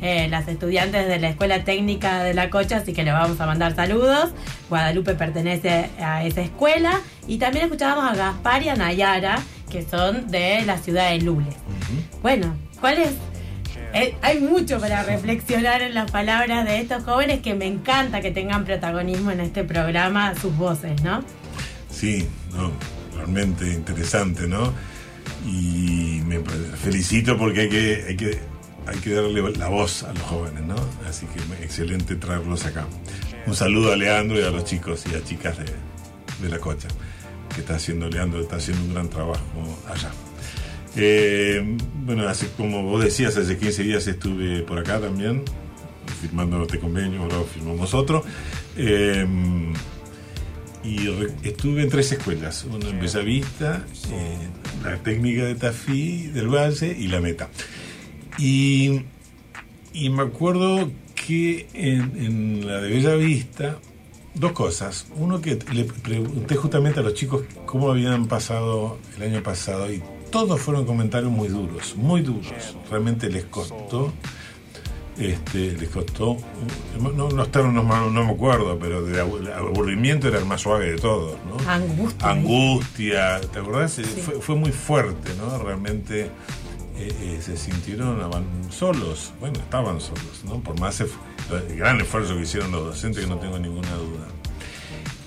eh, 0.01 0.29
las 0.29 0.47
estudiantes 0.47 1.09
de 1.09 1.19
la 1.19 1.31
Escuela 1.31 1.65
Técnica 1.65 2.23
de 2.23 2.35
la 2.35 2.51
Cocha, 2.51 2.77
así 2.77 2.93
que 2.93 3.03
le 3.03 3.11
vamos 3.11 3.41
a 3.41 3.47
mandar 3.47 3.75
saludos. 3.75 4.31
Guadalupe 4.69 5.17
pertenece 5.17 5.91
a 6.01 6.23
esa 6.25 6.43
escuela. 6.43 7.01
Y 7.27 7.39
también 7.39 7.65
escuchábamos 7.65 8.13
a 8.13 8.15
Gaspar 8.15 8.63
y 8.63 8.69
a 8.69 8.77
Nayara, 8.77 9.41
que 9.73 9.83
son 9.83 10.31
de 10.31 10.63
la 10.67 10.77
ciudad 10.77 11.11
de 11.11 11.21
Lules. 11.23 11.55
Bueno, 12.23 12.55
¿cuál 12.81 12.99
es 12.99 13.11
eh, 13.95 14.15
hay 14.23 14.41
mucho 14.41 14.81
para 14.81 15.03
reflexionar 15.03 15.83
en 15.83 15.93
las 15.93 16.11
palabras 16.11 16.65
de 16.65 16.81
estos 16.81 17.05
jóvenes 17.05 17.41
que 17.41 17.55
me 17.55 17.67
encanta 17.67 18.23
que 18.23 18.31
tengan 18.31 18.65
protagonismo 18.65 19.31
en 19.31 19.41
este 19.41 19.65
programa, 19.65 20.35
sus 20.35 20.57
voces, 20.57 21.03
¿no? 21.03 21.23
Sí, 21.91 22.27
no, 22.55 22.73
realmente 23.15 23.71
interesante, 23.71 24.47
¿no? 24.47 24.73
Y 25.47 26.23
me 26.27 26.41
felicito 26.83 27.37
porque 27.37 27.63
hay 27.63 27.69
que, 27.69 28.05
hay 28.09 28.17
que, 28.17 28.39
hay 28.87 28.99
que 28.99 29.11
darle 29.11 29.53
la 29.59 29.69
voz 29.69 30.05
a 30.05 30.15
los 30.15 30.23
jóvenes, 30.23 30.63
¿no? 30.63 30.77
Así 31.07 31.27
que 31.27 31.63
excelente 31.63 32.17
traerlos 32.17 32.65
acá. 32.65 32.87
Un 33.47 33.55
saludo 33.55 33.93
a 33.93 33.97
Leandro 33.97 34.41
y 34.41 34.43
a 34.43 34.51
los 34.51 34.65
chicos 34.65 35.05
y 35.11 35.15
a 35.15 35.23
chicas 35.23 35.59
de, 35.59 35.67
de 36.41 36.49
la 36.49 36.59
cocha, 36.59 36.89
que 37.55 37.61
está 37.61 37.77
haciendo 37.77 38.09
Leandro, 38.09 38.41
está 38.41 38.57
haciendo 38.57 38.85
un 38.85 38.95
gran 38.95 39.09
trabajo 39.09 39.43
allá. 39.89 40.11
Eh, 40.97 41.77
bueno, 42.05 42.29
así 42.29 42.47
como 42.57 42.83
vos 42.83 43.03
decías, 43.03 43.37
hace 43.37 43.57
15 43.57 43.83
días 43.83 44.07
estuve 44.07 44.63
por 44.63 44.79
acá 44.79 45.01
también, 45.01 45.43
firmando 46.21 46.63
este 46.63 46.79
convenio, 46.79 47.23
ahora 47.23 47.37
firmamos 47.53 47.95
otro. 47.95 48.25
Eh, 48.77 49.27
y 50.85 51.09
estuve 51.45 51.83
en 51.83 51.89
tres 51.89 52.11
escuelas, 52.13 52.65
una 52.65 52.89
en 52.89 52.99
Bellavista, 52.99 53.87
eh, 54.11 54.37
la 54.83 54.97
técnica 54.99 55.45
de 55.45 55.55
Tafí 55.55 56.27
del 56.27 56.49
Valle 56.49 56.97
y 56.99 57.07
la 57.07 57.21
Meta. 57.21 57.49
Y, 58.37 59.03
y 59.93 60.11
me 60.11 60.23
acuerdo 60.23 60.91
que 61.15 61.69
en, 61.75 62.17
en 62.17 62.67
la 62.67 62.81
de 62.81 62.91
Bellavista, 62.91 63.79
dos 64.35 64.53
cosas. 64.53 65.07
Uno 65.17 65.41
que 65.41 65.59
le 65.73 65.85
pregunté 65.85 66.57
justamente 66.57 67.01
a 67.01 67.03
los 67.03 67.15
chicos 67.15 67.43
cómo 67.67 67.91
habían 67.91 68.27
pasado 68.27 68.99
el 69.17 69.23
año 69.23 69.43
pasado 69.43 69.93
y 69.93 70.03
todos 70.31 70.61
fueron 70.61 70.87
comentarios 70.87 71.31
muy 71.31 71.49
duros, 71.49 71.95
muy 71.97 72.23
duros. 72.23 72.77
Realmente 72.91 73.29
les 73.29 73.45
costó, 73.45 74.13
este, 75.19 75.73
les 75.73 75.91
costó, 75.91 76.39
no, 76.99 77.11
no, 77.11 77.29
no, 77.29 78.11
no, 78.11 78.25
me 78.25 78.33
acuerdo, 78.33 78.79
pero 78.79 79.03
de 79.03 79.21
aburrimiento 79.21 80.29
era 80.29 80.39
el 80.39 80.47
más 80.47 80.63
suave 80.63 80.93
de 80.93 80.99
todos, 80.99 81.37
¿no? 81.45 81.71
Angustia. 81.71 82.31
Angustia, 82.31 83.41
¿te 83.41 83.59
acordás? 83.59 84.01
Fue, 84.25 84.41
fue, 84.41 84.57
muy 84.57 84.73
fuerte, 84.73 85.33
¿no? 85.39 85.59
Realmente 85.59 86.31
eh, 87.03 87.13
eh, 87.21 87.39
se 87.41 87.57
sintieron 87.57 88.21
solos, 88.71 89.33
bueno, 89.41 89.59
estaban 89.59 90.01
solos, 90.01 90.43
¿no? 90.45 90.61
Por 90.61 90.79
más 90.79 91.01
el 91.01 91.09
gran 91.77 92.01
esfuerzo 92.01 92.37
que 92.37 92.43
hicieron 92.43 92.73
los 92.73 92.85
docentes, 92.85 93.25
que 93.25 93.29
no 93.29 93.39
tengo 93.39 93.59
ninguna 93.59 93.93
duda. 93.95 94.29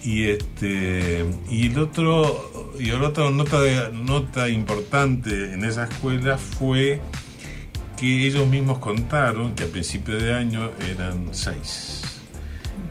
Y 0.04 0.26
este 0.26 1.26
y 1.50 1.68
el 1.68 1.80
otro 1.80 2.74
y 2.80 2.90
el 2.90 3.00
nota 3.00 3.90
nota 3.92 4.50
importante 4.50 5.54
en 5.54 5.66
esa 5.66 5.86
escuela 5.86 6.38
fue 6.38 7.02
que 7.98 8.28
ellos 8.28 8.48
mismos 8.48 8.78
contaron 8.80 9.56
que 9.56 9.64
a 9.64 9.68
principio 9.68 10.18
de 10.18 10.34
año 10.34 10.72
eran 10.90 11.30
seis 11.32 12.04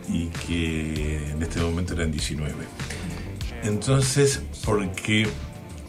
y 0.08 0.26
que 0.28 1.30
en 1.30 1.42
este 1.42 1.60
momento 1.60 1.94
eran 1.94 2.10
19. 2.10 2.52
Entonces, 3.62 4.42
porque 4.64 5.26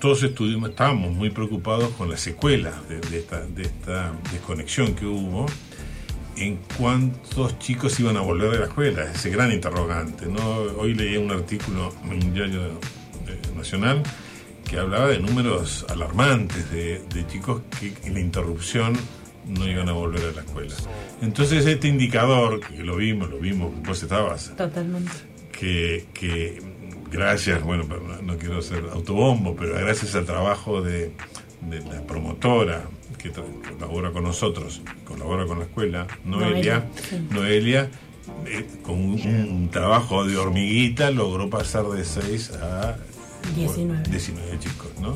todos 0.06 0.22
estuvimos, 0.22 0.70
estábamos 0.70 1.14
muy 1.14 1.32
preocupados 1.32 1.90
con 1.94 2.12
las 2.12 2.20
secuelas 2.22 2.76
de, 2.88 3.00
de 3.00 3.18
esta, 3.18 3.44
de 3.44 3.64
esta 3.64 4.14
desconexión 4.32 4.94
que 4.94 5.08
hubo 5.08 5.48
en 6.38 6.60
cuántos 6.78 7.58
chicos 7.58 8.00
iban 8.00 8.16
a 8.16 8.22
volver 8.22 8.52
de 8.52 8.60
la 8.60 8.66
escuela, 8.66 9.12
ese 9.12 9.32
gran 9.32 9.52
interrogante. 9.52 10.28
¿no? 10.28 10.60
Hoy 10.78 10.94
leí 10.94 11.18
un 11.18 11.32
artículo 11.32 11.92
en 12.04 12.24
un 12.24 12.34
diario 12.36 12.62
eh, 12.66 13.42
nacional 13.56 14.04
que 14.70 14.78
hablaba 14.78 15.08
de 15.08 15.18
números 15.18 15.88
alarmantes 15.90 16.70
de, 16.70 17.00
de 17.12 17.26
chicos 17.26 17.64
que 17.80 17.92
en 18.08 18.14
la 18.14 18.20
interrupción 18.20 18.94
no 19.48 19.68
iban 19.68 19.90
a 19.90 19.94
volver 19.94 20.22
a 20.22 20.32
la 20.34 20.42
escuela. 20.42 20.76
Entonces 21.24 21.66
este 21.66 21.88
indicador, 21.88 22.60
que 22.60 22.84
lo 22.84 22.98
vimos, 22.98 23.32
lo 23.32 23.40
vimos, 23.40 23.74
vos 23.84 24.04
estabas, 24.04 24.54
Totalmente. 24.56 25.12
que, 25.52 26.06
que 26.14 26.62
gracias, 27.12 27.64
bueno, 27.64 27.86
no, 28.24 28.38
quiero 28.38 28.62
ser 28.62 28.84
autobombo, 28.92 29.56
pero 29.56 29.76
gracias 29.76 30.16
al 30.16 30.26
trabajo 30.26 30.82
de, 30.82 31.12
de 31.62 31.82
la 31.82 32.02
promotora 32.02 32.84
que 33.18 33.32
colabora 33.32 34.12
con 34.12 34.24
nosotros, 34.24 34.82
colabora 35.04 35.46
con 35.46 35.60
la 35.60 35.66
escuela, 35.66 36.08
Noelia, 36.24 36.50
Noelia, 36.54 36.88
sí. 37.10 37.28
Noelia 37.30 37.90
eh, 38.46 38.66
con 38.84 38.96
un, 38.96 39.22
un 39.24 39.70
trabajo 39.70 40.26
de 40.26 40.38
hormiguita 40.38 41.12
logró 41.12 41.50
pasar 41.50 41.86
de 41.86 42.04
6 42.04 42.52
a 42.62 42.96
19. 43.56 44.10
19 44.10 44.60
chicos, 44.60 44.88
¿no? 45.00 45.16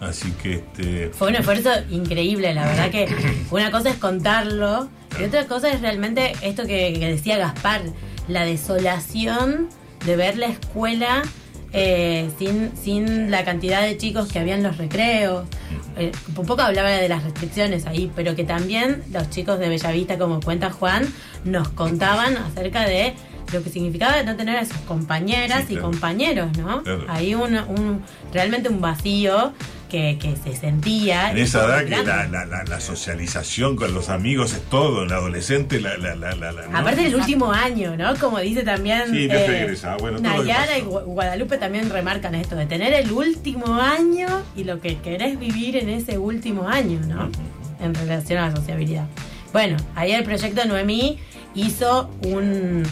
Así 0.00 0.32
que 0.42 0.54
este 0.54 1.10
Fue 1.10 1.28
un 1.28 1.36
esfuerzo 1.36 1.70
increíble, 1.90 2.54
la 2.54 2.66
verdad 2.66 2.90
que 2.90 3.08
una 3.50 3.70
cosa 3.70 3.90
es 3.90 3.96
contarlo 3.96 4.88
y 5.18 5.24
otra 5.24 5.46
cosa 5.46 5.70
es 5.70 5.80
realmente 5.80 6.32
esto 6.42 6.66
que, 6.66 6.96
que 6.98 7.06
decía 7.06 7.38
Gaspar, 7.38 7.82
la 8.26 8.44
desolación 8.44 9.68
de 10.04 10.16
ver 10.16 10.36
la 10.38 10.46
escuela 10.46 11.22
eh, 11.72 12.30
sin, 12.38 12.72
sin 12.82 13.30
la 13.30 13.44
cantidad 13.44 13.82
de 13.82 13.96
chicos 13.98 14.32
que 14.32 14.38
había 14.38 14.54
en 14.54 14.62
los 14.62 14.78
recreos. 14.78 15.46
Eh, 15.96 16.12
un 16.36 16.46
poco 16.46 16.62
hablaba 16.62 16.88
de 16.90 17.08
las 17.08 17.24
restricciones 17.24 17.86
ahí, 17.86 18.10
pero 18.16 18.34
que 18.34 18.44
también 18.44 19.02
los 19.12 19.28
chicos 19.30 19.58
de 19.58 19.68
Bellavista, 19.68 20.16
como 20.18 20.40
cuenta 20.40 20.70
Juan, 20.70 21.06
nos 21.44 21.68
contaban 21.70 22.36
acerca 22.38 22.86
de 22.86 23.14
lo 23.52 23.62
que 23.62 23.70
significaba 23.70 24.22
no 24.22 24.36
tener 24.36 24.56
a 24.58 24.64
sus 24.64 24.76
compañeras 24.78 25.64
Sí, 25.66 25.74
y 25.74 25.76
compañeros, 25.76 26.56
¿no? 26.58 26.82
Claro. 26.82 27.04
Ahí 27.08 27.34
un, 27.34 27.54
un- 27.58 28.02
realmente 28.32 28.68
un 28.68 28.80
vacío 28.80 29.52
que, 29.88 30.18
que 30.20 30.34
se 30.36 30.56
sentía. 30.56 31.30
En 31.30 31.38
esa 31.38 31.64
edad 31.66 31.84
que 31.84 32.04
la, 32.04 32.26
la- 32.26 32.44
la- 32.46 32.64
la 32.64 32.80
socialización 32.80 33.76
con 33.76 33.94
los 33.94 34.08
amigos 34.08 34.52
es 34.52 34.62
todo, 34.62 35.02
en 35.02 35.08
la 35.08 35.16
adolescente 35.16 35.80
la... 35.80 35.96
¿no? 35.96 36.76
Aparte 36.78 37.02
del 37.02 37.14
último 37.16 37.52
año, 37.52 37.96
¿no? 37.96 38.14
Como 38.16 38.38
dice 38.40 38.62
también 38.62 39.10
Sí, 39.10 39.24
egresada, 39.30 39.96
bueno, 39.96 40.18
Nayara 40.18 40.78
y 40.78 40.82
Guadalupe 40.82 41.58
también 41.58 41.90
remarcan 41.90 42.34
esto, 42.34 42.54
de 42.56 42.66
tener 42.66 42.92
el 42.92 43.10
último 43.12 43.74
año 43.74 44.28
y 44.56 44.64
lo 44.64 44.80
que 44.80 44.98
querés 44.98 45.38
vivir 45.38 45.76
en 45.76 45.88
ese 45.88 46.18
último 46.18 46.68
año, 46.68 47.00
¿no? 47.06 47.30
En 47.80 47.94
relación 47.94 48.38
a 48.42 48.50
la 48.50 48.56
sociabilidad. 48.56 49.06
Bueno, 49.52 49.76
ahí 49.94 50.12
el 50.12 50.24
proyecto 50.24 50.64
Noemí 50.66 51.18
hizo 51.54 52.10
un 52.26 52.82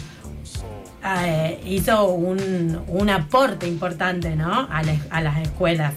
eh, 1.05 1.59
hizo 1.65 2.05
un, 2.05 2.81
un 2.87 3.09
aporte 3.09 3.67
importante, 3.67 4.35
¿no? 4.35 4.51
A, 4.69 4.81
a 5.11 5.21
las 5.21 5.37
escuelas. 5.41 5.93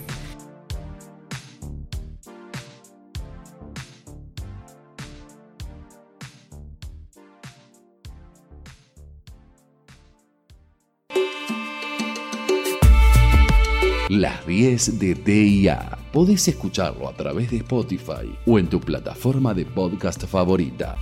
Las 14.20 14.46
10 14.46 14.98
de 14.98 15.14
TIA. 15.14 15.98
Podés 16.12 16.46
escucharlo 16.46 17.08
a 17.08 17.14
través 17.14 17.50
de 17.50 17.56
Spotify 17.56 18.30
o 18.44 18.58
en 18.58 18.68
tu 18.68 18.78
plataforma 18.78 19.54
de 19.54 19.64
podcast 19.64 20.26
favorita. 20.26 20.98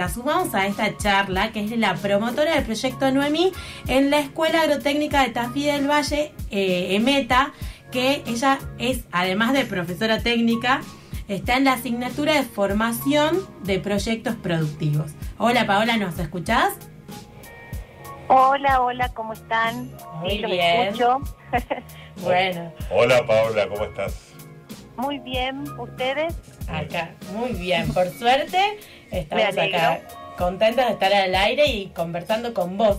La 0.00 0.08
sumamos 0.08 0.54
a 0.54 0.66
esta 0.66 0.96
charla, 0.96 1.52
que 1.52 1.62
es 1.62 1.76
la 1.76 1.92
promotora 1.94 2.54
del 2.54 2.64
proyecto 2.64 3.10
Noemí 3.10 3.52
en 3.86 4.10
la 4.10 4.20
Escuela 4.20 4.62
Agrotécnica 4.62 5.24
de 5.24 5.28
Tafí 5.28 5.66
del 5.66 5.86
Valle, 5.90 6.32
eh, 6.50 6.94
EMETA, 6.94 7.52
que 7.92 8.22
ella 8.26 8.58
es, 8.78 9.04
además 9.12 9.52
de 9.52 9.66
profesora 9.66 10.18
técnica, 10.20 10.80
está 11.28 11.58
en 11.58 11.64
la 11.64 11.74
asignatura 11.74 12.32
de 12.32 12.44
formación 12.44 13.40
de 13.64 13.78
proyectos 13.78 14.36
productivos. 14.36 15.12
Hola 15.36 15.66
Paola, 15.66 15.98
¿nos 15.98 16.18
escuchás? 16.18 16.72
Hola, 18.28 18.80
hola, 18.80 19.10
¿cómo 19.12 19.34
están? 19.34 19.90
Muy 20.22 20.30
Sí, 20.30 20.46
bien. 20.46 20.80
escucho. 20.88 21.18
Bueno, 22.22 22.72
Hola 22.90 23.26
Paola, 23.26 23.68
¿cómo 23.68 23.84
estás? 23.84 24.32
Muy 24.96 25.18
bien, 25.18 25.64
¿ustedes? 25.78 26.34
acá, 26.68 27.10
muy 27.34 27.52
bien. 27.52 27.90
Por 27.94 28.08
suerte, 28.10 28.78
estamos 29.10 29.58
acá 29.58 30.00
contentos 30.36 30.86
de 30.86 30.92
estar 30.92 31.12
al 31.12 31.34
aire 31.34 31.66
y 31.66 31.86
conversando 31.88 32.54
con 32.54 32.76
vos. 32.78 32.98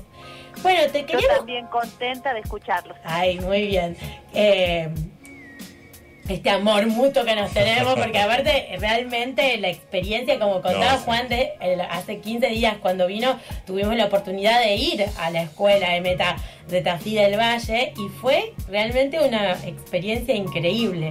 Bueno, 0.62 0.82
te 0.91 1.02
Yo 1.02 1.08
queríamos 1.08 1.38
también 1.38 1.65
contenta 1.67 2.34
de 2.34 2.41
escucharlos. 2.41 2.97
Ay, 3.04 3.39
muy 3.39 3.67
bien. 3.67 3.95
Eh, 4.34 4.89
este 6.30 6.50
amor 6.50 6.86
mutuo 6.88 7.26
que 7.26 7.36
nos 7.36 7.52
tenemos, 7.52 7.95
porque 7.95 8.19
aparte 8.19 8.67
realmente 8.80 9.58
la 9.58 9.69
experiencia, 9.69 10.39
como 10.39 10.62
contaba 10.62 10.93
No, 10.93 10.97
sí. 10.97 11.04
Juan, 11.06 11.28
de 11.28 11.54
el- 11.60 11.82
hace 11.82 12.19
15 12.19 12.47
días 12.47 12.76
cuando 12.82 13.08
vino, 13.08 13.38
tuvimos 13.65 13.95
la 13.95 14.06
oportunidad 14.06 14.62
de 14.62 14.76
ir 14.76 15.06
a 15.19 15.30
la 15.32 15.41
escuela 15.43 15.89
de 15.91 16.02
Meta 16.02 16.38
de 16.69 16.82
Tafí 16.82 17.15
del 17.15 17.38
Valle 17.38 17.93
y 17.97 18.08
fue 18.21 18.54
realmente 18.69 19.19
una 19.19 19.54
experiencia 19.65 20.34
increíble. 20.36 21.10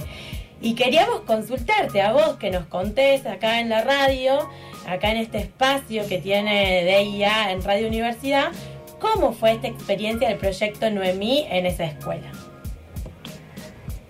Y 0.59 0.75
queríamos 0.75 1.21
consultarte 1.21 2.01
a 2.01 2.13
vos 2.13 2.37
que 2.37 2.49
nos 2.49 2.65
contés 2.67 3.25
acá 3.25 3.59
en 3.59 3.69
la 3.69 3.81
radio, 3.81 4.49
acá 4.87 5.11
en 5.11 5.17
este 5.17 5.39
espacio 5.39 6.07
que 6.07 6.17
tiene 6.19 6.83
DIA 6.83 7.51
en 7.51 7.63
Radio 7.63 7.87
Universidad, 7.87 8.51
¿cómo 8.99 9.33
fue 9.33 9.53
esta 9.53 9.67
experiencia 9.67 10.29
del 10.29 10.37
proyecto 10.37 10.89
Noemí 10.89 11.45
en 11.49 11.65
esa 11.65 11.85
escuela? 11.85 12.31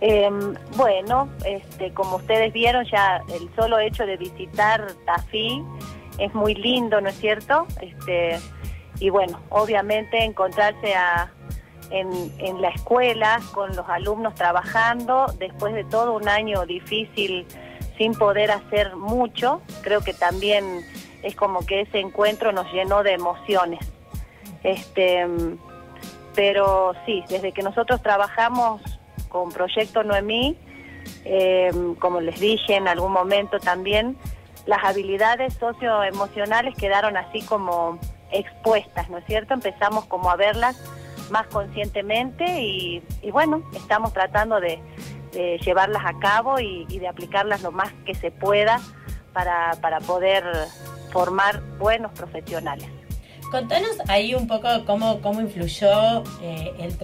Eh, 0.04 0.30
bueno, 0.76 1.30
este, 1.46 1.92
como 1.94 2.16
ustedes 2.16 2.52
vieron, 2.54 2.86
ya 2.86 3.22
el 3.34 3.50
solo 3.56 3.78
hecho 3.80 4.06
de 4.06 4.18
visitar 4.18 4.88
Tafí 5.06 5.64
es 6.18 6.34
muy 6.34 6.56
lindo, 6.56 7.00
¿no 7.02 7.10
es 7.10 7.16
cierto? 7.20 7.68
Este, 7.82 8.40
y 9.00 9.10
bueno, 9.10 9.40
obviamente 9.50 10.24
encontrarse 10.24 10.96
a- 10.96 11.32
en 11.92 12.62
la 12.62 12.70
escuela 12.70 13.42
con 13.54 13.76
los 13.76 13.88
alumnos 13.90 14.34
trabajando 14.36 15.26
después 15.38 15.74
de 15.74 15.84
todo 15.84 16.14
un 16.14 16.30
año 16.30 16.66
difícil 16.66 17.46
sin 17.98 18.14
poder 18.14 18.52
hacer 18.52 18.96
mucho, 18.96 19.62
creo 19.82 20.02
que 20.02 20.14
también 20.14 20.86
es 21.24 21.36
como 21.36 21.66
que 21.66 21.82
ese 21.82 22.00
encuentro 22.00 22.52
nos 22.52 22.72
llenó 22.72 23.04
de 23.04 23.14
emociones. 23.14 23.80
Este, 24.64 25.26
pero 26.36 26.94
sí, 27.06 27.24
desde 27.30 27.52
que 27.52 27.64
nosotros 27.64 28.02
trabajamos 28.02 28.82
con 29.30 29.52
Proyecto 29.52 30.04
Noemí, 30.04 30.58
eh, 31.26 31.72
como 32.00 32.22
les 32.22 32.40
dije 32.40 32.76
en 32.76 32.88
algún 32.88 33.12
momento 33.12 33.60
también, 33.60 34.18
las 34.66 34.84
habilidades 34.84 35.54
socioemocionales 35.56 36.76
quedaron 36.76 37.18
así 37.18 37.42
como 37.42 38.00
expuestas, 38.32 39.10
¿no 39.10 39.18
es 39.18 39.26
cierto? 39.26 39.54
Empezamos 39.54 40.06
como 40.06 40.30
a 40.30 40.36
verlas 40.36 40.80
más 41.32 41.48
conscientemente 41.48 42.46
y 42.62 43.02
bueno, 43.32 43.64
estamos 43.74 44.14
tratando 44.14 44.60
de, 44.60 44.80
de 45.32 45.58
llevarlas 45.60 46.04
a 46.06 46.20
cabo 46.20 46.60
y, 46.60 46.86
y 46.90 47.00
de 47.00 47.08
aplicarlas 47.08 47.62
lo 47.62 47.72
más 47.72 47.92
que 48.06 48.16
se 48.16 48.32
pueda 48.32 48.80
para, 49.34 49.72
para 49.82 50.00
poder 50.00 50.44
formar 51.12 51.62
buenos 51.78 52.12
profesionales. 52.12 52.88
Contanos 53.52 53.98
ahí 54.08 54.34
un 54.34 54.48
poco 54.48 54.70
cómo, 54.86 55.22
cómo 55.22 55.42
influyó 55.42 56.24
eh, 56.42 56.74
el 56.80 56.98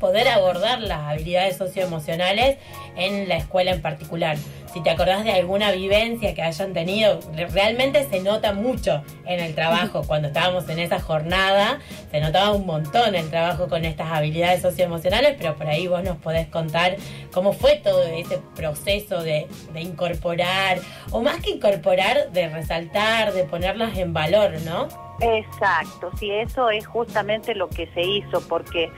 poder 0.00 0.28
abordar 0.28 0.80
las 0.80 1.00
habilidades 1.00 1.58
socioemocionales 1.58 2.58
en 2.96 3.28
la 3.28 3.36
escuela 3.36 3.72
en 3.72 3.82
particular. 3.82 4.36
Si 4.72 4.82
te 4.82 4.90
acordás 4.90 5.24
de 5.24 5.32
alguna 5.32 5.70
vivencia 5.72 6.34
que 6.34 6.42
hayan 6.42 6.72
tenido, 6.72 7.20
re- 7.34 7.46
realmente 7.46 8.04
se 8.08 8.20
nota 8.20 8.52
mucho 8.52 9.02
en 9.26 9.40
el 9.40 9.54
trabajo. 9.54 10.02
Cuando 10.06 10.28
estábamos 10.28 10.68
en 10.68 10.78
esa 10.78 11.00
jornada, 11.00 11.78
se 12.10 12.20
notaba 12.20 12.52
un 12.52 12.66
montón 12.66 13.14
el 13.14 13.30
trabajo 13.30 13.68
con 13.68 13.84
estas 13.84 14.10
habilidades 14.12 14.62
socioemocionales, 14.62 15.36
pero 15.38 15.54
por 15.56 15.66
ahí 15.68 15.86
vos 15.86 16.02
nos 16.04 16.16
podés 16.18 16.46
contar 16.48 16.96
cómo 17.32 17.52
fue 17.52 17.76
todo 17.76 18.02
ese 18.04 18.38
proceso 18.54 19.22
de, 19.22 19.46
de 19.72 19.80
incorporar, 19.80 20.78
o 21.10 21.22
más 21.22 21.36
que 21.42 21.50
incorporar, 21.50 22.30
de 22.32 22.48
resaltar, 22.48 23.32
de 23.32 23.44
ponerlas 23.44 23.96
en 23.96 24.12
valor, 24.12 24.52
¿no? 24.64 24.88
Exacto, 25.20 26.10
sí, 26.18 26.30
eso 26.30 26.70
es 26.70 26.86
justamente 26.86 27.54
lo 27.54 27.68
que 27.68 27.88
se 27.94 28.02
hizo, 28.02 28.40
porque 28.48 28.90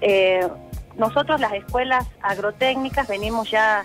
eh, 0.00 0.46
nosotros 0.96 1.40
las 1.40 1.52
escuelas 1.54 2.06
agrotécnicas 2.22 3.08
venimos 3.08 3.50
ya 3.50 3.84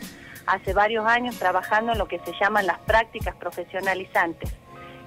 hace 0.51 0.73
varios 0.73 1.05
años 1.05 1.37
trabajando 1.39 1.93
en 1.93 1.97
lo 1.97 2.07
que 2.07 2.19
se 2.19 2.33
llaman 2.39 2.67
las 2.67 2.79
prácticas 2.79 3.35
profesionalizantes. 3.35 4.53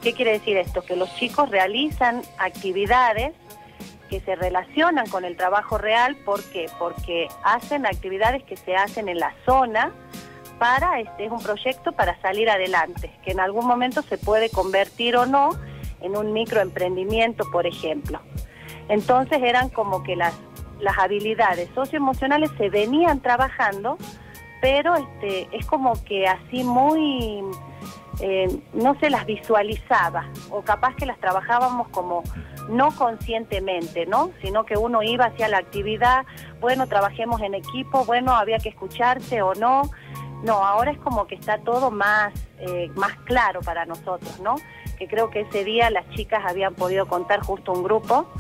¿Qué 0.02 0.14
quiere 0.14 0.32
decir 0.32 0.56
esto? 0.56 0.82
Que 0.82 0.96
los 0.96 1.14
chicos 1.16 1.50
realizan 1.50 2.22
actividades 2.38 3.34
que 4.08 4.20
se 4.20 4.36
relacionan 4.36 5.06
con 5.08 5.24
el 5.24 5.36
trabajo 5.36 5.76
real, 5.78 6.16
¿por 6.24 6.42
qué? 6.44 6.66
Porque 6.78 7.28
hacen 7.42 7.86
actividades 7.86 8.42
que 8.44 8.56
se 8.56 8.74
hacen 8.74 9.08
en 9.08 9.18
la 9.18 9.34
zona 9.44 9.92
para, 10.58 11.00
este 11.00 11.26
es 11.26 11.30
un 11.30 11.42
proyecto 11.42 11.92
para 11.92 12.18
salir 12.20 12.48
adelante, 12.48 13.10
que 13.22 13.32
en 13.32 13.40
algún 13.40 13.66
momento 13.66 14.02
se 14.02 14.18
puede 14.18 14.50
convertir 14.50 15.16
o 15.16 15.26
no 15.26 15.50
en 16.00 16.16
un 16.16 16.32
microemprendimiento, 16.32 17.50
por 17.50 17.66
ejemplo. 17.66 18.20
Entonces 18.88 19.42
eran 19.42 19.68
como 19.68 20.02
que 20.02 20.16
las, 20.16 20.34
las 20.80 20.96
habilidades 20.98 21.68
socioemocionales 21.74 22.50
se 22.56 22.68
venían 22.68 23.20
trabajando, 23.20 23.98
pero 24.64 24.94
este, 24.94 25.46
es 25.52 25.66
como 25.66 25.92
que 26.04 26.26
así 26.26 26.64
muy, 26.64 27.44
eh, 28.20 28.48
no 28.72 28.98
se 28.98 29.10
las 29.10 29.26
visualizaba, 29.26 30.24
o 30.48 30.62
capaz 30.62 30.96
que 30.96 31.04
las 31.04 31.18
trabajábamos 31.18 31.88
como 31.88 32.22
no 32.70 32.90
conscientemente, 32.96 34.06
¿no? 34.06 34.30
Sino 34.40 34.64
que 34.64 34.78
uno 34.78 35.02
iba 35.02 35.26
hacia 35.26 35.48
la 35.48 35.58
actividad, 35.58 36.24
bueno, 36.62 36.86
trabajemos 36.86 37.42
en 37.42 37.52
equipo, 37.52 38.06
bueno, 38.06 38.34
había 38.34 38.56
que 38.56 38.70
escucharse 38.70 39.42
o 39.42 39.52
no. 39.52 39.82
No, 40.42 40.64
ahora 40.64 40.92
es 40.92 40.98
como 40.98 41.26
que 41.26 41.34
está 41.34 41.58
todo 41.58 41.90
más, 41.90 42.32
eh, 42.58 42.90
más 42.94 43.14
claro 43.26 43.60
para 43.60 43.84
nosotros, 43.84 44.40
¿no? 44.40 44.54
Que 44.98 45.08
creo 45.08 45.28
que 45.28 45.40
ese 45.40 45.62
día 45.62 45.90
las 45.90 46.08
chicas 46.08 46.42
habían 46.48 46.74
podido 46.74 47.06
contar 47.06 47.40
justo 47.40 47.70
un 47.70 47.82
grupo. 47.82 48.30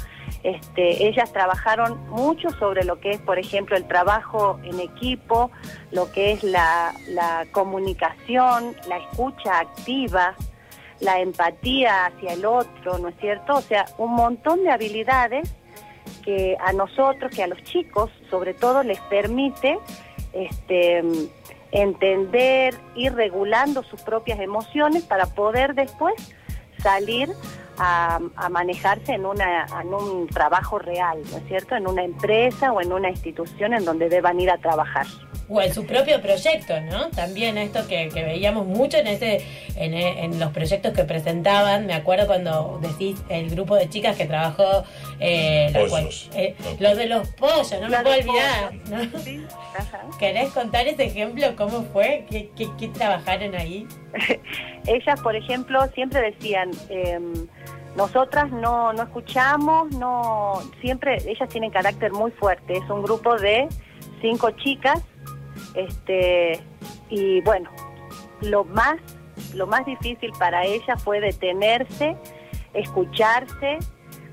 Este, 0.44 1.08
ellas 1.08 1.32
trabajaron 1.32 2.06
mucho 2.10 2.50
sobre 2.50 2.84
lo 2.84 3.00
que 3.00 3.12
es, 3.12 3.20
por 3.20 3.38
ejemplo, 3.38 3.78
el 3.78 3.88
trabajo 3.88 4.60
en 4.62 4.78
equipo, 4.78 5.50
lo 5.90 6.12
que 6.12 6.32
es 6.32 6.44
la, 6.44 6.92
comunicación, 7.50 8.76
la 8.86 8.98
escucha 8.98 9.60
activa, 9.60 10.34
la 11.00 11.20
empatía 11.20 12.06
hacia 12.06 12.34
el 12.34 12.44
otro, 12.44 12.98
¿no 12.98 13.08
es 13.08 13.16
cierto? 13.20 13.54
O 13.54 13.62
sea, 13.62 13.86
un 13.96 14.12
montón 14.12 14.62
de 14.64 14.70
habilidades 14.70 15.50
que 16.22 16.58
a 16.60 16.74
nosotros, 16.74 17.34
que 17.34 17.42
a 17.42 17.46
los 17.46 17.62
chicos, 17.62 18.10
sobre 18.28 18.52
todo, 18.52 18.82
les 18.82 19.00
permite 19.00 19.78
este, 20.34 21.02
entender, 21.72 22.74
ir 22.94 23.14
regulando 23.14 23.82
sus 23.82 24.02
propias 24.02 24.38
emociones 24.40 25.04
para 25.04 25.24
poder 25.24 25.74
después 25.74 26.14
salir 26.82 27.30
a, 27.78 28.18
a 28.36 28.48
manejarse 28.48 29.14
en, 29.14 29.26
una, 29.26 29.66
en 29.82 29.92
un 29.94 30.26
trabajo 30.28 30.78
real, 30.78 31.18
¿no 31.30 31.38
es 31.38 31.44
cierto? 31.48 31.74
En 31.76 31.86
una 31.86 32.04
empresa 32.04 32.72
o 32.72 32.80
en 32.80 32.92
una 32.92 33.10
institución 33.10 33.74
en 33.74 33.84
donde 33.84 34.08
deban 34.08 34.38
ir 34.40 34.50
a 34.50 34.58
trabajar. 34.58 35.06
O 35.46 35.60
en 35.60 35.74
su 35.74 35.84
propio 35.86 36.22
proyecto, 36.22 36.80
¿no? 36.80 37.10
También 37.10 37.58
esto 37.58 37.86
que, 37.86 38.08
que 38.08 38.22
veíamos 38.24 38.66
mucho 38.66 38.96
en 38.96 39.08
ese, 39.08 39.44
en, 39.76 39.92
en 39.92 40.40
los 40.40 40.50
proyectos 40.52 40.94
que 40.94 41.04
presentaban. 41.04 41.84
Me 41.84 41.92
acuerdo 41.92 42.26
cuando 42.26 42.78
decís 42.80 43.22
el 43.28 43.50
grupo 43.50 43.76
de 43.76 43.90
chicas 43.90 44.16
que 44.16 44.24
trabajó 44.24 44.84
eh, 45.20 45.68
Pollos. 45.74 45.90
cual- 45.90 46.40
eh, 46.40 46.54
los 46.80 46.96
de 46.96 47.06
los 47.06 47.28
pollos, 47.32 47.74
no 47.78 47.90
me 47.90 47.98
puedo 47.98 48.16
olvidar. 48.16 48.68
pollos, 48.70 49.12
¿no? 49.12 49.18
Sí, 49.20 49.44
ajá. 49.78 50.00
¿Querés 50.18 50.48
contar 50.50 50.88
ese 50.88 51.04
ejemplo? 51.04 51.54
¿Cómo 51.56 51.82
fue? 51.92 52.24
¿Qué, 52.30 52.48
qué, 52.56 52.68
qué 52.78 52.88
trabajaron 52.88 53.54
ahí? 53.54 53.86
ellas, 54.86 55.20
por 55.20 55.36
ejemplo, 55.36 55.86
siempre 55.94 56.22
decían, 56.30 56.70
em, 56.88 57.34
nosotras 57.96 58.50
no, 58.50 58.92
no 58.92 59.02
escuchamos, 59.02 59.90
no, 59.92 60.60
siempre, 60.80 61.18
ellas 61.26 61.48
tienen 61.48 61.70
carácter 61.70 62.12
muy 62.12 62.30
fuerte, 62.32 62.76
es 62.76 62.90
un 62.90 63.02
grupo 63.02 63.36
de 63.36 63.68
cinco 64.20 64.50
chicas, 64.50 65.00
este, 65.74 66.60
y 67.08 67.40
bueno, 67.42 67.70
lo 68.40 68.64
más, 68.64 68.96
lo 69.54 69.66
más 69.66 69.86
difícil 69.86 70.32
para 70.38 70.64
ellas 70.64 71.02
fue 71.02 71.20
detenerse, 71.20 72.16
escucharse, 72.72 73.78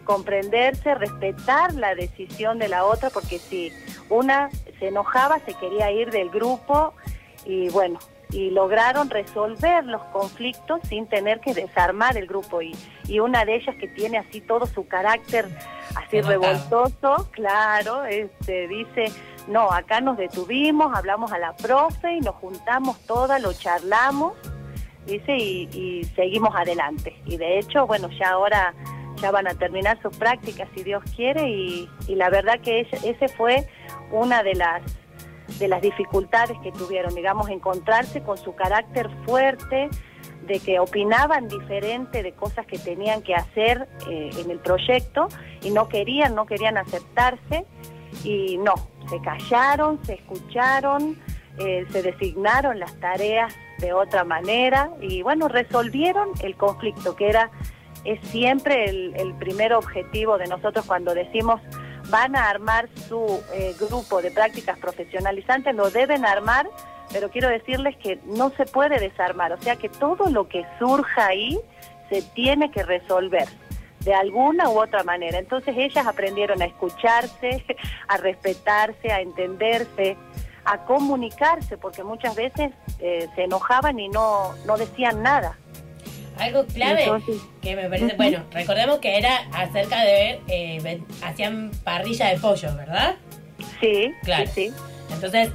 comprenderse, 0.05 0.95
respetar 0.95 1.73
la 1.75 1.93
decisión 1.93 2.57
de 2.57 2.67
la 2.67 2.85
otra, 2.85 3.09
porque 3.11 3.37
si 3.37 3.71
una 4.09 4.49
se 4.79 4.87
enojaba, 4.87 5.39
se 5.39 5.53
quería 5.53 5.91
ir 5.91 6.09
del 6.09 6.29
grupo, 6.29 6.93
y 7.45 7.69
bueno, 7.69 7.99
y 8.31 8.49
lograron 8.49 9.09
resolver 9.09 9.83
los 9.85 10.03
conflictos 10.05 10.79
sin 10.87 11.07
tener 11.07 11.39
que 11.41 11.53
desarmar 11.53 12.17
el 12.17 12.27
grupo 12.27 12.61
y, 12.61 12.75
y 13.07 13.19
una 13.19 13.45
de 13.45 13.55
ellas 13.55 13.75
que 13.75 13.87
tiene 13.87 14.17
así 14.17 14.41
todo 14.41 14.65
su 14.65 14.87
carácter 14.87 15.47
así 15.95 16.21
revoltoso, 16.21 17.29
claro, 17.31 18.05
este 18.05 18.67
dice, 18.67 19.11
no, 19.47 19.71
acá 19.71 20.01
nos 20.01 20.17
detuvimos, 20.17 20.95
hablamos 20.95 21.31
a 21.31 21.39
la 21.39 21.55
profe 21.55 22.13
y 22.13 22.19
nos 22.21 22.35
juntamos 22.35 22.99
todas, 23.05 23.41
lo 23.41 23.53
charlamos, 23.53 24.33
dice, 25.05 25.35
y, 25.35 25.69
y 25.73 26.03
seguimos 26.15 26.55
adelante. 26.55 27.15
Y 27.25 27.37
de 27.37 27.59
hecho, 27.59 27.85
bueno, 27.87 28.09
ya 28.17 28.31
ahora 28.31 28.73
ya 29.21 29.31
van 29.31 29.47
a 29.47 29.53
terminar 29.53 30.01
sus 30.01 30.15
prácticas 30.17 30.67
si 30.75 30.83
Dios 30.83 31.03
quiere 31.15 31.47
y, 31.49 31.89
y 32.07 32.15
la 32.15 32.29
verdad 32.29 32.59
que 32.61 32.81
ese, 32.81 33.09
ese 33.09 33.27
fue 33.27 33.67
una 34.11 34.41
de 34.43 34.55
las 34.55 34.81
de 35.61 35.67
las 35.67 35.81
dificultades 35.81 36.57
que 36.63 36.71
tuvieron, 36.71 37.13
digamos, 37.13 37.47
encontrarse 37.49 38.21
con 38.23 38.37
su 38.37 38.55
carácter 38.55 39.09
fuerte, 39.25 39.89
de 40.47 40.59
que 40.59 40.79
opinaban 40.79 41.47
diferente 41.47 42.23
de 42.23 42.31
cosas 42.33 42.65
que 42.65 42.79
tenían 42.79 43.21
que 43.21 43.35
hacer 43.35 43.87
eh, 44.09 44.31
en 44.37 44.49
el 44.49 44.57
proyecto 44.57 45.27
y 45.61 45.69
no 45.69 45.87
querían, 45.87 46.33
no 46.33 46.47
querían 46.47 46.77
aceptarse 46.77 47.65
y 48.23 48.57
no, 48.57 48.73
se 49.07 49.21
callaron, 49.21 50.03
se 50.03 50.15
escucharon, 50.15 51.17
eh, 51.59 51.85
se 51.91 52.01
designaron 52.01 52.79
las 52.79 52.99
tareas 52.99 53.53
de 53.77 53.93
otra 53.93 54.23
manera 54.23 54.89
y 54.99 55.21
bueno, 55.21 55.47
resolvieron 55.47 56.29
el 56.41 56.55
conflicto 56.55 57.15
que 57.15 57.29
era 57.29 57.51
es 58.03 58.19
siempre 58.29 58.85
el, 58.89 59.13
el 59.15 59.35
primer 59.35 59.73
objetivo 59.73 60.39
de 60.39 60.47
nosotros 60.47 60.85
cuando 60.87 61.13
decimos 61.13 61.61
van 62.11 62.35
a 62.35 62.49
armar 62.49 62.89
su 63.07 63.41
eh, 63.53 63.73
grupo 63.79 64.21
de 64.21 64.29
prácticas 64.29 64.77
profesionalizantes, 64.77 65.73
lo 65.73 65.89
deben 65.89 66.25
armar, 66.25 66.69
pero 67.11 67.29
quiero 67.29 67.49
decirles 67.49 67.95
que 67.97 68.19
no 68.25 68.51
se 68.51 68.65
puede 68.65 68.99
desarmar, 68.99 69.53
o 69.53 69.61
sea 69.61 69.77
que 69.77 69.89
todo 69.89 70.29
lo 70.29 70.47
que 70.47 70.65
surja 70.77 71.27
ahí 71.27 71.59
se 72.09 72.21
tiene 72.21 72.69
que 72.69 72.83
resolver 72.83 73.47
de 74.01 74.13
alguna 74.13 74.69
u 74.69 74.79
otra 74.79 75.03
manera. 75.03 75.39
Entonces 75.39 75.75
ellas 75.77 76.05
aprendieron 76.05 76.61
a 76.61 76.65
escucharse, 76.65 77.65
a 78.07 78.17
respetarse, 78.17 79.11
a 79.11 79.21
entenderse, 79.21 80.17
a 80.65 80.85
comunicarse, 80.85 81.77
porque 81.77 82.03
muchas 82.03 82.35
veces 82.35 82.71
eh, 82.99 83.27
se 83.35 83.43
enojaban 83.43 83.99
y 83.99 84.09
no, 84.09 84.53
no 84.65 84.77
decían 84.77 85.23
nada. 85.23 85.57
Algo 86.41 86.65
clave 86.65 87.03
Entonces- 87.03 87.35
que 87.61 87.75
me 87.75 87.83
parece, 87.87 88.15
bueno, 88.15 88.43
recordemos 88.51 88.97
que 88.99 89.17
era 89.17 89.47
acerca 89.53 90.01
de, 90.03 90.39
eh, 90.47 90.99
hacían 91.21 91.71
parrilla 91.83 92.29
de 92.29 92.37
pollo, 92.39 92.75
¿verdad? 92.75 93.15
Sí, 93.79 94.11
Claro. 94.23 94.45
sí, 94.53 94.69
sí. 94.69 94.73
Entonces 95.13 95.49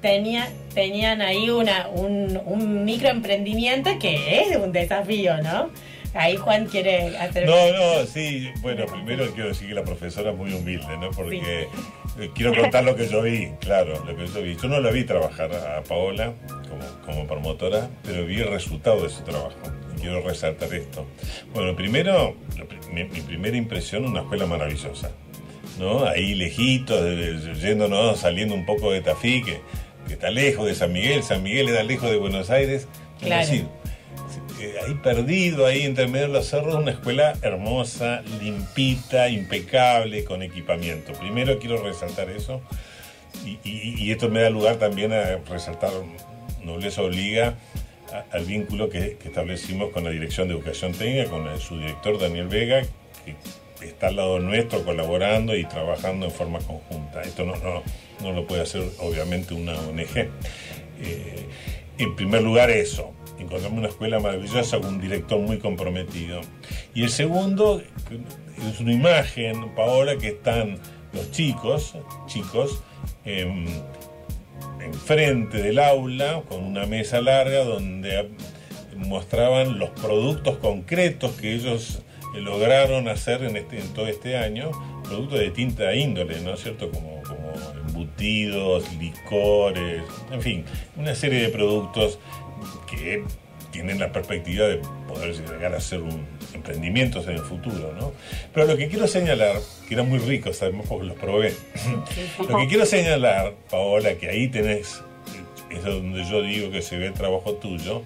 tenía, 0.00 0.48
tenían 0.72 1.20
ahí 1.20 1.50
una, 1.50 1.88
un, 1.88 2.40
un 2.46 2.84
microemprendimiento 2.86 3.98
que 3.98 4.40
es 4.40 4.56
un 4.56 4.72
desafío, 4.72 5.36
¿no? 5.42 5.70
Ahí 6.14 6.36
Juan 6.36 6.66
quiere 6.66 7.16
hacer... 7.18 7.46
No, 7.46 7.70
no, 7.72 8.04
sí. 8.06 8.50
Bueno, 8.62 8.84
primero 8.86 9.30
quiero 9.32 9.50
decir 9.50 9.68
que 9.68 9.74
la 9.74 9.84
profesora 9.84 10.30
es 10.32 10.36
muy 10.36 10.52
humilde, 10.54 10.96
¿no? 10.98 11.10
Porque 11.10 11.68
eh, 12.18 12.30
quiero 12.34 12.52
contar 12.54 12.82
lo 12.82 12.96
que 12.96 13.06
yo 13.06 13.22
vi, 13.22 13.50
claro, 13.60 14.02
lo 14.04 14.16
que 14.16 14.26
yo 14.26 14.42
vi. 14.42 14.56
Yo 14.56 14.68
no 14.68 14.80
la 14.80 14.90
vi 14.90 15.04
trabajar 15.04 15.52
a 15.54 15.82
Paola 15.84 16.32
como, 16.68 17.02
como 17.06 17.26
promotora, 17.28 17.88
pero 18.02 18.24
vi 18.26 18.40
el 18.40 18.48
resultado 18.48 19.02
de 19.04 19.10
su 19.10 19.22
trabajo. 19.22 19.54
Quiero 20.00 20.22
resaltar 20.22 20.72
esto. 20.74 21.06
Bueno, 21.54 21.76
primero, 21.76 22.36
mi, 22.92 23.04
mi 23.04 23.20
primera 23.20 23.56
impresión, 23.56 24.04
una 24.06 24.20
escuela 24.20 24.46
maravillosa. 24.46 25.10
¿no? 25.78 26.04
Ahí 26.04 26.34
lejitos, 26.34 27.00
yéndonos, 27.60 28.20
saliendo 28.20 28.54
un 28.54 28.66
poco 28.66 28.92
de 28.92 29.00
Tafí, 29.00 29.42
que, 29.42 29.60
que 30.06 30.14
está 30.14 30.30
lejos 30.30 30.66
de 30.66 30.74
San 30.74 30.92
Miguel, 30.92 31.22
San 31.22 31.42
Miguel 31.42 31.68
está 31.68 31.82
lejos 31.82 32.10
de 32.10 32.16
Buenos 32.16 32.50
Aires. 32.50 32.86
Es 33.20 33.26
Claro. 33.26 33.40
decir, 33.46 33.66
eh, 34.60 34.74
ahí 34.86 34.94
perdido, 35.02 35.64
ahí 35.66 35.82
entre 35.82 36.06
medio 36.06 36.26
de 36.26 36.32
los 36.34 36.46
cerros, 36.46 36.74
una 36.74 36.90
escuela 36.90 37.34
hermosa, 37.42 38.22
limpita, 38.42 39.28
impecable, 39.30 40.24
con 40.24 40.42
equipamiento. 40.42 41.12
Primero 41.14 41.58
quiero 41.58 41.82
resaltar 41.82 42.28
eso, 42.30 42.60
y, 43.46 43.58
y- 43.66 43.94
y 44.04 44.10
esto 44.10 44.28
me 44.28 44.40
da 44.42 44.50
lugar 44.50 44.76
también 44.76 45.12
a 45.12 45.36
resaltar, 45.48 45.92
Nobleza 46.62 47.00
Obliga, 47.02 47.54
al 48.30 48.44
vínculo 48.44 48.88
que, 48.88 49.16
establecimos 49.24 49.90
con 49.90 50.04
la 50.04 50.10
Dirección 50.10 50.48
de 50.48 50.54
Educación 50.54 50.92
Técnica, 50.92 51.30
con 51.30 51.58
su 51.60 51.78
director 51.78 52.18
Daniel 52.18 52.48
Vega, 52.48 52.82
que 53.24 53.36
está 53.86 54.08
al 54.08 54.16
lado 54.16 54.38
nuestro 54.40 54.84
colaborando 54.84 55.56
y 55.56 55.64
trabajando 55.64 56.26
en 56.26 56.32
forma 56.32 56.58
conjunta. 56.58 57.22
Esto 57.22 57.44
no, 57.44 57.56
no, 57.56 57.82
no 58.22 58.32
lo 58.32 58.46
puede 58.46 58.62
hacer 58.62 58.82
obviamente 58.98 59.54
una 59.54 59.78
ONG. 59.78 60.28
Eh, 61.02 61.46
en 61.98 62.16
primer 62.16 62.42
lugar 62.42 62.70
eso, 62.70 63.12
encontramos 63.38 63.78
una 63.78 63.88
escuela 63.88 64.20
maravillosa 64.20 64.78
con 64.78 64.94
un 64.94 65.00
director 65.00 65.38
muy 65.38 65.58
comprometido. 65.58 66.40
Y 66.94 67.04
el 67.04 67.10
segundo 67.10 67.82
es 68.70 68.80
una 68.80 68.92
imagen, 68.92 69.74
Paola, 69.74 70.16
que 70.16 70.28
están 70.28 70.78
los 71.12 71.30
chicos, 71.30 71.94
chicos, 72.26 72.82
em, 73.24 73.66
enfrente 74.82 75.62
del 75.62 75.78
aula 75.78 76.42
con 76.48 76.64
una 76.64 76.86
mesa 76.86 77.20
larga 77.20 77.64
donde 77.64 78.30
mostraban 78.96 79.78
los 79.78 79.90
productos 79.90 80.58
concretos 80.58 81.32
que 81.32 81.54
ellos 81.54 82.02
eh, 82.34 82.40
lograron 82.40 83.08
hacer 83.08 83.42
en, 83.44 83.56
este, 83.56 83.80
en 83.80 83.88
todo 83.94 84.06
este 84.06 84.36
año, 84.36 84.70
productos 85.02 85.40
de 85.40 85.50
tinta 85.50 85.94
índole, 85.94 86.40
¿no 86.40 86.54
es 86.54 86.62
cierto? 86.62 86.90
Como, 86.90 87.22
como 87.22 87.52
embutidos, 87.86 88.92
licores, 88.94 90.02
en 90.30 90.42
fin, 90.42 90.64
una 90.96 91.14
serie 91.14 91.42
de 91.42 91.48
productos 91.48 92.18
que 92.88 93.24
tienen 93.72 93.98
la 93.98 94.12
perspectiva 94.12 94.66
de 94.66 94.80
poder 95.08 95.34
llegar 95.34 95.74
a 95.74 95.80
ser 95.80 96.02
un 96.02 96.26
emprendimientos 96.54 97.26
en 97.26 97.34
el 97.34 97.42
futuro, 97.42 97.94
¿no? 97.98 98.12
Pero 98.54 98.66
lo 98.66 98.76
que 98.76 98.88
quiero 98.88 99.06
señalar, 99.06 99.56
que 99.88 99.94
eran 99.94 100.08
muy 100.08 100.18
ricos, 100.18 100.56
sabemos 100.56 100.86
porque 100.88 101.06
los 101.06 101.16
probé, 101.16 101.54
lo 102.48 102.58
que 102.58 102.66
quiero 102.68 102.86
señalar, 102.86 103.54
Paola, 103.70 104.14
que 104.14 104.28
ahí 104.28 104.48
tenés, 104.48 105.02
es 105.70 105.84
donde 105.84 106.24
yo 106.24 106.42
digo 106.42 106.70
que 106.70 106.82
se 106.82 106.96
ve 106.98 107.06
el 107.06 107.14
trabajo 107.14 107.54
tuyo, 107.54 108.02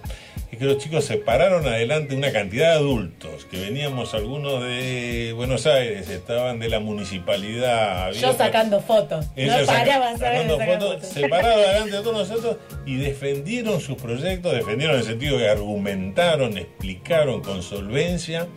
es 0.55 0.59
que 0.59 0.65
los 0.65 0.77
chicos 0.77 1.05
se 1.05 1.17
pararon 1.17 1.65
adelante 1.67 2.15
una 2.15 2.31
cantidad 2.31 2.71
de 2.71 2.75
adultos, 2.77 3.45
que 3.51 3.59
veníamos 3.59 4.13
algunos 4.13 4.63
de 4.63 5.33
Buenos 5.35 5.65
Aires, 5.67 6.09
estaban 6.09 6.59
de 6.59 6.69
la 6.69 6.79
municipalidad. 6.79 8.05
había 8.07 8.21
Yo 8.21 8.31
otra- 8.31 8.45
sacando 8.47 8.79
fotos. 8.81 9.25
ella 9.35 9.59
no 9.59 9.65
saca- 9.65 9.79
paraba, 9.79 10.17
¿sabes? 10.17 10.41
sacando 10.41 10.59
fotos, 10.59 10.93
fotos. 10.95 11.09
se 11.09 11.27
pararon 11.29 11.59
delante 11.61 11.91
de 11.91 12.03
todos 12.03 12.29
nosotros 12.29 12.57
y 12.85 12.95
defendieron 12.97 13.81
sus 13.81 13.95
proyectos, 14.01 14.53
defendieron 14.53 14.95
en 14.95 15.01
el 15.01 15.07
sentido 15.07 15.37
que 15.37 15.47
argumentaron, 15.49 16.57
explicaron 16.57 17.41
con 17.41 17.61
solvencia. 17.61 18.47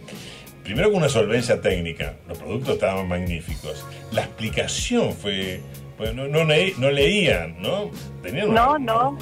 Primero 0.64 0.88
con 0.90 0.99
una 0.99 1.09
solvencia 1.09 1.61
técnica, 1.62 2.16
los 2.28 2.36
productos 2.38 2.74
estaban 2.74 3.09
magníficos. 3.09 3.84
La 4.12 4.22
explicación 4.22 5.12
fue. 5.14 5.61
pues, 5.96 6.14
no, 6.14 6.28
no, 6.28 6.44
leí- 6.44 6.74
no 6.78 6.90
leían, 6.92 7.57
¿no? 7.61 7.90
Tenían 8.22 8.51
una- 8.51 8.61
No, 8.66 8.78
no, 8.78 9.18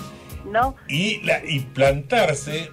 no. 0.47 0.77
y, 0.89 1.21
la, 1.23 1.45
y 1.45 1.61
plantarse. 1.61 2.71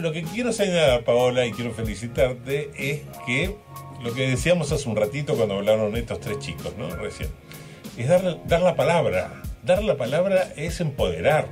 Lo 0.00 0.12
que 0.12 0.22
quiero 0.22 0.52
señalar, 0.52 1.04
Paola, 1.04 1.46
y 1.46 1.52
quiero 1.52 1.72
felicitarte, 1.72 2.70
es 2.76 3.02
que 3.24 3.56
lo 4.02 4.12
que 4.12 4.28
decíamos 4.28 4.70
hace 4.72 4.88
un 4.88 4.96
ratito 4.96 5.34
cuando 5.34 5.54
hablaron 5.54 5.96
estos 5.96 6.20
tres 6.20 6.38
chicos, 6.40 6.74
¿no? 6.76 6.88
Recién, 6.90 7.30
es 7.96 8.08
dar, 8.08 8.46
dar 8.46 8.60
la 8.60 8.76
palabra. 8.76 9.42
Dar 9.62 9.82
la 9.82 9.96
palabra 9.96 10.52
es 10.56 10.80
empoderar 10.80 11.48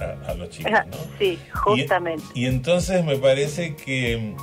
a, 0.00 0.30
a 0.30 0.34
los 0.34 0.50
chicos, 0.50 0.70
¿no? 0.72 0.96
Sí, 1.18 1.38
justamente. 1.52 2.22
Y, 2.34 2.44
y 2.44 2.46
entonces 2.46 3.02
me 3.04 3.16
parece 3.16 3.74
que, 3.74 4.34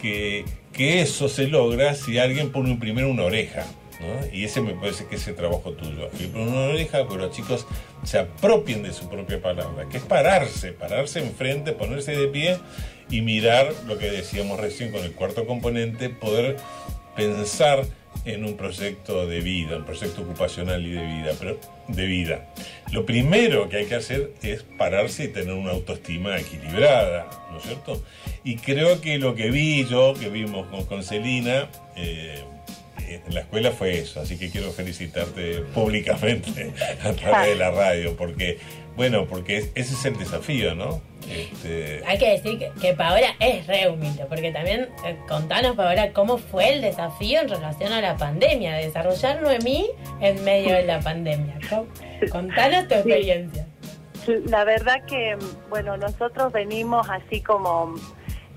que, 0.00 0.44
que 0.72 1.00
eso 1.00 1.28
se 1.28 1.48
logra 1.48 1.94
si 1.94 2.18
alguien 2.18 2.52
pone 2.52 2.76
primero 2.76 3.08
una 3.08 3.24
oreja. 3.24 3.64
¿No? 4.00 4.32
Y 4.32 4.44
ese 4.44 4.60
me 4.60 4.74
parece 4.74 5.06
que 5.06 5.16
es 5.16 5.28
el 5.28 5.34
trabajo 5.34 5.72
tuyo. 5.72 6.08
Y 6.18 6.26
poner 6.26 6.48
una 6.48 6.66
oreja, 6.68 7.06
pero 7.08 7.16
los 7.26 7.36
chicos 7.36 7.66
se 8.04 8.18
apropien 8.18 8.82
de 8.82 8.92
su 8.92 9.08
propia 9.08 9.40
palabra, 9.40 9.88
que 9.88 9.96
es 9.98 10.02
pararse, 10.02 10.72
pararse 10.72 11.20
enfrente, 11.20 11.72
ponerse 11.72 12.16
de 12.16 12.28
pie 12.28 12.58
y 13.10 13.22
mirar 13.22 13.72
lo 13.86 13.98
que 13.98 14.10
decíamos 14.10 14.60
recién 14.60 14.92
con 14.92 15.02
el 15.02 15.12
cuarto 15.12 15.46
componente, 15.46 16.10
poder 16.10 16.56
pensar 17.16 17.84
en 18.24 18.44
un 18.44 18.56
proyecto 18.56 19.26
de 19.26 19.40
vida, 19.40 19.76
un 19.76 19.84
proyecto 19.84 20.22
ocupacional 20.22 20.84
y 20.84 20.90
de 20.90 21.04
vida, 21.04 21.32
pero 21.38 21.58
de 21.88 22.06
vida. 22.06 22.46
Lo 22.92 23.06
primero 23.06 23.68
que 23.68 23.78
hay 23.78 23.86
que 23.86 23.94
hacer 23.94 24.32
es 24.42 24.64
pararse 24.76 25.24
y 25.24 25.28
tener 25.28 25.54
una 25.54 25.70
autoestima 25.72 26.38
equilibrada, 26.38 27.28
¿no 27.50 27.58
es 27.58 27.64
cierto? 27.64 28.02
Y 28.44 28.56
creo 28.56 29.00
que 29.00 29.18
lo 29.18 29.34
que 29.34 29.50
vi 29.50 29.84
yo, 29.86 30.14
que 30.14 30.28
vimos 30.28 30.66
con, 30.68 30.84
con 30.86 31.02
Celina, 31.02 31.68
eh, 31.96 32.42
en 33.14 33.34
la 33.34 33.40
escuela 33.40 33.70
fue 33.72 33.98
eso, 33.98 34.20
así 34.20 34.38
que 34.38 34.50
quiero 34.50 34.70
felicitarte 34.72 35.60
públicamente 35.74 36.72
a 37.04 37.12
través 37.12 37.48
de 37.50 37.54
la 37.56 37.70
radio, 37.70 38.16
porque, 38.16 38.58
bueno, 38.96 39.26
porque 39.26 39.56
es- 39.58 39.70
ese 39.74 39.94
es 39.94 40.04
el 40.04 40.16
desafío, 40.18 40.74
¿no? 40.74 41.00
Este, 41.28 42.02
Hay 42.06 42.16
que 42.18 42.30
decir 42.30 42.58
que, 42.58 42.70
que 42.80 42.94
Paola 42.94 43.34
es 43.38 43.66
re 43.66 43.88
humilde, 43.88 44.24
porque 44.28 44.50
también 44.50 44.88
eh, 45.06 45.16
contanos, 45.28 45.76
Paola, 45.76 46.12
cómo 46.12 46.38
fue 46.38 46.72
el 46.74 46.80
desafío 46.80 47.40
en 47.40 47.48
relación 47.50 47.92
a 47.92 48.00
la 48.00 48.16
pandemia, 48.16 48.74
desarrollar 48.76 49.42
Noemí 49.42 49.90
en 50.20 50.42
medio 50.44 50.74
de 50.74 50.84
la 50.84 51.00
pandemia. 51.00 51.58
¿no? 51.70 51.86
Contanos 52.30 52.88
tu 52.88 52.94
experiencia. 52.94 53.66
La 54.46 54.64
verdad 54.64 55.04
que, 55.06 55.36
bueno, 55.70 55.96
nosotros 55.96 56.52
venimos 56.52 57.06
así 57.10 57.40
como 57.42 57.94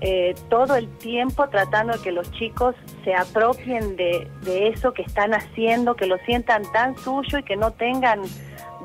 eh, 0.04 0.34
todo 0.50 0.74
el 0.74 0.88
tiempo 0.98 1.48
tratando 1.48 1.92
de 1.92 2.02
que 2.02 2.10
los 2.10 2.28
chicos 2.32 2.74
se 3.04 3.14
apropien 3.14 3.94
de, 3.94 4.28
eso 4.44 4.92
que 4.92 5.02
están 5.02 5.32
haciendo, 5.32 5.94
que 5.94 6.06
lo 6.06 6.18
sientan 6.26 6.64
tan 6.72 6.98
suyo 6.98 7.38
y 7.38 7.44
que 7.44 7.54
no 7.54 7.70
tengan 7.70 8.20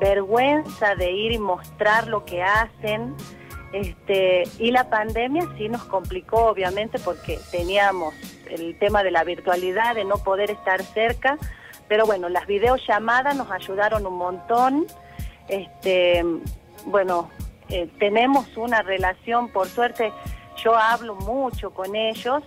vergüenza 0.00 0.94
de 0.94 1.10
ir 1.10 1.32
y 1.32 1.38
mostrar 1.40 2.06
lo 2.06 2.24
que 2.24 2.44
hacen. 2.44 3.16
Este, 3.72 4.44
y 4.60 4.70
la 4.70 4.90
pandemia 4.90 5.42
sí 5.58 5.68
nos 5.68 5.82
complicó, 5.82 6.46
obviamente, 6.46 7.00
porque 7.00 7.40
teníamos 7.50 8.14
el 8.48 8.78
tema 8.78 9.02
de 9.02 9.10
la 9.10 9.24
virtualidad, 9.24 9.96
de 9.96 10.04
no 10.04 10.18
poder 10.18 10.52
estar 10.52 10.80
cerca, 10.84 11.36
pero 11.88 12.06
bueno, 12.06 12.28
las 12.28 12.46
videollamadas 12.46 13.34
nos 13.34 13.50
ayudaron 13.50 14.06
un 14.06 14.18
montón. 14.18 14.86
Este, 15.48 16.24
bueno, 16.86 17.28
eh, 17.70 17.90
tenemos 17.98 18.56
una 18.56 18.82
relación, 18.82 19.48
por 19.48 19.66
suerte, 19.66 20.12
yo 20.62 20.76
hablo 20.76 21.14
mucho 21.14 21.70
con 21.70 21.94
ellos 21.96 22.42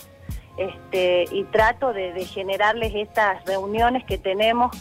este, 0.58 1.26
y 1.32 1.44
trato 1.46 1.94
de, 1.94 2.26
generarles 2.26 2.94
estas 2.96 3.44
reuniones 3.46 4.04
que 4.06 4.18
tenemos 4.18 4.72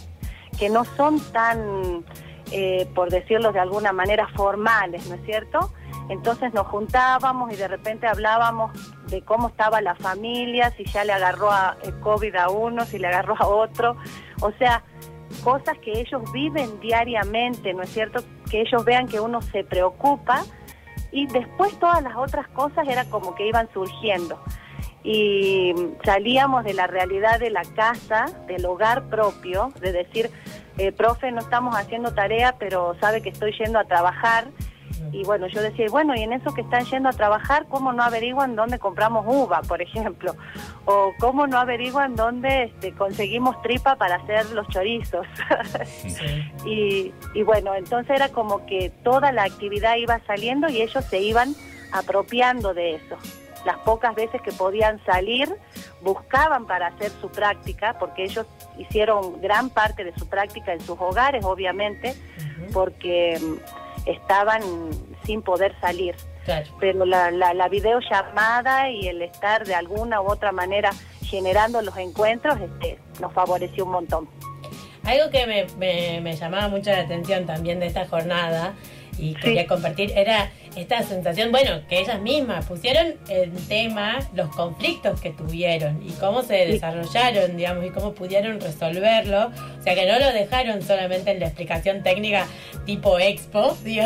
que 0.59 0.69
no 0.69 0.85
son 0.85 1.21
tan, 1.33 2.05
eh, 2.53 2.87
por 2.95 3.11
decirlo 3.11 3.53
de 3.53 3.61
alguna 3.61 3.93
manera, 3.93 4.29
formales, 4.37 5.09
¿no 5.09 5.15
es 5.15 5.25
cierto? 5.25 5.73
Entonces 6.11 6.53
nos 6.53 6.67
juntábamos 6.67 7.53
y 7.53 7.57
de 7.57 7.69
repente 7.69 8.07
hablábamos 8.07 8.73
de 9.07 9.23
cómo 9.23 9.49
estaba 9.49 9.81
la 9.81 9.95
familia, 9.95 10.71
si 10.77 10.85
ya 10.85 11.05
le 11.05 11.13
agarró 11.13 11.51
a 11.51 11.77
el 11.83 11.99
COVID 12.01 12.35
a 12.35 12.51
uno, 12.51 12.85
si 12.85 12.99
le 12.99 13.07
agarró 13.07 13.37
a 13.39 13.47
otro. 13.47 13.97
O 14.43 14.51
sea, 14.59 14.83
cosas 15.45 15.79
que 15.79 16.01
ellos 16.01 16.21
viven 16.33 16.81
diariamente, 16.81 17.73
¿no 17.73 17.83
es 17.83 17.91
cierto? 17.91 18.23
Que 18.51 18.63
ellos 18.63 18.85
vean 18.85 19.07
que 19.07 19.21
uno 19.21 19.41
se 19.41 19.63
preocupa 19.63 20.43
y 21.13 21.27
después 21.27 21.79
todas 21.79 22.03
las 22.03 22.17
otras 22.17 22.49
cosas 22.49 22.87
era 22.89 23.05
como 23.07 23.35
que 23.35 23.47
iban 23.47 23.69
surgiendo. 23.73 24.41
Y 25.03 25.75
salíamos 26.05 26.65
de 26.65 26.75
la 26.75 26.87
realidad 26.87 27.41
de 27.41 27.51
la 27.51 27.63
casa, 27.75 28.27
del 28.47 28.67
hogar 28.67 29.09
propio, 29.09 29.73
de 29.81 29.93
decir, 29.93 30.31
eh, 30.77 30.93
profe, 30.93 31.33
no 31.33 31.41
estamos 31.41 31.75
haciendo 31.75 32.15
tarea, 32.15 32.57
pero 32.59 32.95
sabe 33.01 33.23
que 33.23 33.31
estoy 33.31 33.53
yendo 33.59 33.79
a 33.79 33.85
trabajar. 33.85 34.49
Y 35.13 35.25
bueno, 35.25 35.47
yo 35.49 35.61
decía, 35.61 35.87
bueno, 35.91 36.15
y 36.15 36.23
en 36.23 36.33
eso 36.33 36.53
que 36.55 36.61
están 36.61 36.85
yendo 36.85 37.09
a 37.09 37.13
trabajar, 37.13 37.67
¿cómo 37.69 37.93
no 37.93 38.03
averiguan 38.03 38.55
dónde 38.55 38.79
compramos 38.79 39.25
uva, 39.27 39.61
por 39.63 39.83
ejemplo? 39.83 40.37
O 40.85 41.13
cómo 41.19 41.47
no 41.47 41.59
averiguan 41.59 42.15
dónde 42.15 42.65
este, 42.65 42.93
conseguimos 42.93 43.61
tripa 43.63 43.97
para 43.97 44.17
hacer 44.17 44.51
los 44.53 44.69
chorizos. 44.69 45.27
y, 46.65 47.13
y 47.35 47.43
bueno, 47.43 47.75
entonces 47.75 48.15
era 48.15 48.29
como 48.29 48.67
que 48.67 48.91
toda 49.03 49.33
la 49.33 49.45
actividad 49.45 49.97
iba 49.97 50.21
saliendo 50.27 50.69
y 50.69 50.81
ellos 50.81 51.05
se 51.05 51.21
iban 51.21 51.55
apropiando 51.93 52.75
de 52.75 52.97
eso. 52.97 53.17
Las 53.65 53.79
pocas 53.79 54.15
veces 54.15 54.41
que 54.41 54.53
podían 54.53 55.05
salir, 55.05 55.55
buscaban 56.01 56.67
para 56.67 56.89
hacer 56.89 57.11
su 57.21 57.31
práctica, 57.31 57.99
porque 57.99 58.25
ellos 58.25 58.47
hicieron 58.79 59.41
gran 59.41 59.69
parte 59.69 60.03
de 60.05 60.15
su 60.17 60.27
práctica 60.29 60.73
en 60.73 60.81
sus 60.81 60.99
hogares, 60.99 61.45
obviamente, 61.45 62.15
porque 62.73 63.39
mm, 63.39 63.80
estaban 64.07 64.63
sin 65.25 65.43
poder 65.43 65.75
salir. 65.81 66.15
Pero 66.81 67.05
la, 67.05 67.31
la, 67.31 67.55
la 67.55 67.69
videollamada 67.69 68.91
y 68.91 69.07
el 69.09 69.23
estar 69.23 69.65
de 69.67 69.75
alguna 69.75 70.21
u 70.21 70.31
otra 70.31 70.53
manera 70.53 70.91
generando 71.25 71.81
los 71.83 71.97
encuentros 71.97 72.59
este, 72.61 72.99
nos 73.21 73.33
favoreció 73.33 73.85
un 73.85 73.93
montón. 73.93 74.29
Algo 75.05 75.31
que 75.31 75.47
me, 75.47 75.67
me- 75.79 76.21
me 76.21 76.37
llamaba 76.37 76.69
mucho 76.69 76.91
la 76.91 77.01
atención 77.01 77.47
también 77.47 77.79
de 77.81 77.87
esta 77.87 78.07
jornada 78.07 78.75
y 79.21 79.35
quería 79.35 79.67
compartir, 79.67 80.13
era 80.17 80.51
esta 80.77 81.03
sensación, 81.03 81.51
bueno, 81.51 81.81
que 81.89 82.01
ellas 82.01 82.21
mismas 82.21 82.65
pusieron 82.67 83.15
en 83.29 83.55
tema 83.67 84.19
los 84.35 84.55
conflictos 84.55 85.21
que 85.21 85.31
tuvieron 85.31 86.01
y 86.07 86.13
cómo 86.13 86.43
se 86.43 86.67
desarrollaron, 86.67 87.57
digamos, 87.57 87.85
y 87.85 87.91
cómo 87.91 88.13
pudieron 88.13 88.61
resolverlo. 88.61 89.49
O 89.49 89.83
sea, 89.83 89.95
que 89.95 90.07
no 90.07 90.19
lo 90.19 90.33
dejaron 90.33 90.81
solamente 90.83 91.33
en 91.33 91.41
la 91.41 91.47
explicación 91.47 92.03
técnica 92.03 92.47
tipo 92.87 93.19
expo, 93.19 93.77
digo, 93.85 94.05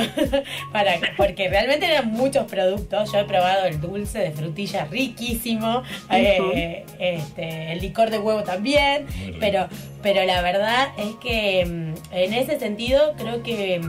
para, 0.73 0.99
porque 1.17 1.49
realmente 1.49 1.87
eran 1.87 2.11
muchos 2.11 2.47
productos. 2.47 3.13
Yo 3.13 3.19
he 3.21 3.25
probado 3.25 3.67
el 3.67 3.81
dulce 3.81 4.19
de 4.19 4.31
frutilla 4.33 4.87
riquísimo, 4.87 5.83
eh, 6.11 6.85
este, 6.99 7.73
el 7.73 7.81
licor 7.81 8.11
de 8.11 8.19
huevo 8.19 8.43
también, 8.43 9.07
pero, 9.39 9.69
pero 10.03 10.25
la 10.25 10.41
verdad 10.41 10.89
es 10.97 11.15
que 11.17 11.65
mm, 11.67 12.15
en 12.15 12.35
ese 12.35 12.59
sentido 12.59 13.15
creo 13.19 13.43
que 13.43 13.81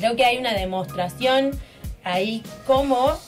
creo 0.00 0.16
que 0.16 0.24
hay 0.24 0.38
una 0.38 0.54
demostración 0.54 1.50
ahí 2.02 2.42
cómo 2.66 3.18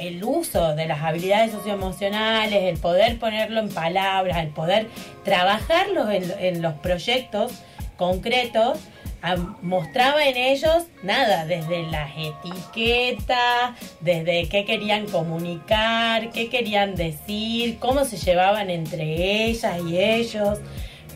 el 0.00 0.24
uso 0.24 0.74
de 0.74 0.86
las 0.86 1.00
habilidades 1.02 1.52
socioemocionales, 1.52 2.64
el 2.64 2.78
poder 2.78 3.20
ponerlo 3.20 3.60
en 3.60 3.68
palabras, 3.68 4.38
el 4.38 4.48
poder 4.48 4.88
trabajarlo 5.24 6.10
en, 6.10 6.60
los 6.60 6.74
proyectos 6.74 7.52
concretos, 7.96 8.80
ah, 9.22 9.36
mostraba 9.62 10.24
en 10.26 10.36
ellos 10.36 10.86
nada, 11.04 11.46
desde 11.46 11.84
las 11.84 12.10
etiquetas, 12.16 13.76
desde 14.00 14.48
qué 14.48 14.64
querían 14.64 15.06
comunicar, 15.06 16.32
qué 16.32 16.48
querían 16.50 16.96
decir, 16.96 17.78
cómo 17.78 18.04
se 18.04 18.16
llevaban 18.16 18.70
entre 18.70 19.44
ellas 19.46 19.80
y 19.86 19.96
ellos. 19.96 20.58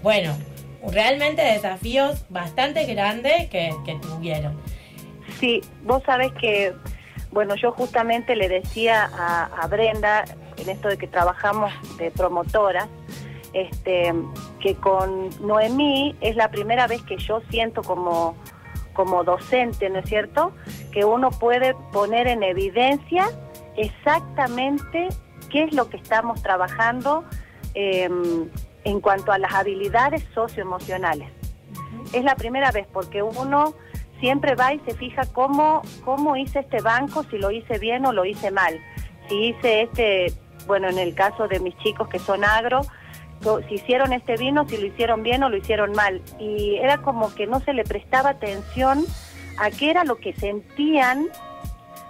Bueno, 0.04 0.36
realmente 0.86 1.42
desafíos 1.42 2.24
bastante 2.28 2.84
grandes 2.84 3.48
que 3.50 3.74
tuvieron. 4.00 4.56
Sí, 5.42 5.60
vos 5.82 6.04
sabés 6.06 6.30
que, 6.34 6.72
bueno, 7.32 7.56
yo 7.56 7.72
justamente 7.72 8.36
le 8.36 8.48
decía 8.48 9.10
a, 9.12 9.46
a 9.46 9.66
Brenda, 9.66 10.24
en 10.56 10.68
esto 10.68 10.86
de 10.86 10.96
que 10.96 11.08
trabajamos 11.08 11.72
de 11.98 12.12
promotora, 12.12 12.86
este, 13.52 14.14
que 14.60 14.76
con 14.76 15.30
Noemí 15.44 16.14
es 16.20 16.36
la 16.36 16.48
primera 16.48 16.86
vez 16.86 17.02
que 17.02 17.16
yo 17.16 17.40
siento 17.50 17.82
como, 17.82 18.36
como 18.92 19.24
docente, 19.24 19.90
¿no 19.90 19.98
es 19.98 20.08
cierto? 20.08 20.52
Que 20.92 21.04
uno 21.04 21.32
puede 21.32 21.74
poner 21.92 22.28
en 22.28 22.44
evidencia 22.44 23.26
exactamente 23.76 25.08
qué 25.50 25.64
es 25.64 25.74
lo 25.74 25.90
que 25.90 25.96
estamos 25.96 26.40
trabajando 26.40 27.24
eh, 27.74 28.08
en 28.84 29.00
cuanto 29.00 29.32
a 29.32 29.38
las 29.38 29.52
habilidades 29.52 30.24
socioemocionales. 30.34 31.28
Es 32.12 32.22
la 32.22 32.36
primera 32.36 32.70
vez 32.70 32.86
porque 32.92 33.24
uno 33.24 33.74
siempre 34.22 34.54
va 34.54 34.72
y 34.72 34.78
se 34.86 34.94
fija 34.94 35.22
cómo, 35.32 35.82
cómo 36.04 36.36
hice 36.36 36.60
este 36.60 36.80
banco, 36.80 37.24
si 37.24 37.38
lo 37.38 37.50
hice 37.50 37.78
bien 37.78 38.06
o 38.06 38.12
lo 38.12 38.24
hice 38.24 38.52
mal. 38.52 38.78
Si 39.28 39.48
hice 39.48 39.82
este, 39.82 40.32
bueno, 40.68 40.88
en 40.88 41.00
el 41.00 41.12
caso 41.16 41.48
de 41.48 41.58
mis 41.58 41.76
chicos 41.78 42.08
que 42.08 42.20
son 42.20 42.44
agro, 42.44 42.82
si 43.68 43.74
hicieron 43.74 44.12
este 44.12 44.36
vino, 44.36 44.68
si 44.68 44.76
lo 44.76 44.86
hicieron 44.86 45.24
bien 45.24 45.42
o 45.42 45.48
lo 45.48 45.56
hicieron 45.56 45.90
mal. 45.90 46.22
Y 46.38 46.76
era 46.76 46.98
como 46.98 47.34
que 47.34 47.48
no 47.48 47.58
se 47.58 47.72
le 47.72 47.82
prestaba 47.82 48.30
atención 48.30 49.04
a 49.58 49.72
qué 49.72 49.90
era 49.90 50.04
lo 50.04 50.14
que 50.14 50.32
sentían 50.34 51.26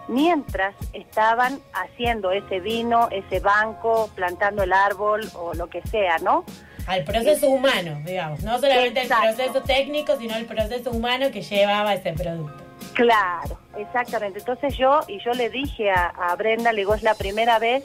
mientras 0.09 0.75
estaban 0.93 1.61
haciendo 1.73 2.31
ese 2.31 2.61
vino, 2.61 3.09
ese 3.11 3.41
banco, 3.41 4.11
plantando 4.15 4.65
el 4.65 4.75
árbol 4.75 5.23
o 5.35 5.55
lo 5.55 5.71
que 5.71 5.81
sea, 5.89 6.19
¿no? 6.19 6.45
Al 6.87 7.05
proceso 7.05 7.49
humano, 7.49 8.01
digamos, 8.05 8.43
no 8.43 8.59
solamente 8.59 9.03
Exacto. 9.03 9.28
el 9.28 9.35
proceso 9.35 9.62
técnico, 9.62 10.16
sino 10.16 10.37
el 10.37 10.47
proceso 10.47 10.91
humano 10.91 11.30
que 11.30 11.43
llevaba 11.43 11.95
ese 11.95 12.12
producto. 12.12 12.62
Claro, 12.95 13.59
exactamente. 13.78 14.41
Entonces 14.41 14.76
yo, 14.76 15.01
y 15.09 15.18
yo 15.24 15.33
le 15.33 15.49
dije 15.49 15.91
a, 15.91 16.09
a 16.09 16.35
Brenda, 16.37 16.72
le 16.72 16.78
digo, 16.78 16.95
es 16.95 17.03
la 17.03 17.14
primera 17.14 17.59
vez 17.59 17.83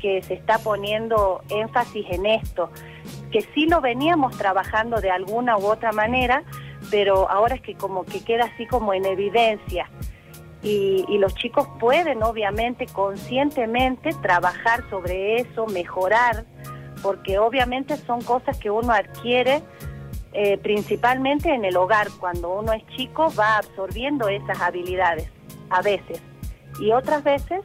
que 0.00 0.20
se 0.22 0.34
está 0.34 0.58
poniendo 0.58 1.42
énfasis 1.48 2.06
en 2.10 2.26
esto, 2.26 2.70
que 3.30 3.42
sí 3.54 3.66
lo 3.66 3.80
veníamos 3.80 4.36
trabajando 4.36 5.00
de 5.00 5.10
alguna 5.10 5.56
u 5.56 5.66
otra 5.66 5.92
manera, 5.92 6.42
pero 6.90 7.30
ahora 7.30 7.54
es 7.54 7.62
que 7.62 7.74
como 7.74 8.04
que 8.04 8.22
queda 8.22 8.44
así 8.52 8.66
como 8.66 8.92
en 8.94 9.06
evidencia. 9.06 9.88
Y, 10.62 11.04
y 11.08 11.18
los 11.18 11.34
chicos 11.34 11.66
pueden 11.80 12.22
obviamente 12.22 12.86
conscientemente 12.86 14.10
trabajar 14.22 14.88
sobre 14.90 15.36
eso, 15.36 15.66
mejorar, 15.66 16.44
porque 17.02 17.38
obviamente 17.38 17.96
son 17.96 18.22
cosas 18.22 18.56
que 18.58 18.70
uno 18.70 18.92
adquiere 18.92 19.62
eh, 20.32 20.56
principalmente 20.58 21.52
en 21.52 21.64
el 21.64 21.76
hogar. 21.76 22.08
Cuando 22.18 22.54
uno 22.54 22.72
es 22.72 22.86
chico 22.96 23.32
va 23.38 23.58
absorbiendo 23.58 24.28
esas 24.28 24.60
habilidades, 24.60 25.28
a 25.70 25.82
veces, 25.82 26.20
y 26.80 26.92
otras 26.92 27.22
veces 27.24 27.60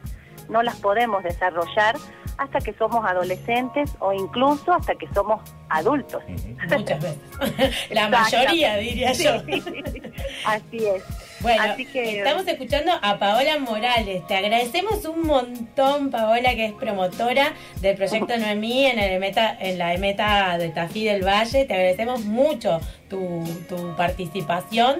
no 0.48 0.62
las 0.62 0.76
podemos 0.76 1.22
desarrollar 1.22 1.96
hasta 2.38 2.60
que 2.60 2.72
somos 2.74 3.04
adolescentes 3.04 3.90
o 3.98 4.12
incluso 4.12 4.72
hasta 4.72 4.94
que 4.94 5.08
somos 5.12 5.40
adultos. 5.68 6.22
Muchas 6.70 7.02
veces. 7.02 7.88
La 7.90 8.08
mayoría, 8.08 8.76
diría 8.76 9.12
yo. 9.12 9.40
Sí. 9.40 9.62
Así 10.46 10.86
es. 10.86 11.02
Bueno, 11.40 11.62
Así 11.62 11.86
que- 11.86 12.18
estamos 12.18 12.46
escuchando 12.48 12.90
a 13.00 13.18
Paola 13.18 13.58
Morales. 13.58 14.26
Te 14.26 14.36
agradecemos 14.36 15.04
un 15.04 15.22
montón, 15.26 16.10
Paola, 16.10 16.50
que 16.54 16.66
es 16.66 16.72
promotora 16.72 17.52
del 17.80 17.96
proyecto 17.96 18.36
Noemí 18.38 18.86
en, 18.86 18.98
el 18.98 19.12
Emeta, 19.12 19.56
en 19.60 19.78
la 19.78 19.94
EMETA 19.94 20.58
de 20.58 20.70
Tafí 20.70 21.04
del 21.04 21.24
Valle. 21.24 21.64
Te 21.64 21.74
agradecemos 21.74 22.24
mucho 22.24 22.80
tu, 23.08 23.44
tu 23.68 23.94
participación 23.96 24.96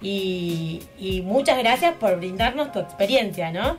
y, 0.00 0.80
y 0.98 1.22
muchas 1.22 1.58
gracias 1.58 1.94
por 1.94 2.16
brindarnos 2.18 2.70
tu 2.72 2.78
experiencia, 2.78 3.50
¿no? 3.50 3.76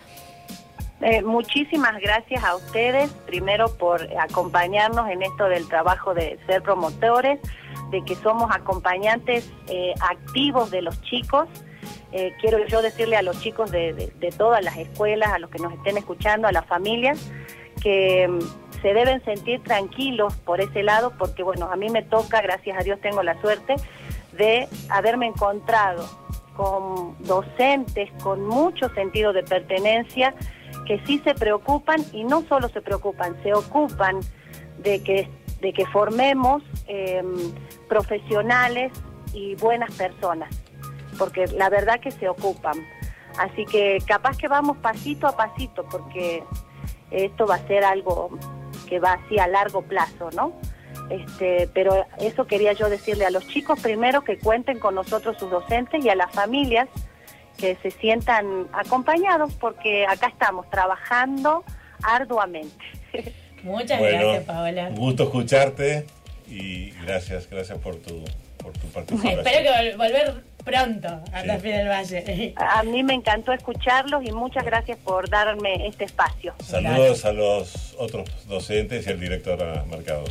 Eh, 1.03 1.23
muchísimas 1.23 1.99
gracias 1.99 2.43
a 2.43 2.55
ustedes, 2.55 3.09
primero 3.25 3.75
por 3.77 4.07
acompañarnos 4.19 5.09
en 5.09 5.23
esto 5.23 5.45
del 5.45 5.67
trabajo 5.67 6.13
de 6.13 6.37
ser 6.45 6.61
promotores, 6.61 7.39
de 7.89 8.03
que 8.05 8.15
somos 8.15 8.51
acompañantes 8.53 9.49
eh, 9.67 9.93
activos 9.99 10.69
de 10.69 10.83
los 10.83 11.01
chicos. 11.01 11.47
Eh, 12.11 12.33
quiero 12.41 12.65
yo 12.67 12.81
decirle 12.81 13.15
a 13.15 13.21
los 13.21 13.39
chicos 13.41 13.71
de, 13.71 14.11
todas 14.37 14.63
las 14.63 14.77
escuelas, 14.77 15.31
a 15.31 15.39
los 15.39 15.49
que 15.49 15.59
nos 15.59 15.73
estén 15.73 15.97
escuchando, 15.97 16.47
a 16.47 16.51
las 16.51 16.65
familias, 16.65 17.31
que 17.81 18.27
mm, 18.27 18.81
se 18.81 18.93
deben 18.93 19.23
sentir 19.23 19.63
tranquilos 19.63 20.35
por 20.37 20.59
ese 20.59 20.83
lado, 20.83 21.13
porque 21.17 21.43
bueno, 21.43 21.69
a 21.71 21.75
mí 21.75 21.89
me 21.89 22.01
toca, 22.01 22.41
gracias 22.41 22.77
a 22.77 22.83
Dios 22.83 22.99
tengo 22.99 23.23
la 23.23 23.39
suerte 23.41 23.75
de 24.33 24.67
haberme 24.89 25.27
encontrado 25.27 26.05
con 26.55 27.15
docentes 27.23 28.09
con 28.23 28.45
mucho 28.45 28.89
sentido 28.89 29.33
de 29.33 29.43
pertenencia 29.43 30.35
que 30.85 30.99
sí 31.05 31.19
se 31.23 31.33
preocupan 31.33 32.03
y 32.11 32.23
no 32.23 32.43
solo 32.43 32.69
se 32.69 32.81
preocupan, 32.81 33.41
se 33.43 33.53
ocupan 33.53 34.19
de 34.79 35.01
que, 35.03 35.29
de 35.61 35.73
que 35.73 35.85
formemos 35.87 36.63
eh, 36.87 37.23
profesionales 37.87 38.91
y 39.33 39.55
buenas 39.55 39.91
personas, 39.95 40.49
porque 41.21 41.45
la 41.55 41.69
verdad 41.69 41.99
que 41.99 42.09
se 42.09 42.27
ocupan. 42.27 42.83
Así 43.37 43.63
que 43.65 43.99
capaz 44.07 44.37
que 44.37 44.47
vamos 44.47 44.77
pasito 44.77 45.27
a 45.27 45.37
pasito, 45.37 45.85
porque 45.85 46.43
esto 47.11 47.45
va 47.45 47.55
a 47.55 47.67
ser 47.67 47.83
algo 47.83 48.31
que 48.89 48.99
va 48.99 49.13
así 49.13 49.37
a 49.37 49.47
largo 49.47 49.83
plazo, 49.83 50.31
¿no? 50.35 50.53
Este, 51.11 51.69
pero 51.75 52.05
eso 52.19 52.47
quería 52.47 52.73
yo 52.73 52.89
decirle 52.89 53.25
a 53.25 53.29
los 53.29 53.47
chicos 53.47 53.79
primero 53.79 54.23
que 54.23 54.39
cuenten 54.39 54.79
con 54.79 54.95
nosotros 54.95 55.37
sus 55.37 55.51
docentes 55.51 56.03
y 56.03 56.09
a 56.09 56.15
las 56.15 56.31
familias 56.31 56.89
que 57.57 57.75
se 57.83 57.91
sientan 57.91 58.67
acompañados 58.73 59.53
porque 59.53 60.07
acá 60.07 60.27
estamos 60.27 60.67
trabajando 60.71 61.63
arduamente. 62.01 62.83
Muchas 63.63 63.99
Bueno, 63.99 64.17
gracias, 64.19 64.43
Paola. 64.45 64.87
Un 64.89 64.95
gusto 64.95 65.23
escucharte 65.23 66.07
y 66.47 66.89
gracias, 67.05 67.47
gracias 67.49 67.77
por 67.77 67.95
tu, 67.97 68.25
por 68.57 68.73
tu 68.73 68.87
participación. 68.87 69.39
Espero 69.45 69.59
que 69.63 69.69
vol- 69.69 69.97
volver 69.97 70.43
pronto 70.63 71.07
a 71.33 71.43
Tafí 71.43 71.69
del 71.69 71.87
Valle. 71.87 72.53
A 72.57 72.83
mí 72.83 73.03
me 73.03 73.13
encantó 73.13 73.51
escucharlos 73.53 74.23
y 74.25 74.31
muchas 74.31 74.63
gracias 74.65 74.97
por 74.99 75.29
darme 75.29 75.87
este 75.87 76.05
espacio. 76.05 76.53
Saludos 76.63 77.25
a 77.25 77.31
los 77.33 77.95
otros 77.97 78.29
docentes 78.47 79.05
y 79.07 79.09
al 79.09 79.19
director 79.19 79.85
Mercado. 79.87 80.23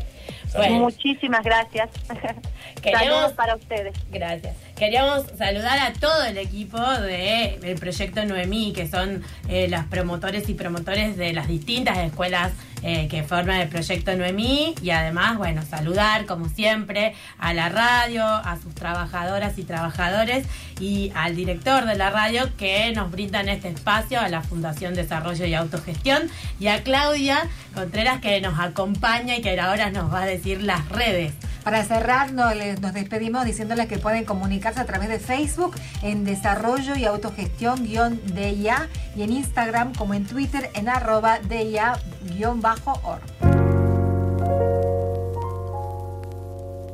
Saludos. 0.49 0.81
Muchísimas 0.81 1.45
gracias. 1.45 1.89
Queríamos- 2.83 3.09
Saludos 3.09 3.33
para 3.35 3.55
ustedes. 3.57 3.95
Gracias. 4.11 4.57
Queríamos 4.77 5.25
saludar 5.39 5.79
a 5.79 5.93
todo 5.93 6.25
el 6.25 6.39
equipo 6.39 6.79
de- 6.81 7.59
del 7.61 7.79
proyecto 7.79 8.25
Noemí, 8.25 8.73
que 8.73 8.89
son 8.89 9.23
eh, 9.49 9.69
los 9.69 9.85
promotores 9.85 10.49
y 10.49 10.55
promotores 10.55 11.17
de 11.17 11.33
las 11.35 11.47
distintas 11.47 11.99
escuelas 11.99 12.53
eh, 12.83 13.09
que 13.09 13.23
forman 13.23 13.61
el 13.61 13.69
proyecto 13.69 14.15
Noemí. 14.17 14.75
Y 14.83 14.91
además, 14.91 15.37
bueno, 15.39 15.63
saludar, 15.69 16.27
como 16.27 16.49
siempre, 16.49 17.15
a 17.39 17.53
la 17.55 17.69
radio, 17.69 18.25
a 18.25 18.59
sus 18.63 18.75
trabajadoras 18.75 19.59
y 19.59 19.65
trabajadores 19.65 20.47
y 20.81 21.13
al 21.15 21.37
director 21.37 21.85
de 21.87 21.95
la 21.97 22.11
radio 22.11 22.49
que 22.57 22.93
nos 22.93 23.11
brindan 23.11 23.49
este 23.49 23.69
espacio, 23.69 24.21
a 24.21 24.29
la 24.29 24.43
Fundación 24.43 24.95
Desarrollo 24.95 25.45
y 25.47 25.55
Autogestión, 25.55 26.29
y 26.59 26.69
a 26.69 26.83
Claudia 26.83 27.47
Contreras 27.75 28.21
que 28.21 28.41
nos 28.41 28.59
acompaña 28.59 29.37
y 29.37 29.43
que 29.43 29.59
ahora 29.61 29.91
nos 29.91 30.13
va 30.13 30.23
a 30.23 30.27
decir 30.27 30.63
las 30.63 30.89
redes 30.89 31.33
Para 31.63 31.85
cerrar, 31.85 32.33
no- 32.33 32.53
les- 32.55 32.81
nos 32.81 32.95
despedimos 32.95 33.45
diciéndoles 33.45 33.87
que 33.87 33.99
pueden 33.99 34.25
comunicarse 34.25 34.81
a 34.81 34.87
través 34.87 35.09
de 35.09 35.19
Facebook 35.19 35.77
en 36.03 36.25
Desarrollo 36.25 36.97
y 36.97 37.05
Autogestión-DIA 37.05 38.89
y 39.17 39.23
en 39.23 39.33
Instagram 39.33 39.95
como 39.95 40.15
en 40.15 40.25
Twitter 40.27 40.71
en 40.75 40.89
arroba 40.89 41.39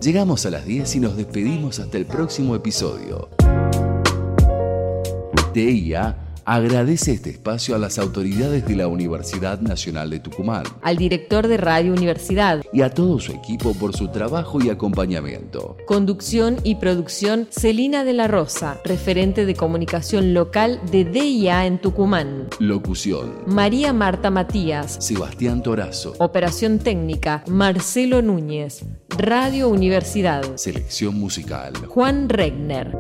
Llegamos 0.01 0.47
a 0.47 0.51
las 0.51 0.65
10 0.65 0.97
y 0.97 1.01
nos 1.01 1.17
despedimos 1.17 1.81
hasta 1.81 1.97
el 1.97 2.07
próximo 2.07 2.55
episodio. 2.55 3.29
TIA 5.53 6.26
agradece 6.47 7.13
este 7.13 7.31
espacio 7.31 7.75
a 7.75 7.79
las 7.79 7.99
autoridades 7.99 8.65
de 8.67 8.77
la 8.77 8.87
Universidad 8.87 9.61
Nacional 9.61 10.11
de 10.11 10.21
Tucumán 10.21 10.63
Al 10.83 10.97
director 10.97 11.49
de 11.49 11.57
Radio 11.57 11.93
Universidad. 11.93 12.63
y 12.73 12.83
a 12.83 12.91
todo 12.91 13.19
su 13.19 13.33
equipo 13.33 13.75
por 13.75 13.97
su 13.97 14.09
trabajo 14.09 14.63
y 14.63 14.71
acompañamiento. 14.71 15.77
Conducción 15.87 16.57
y 16.63 16.77
producción 16.77 17.49
Celina 17.51 18.05
de 18.05 18.13
la 18.13 18.29
Rosa, 18.29 18.81
referente 18.85 19.45
de 19.45 19.55
comunicación 19.55 20.35
local 20.35 20.81
de 20.91 21.05
DIA 21.05 21.67
en 21.67 21.81
Tucumán. 21.81 22.49
Locución. 22.61 23.33
María 23.47 23.93
Marta 23.93 24.31
Matías. 24.31 24.97
Sebastián 25.01 25.63
Torazo. 25.63 26.15
Operación 26.19 26.79
técnica 26.79 27.43
Marcelo 27.49 28.23
Núñez. 28.23 28.85
Radio 29.19 29.69
Universidad. 29.69 30.45
Selección 30.57 31.19
musical. 31.19 31.73
Juan 31.89 32.29
Regner. 32.29 32.97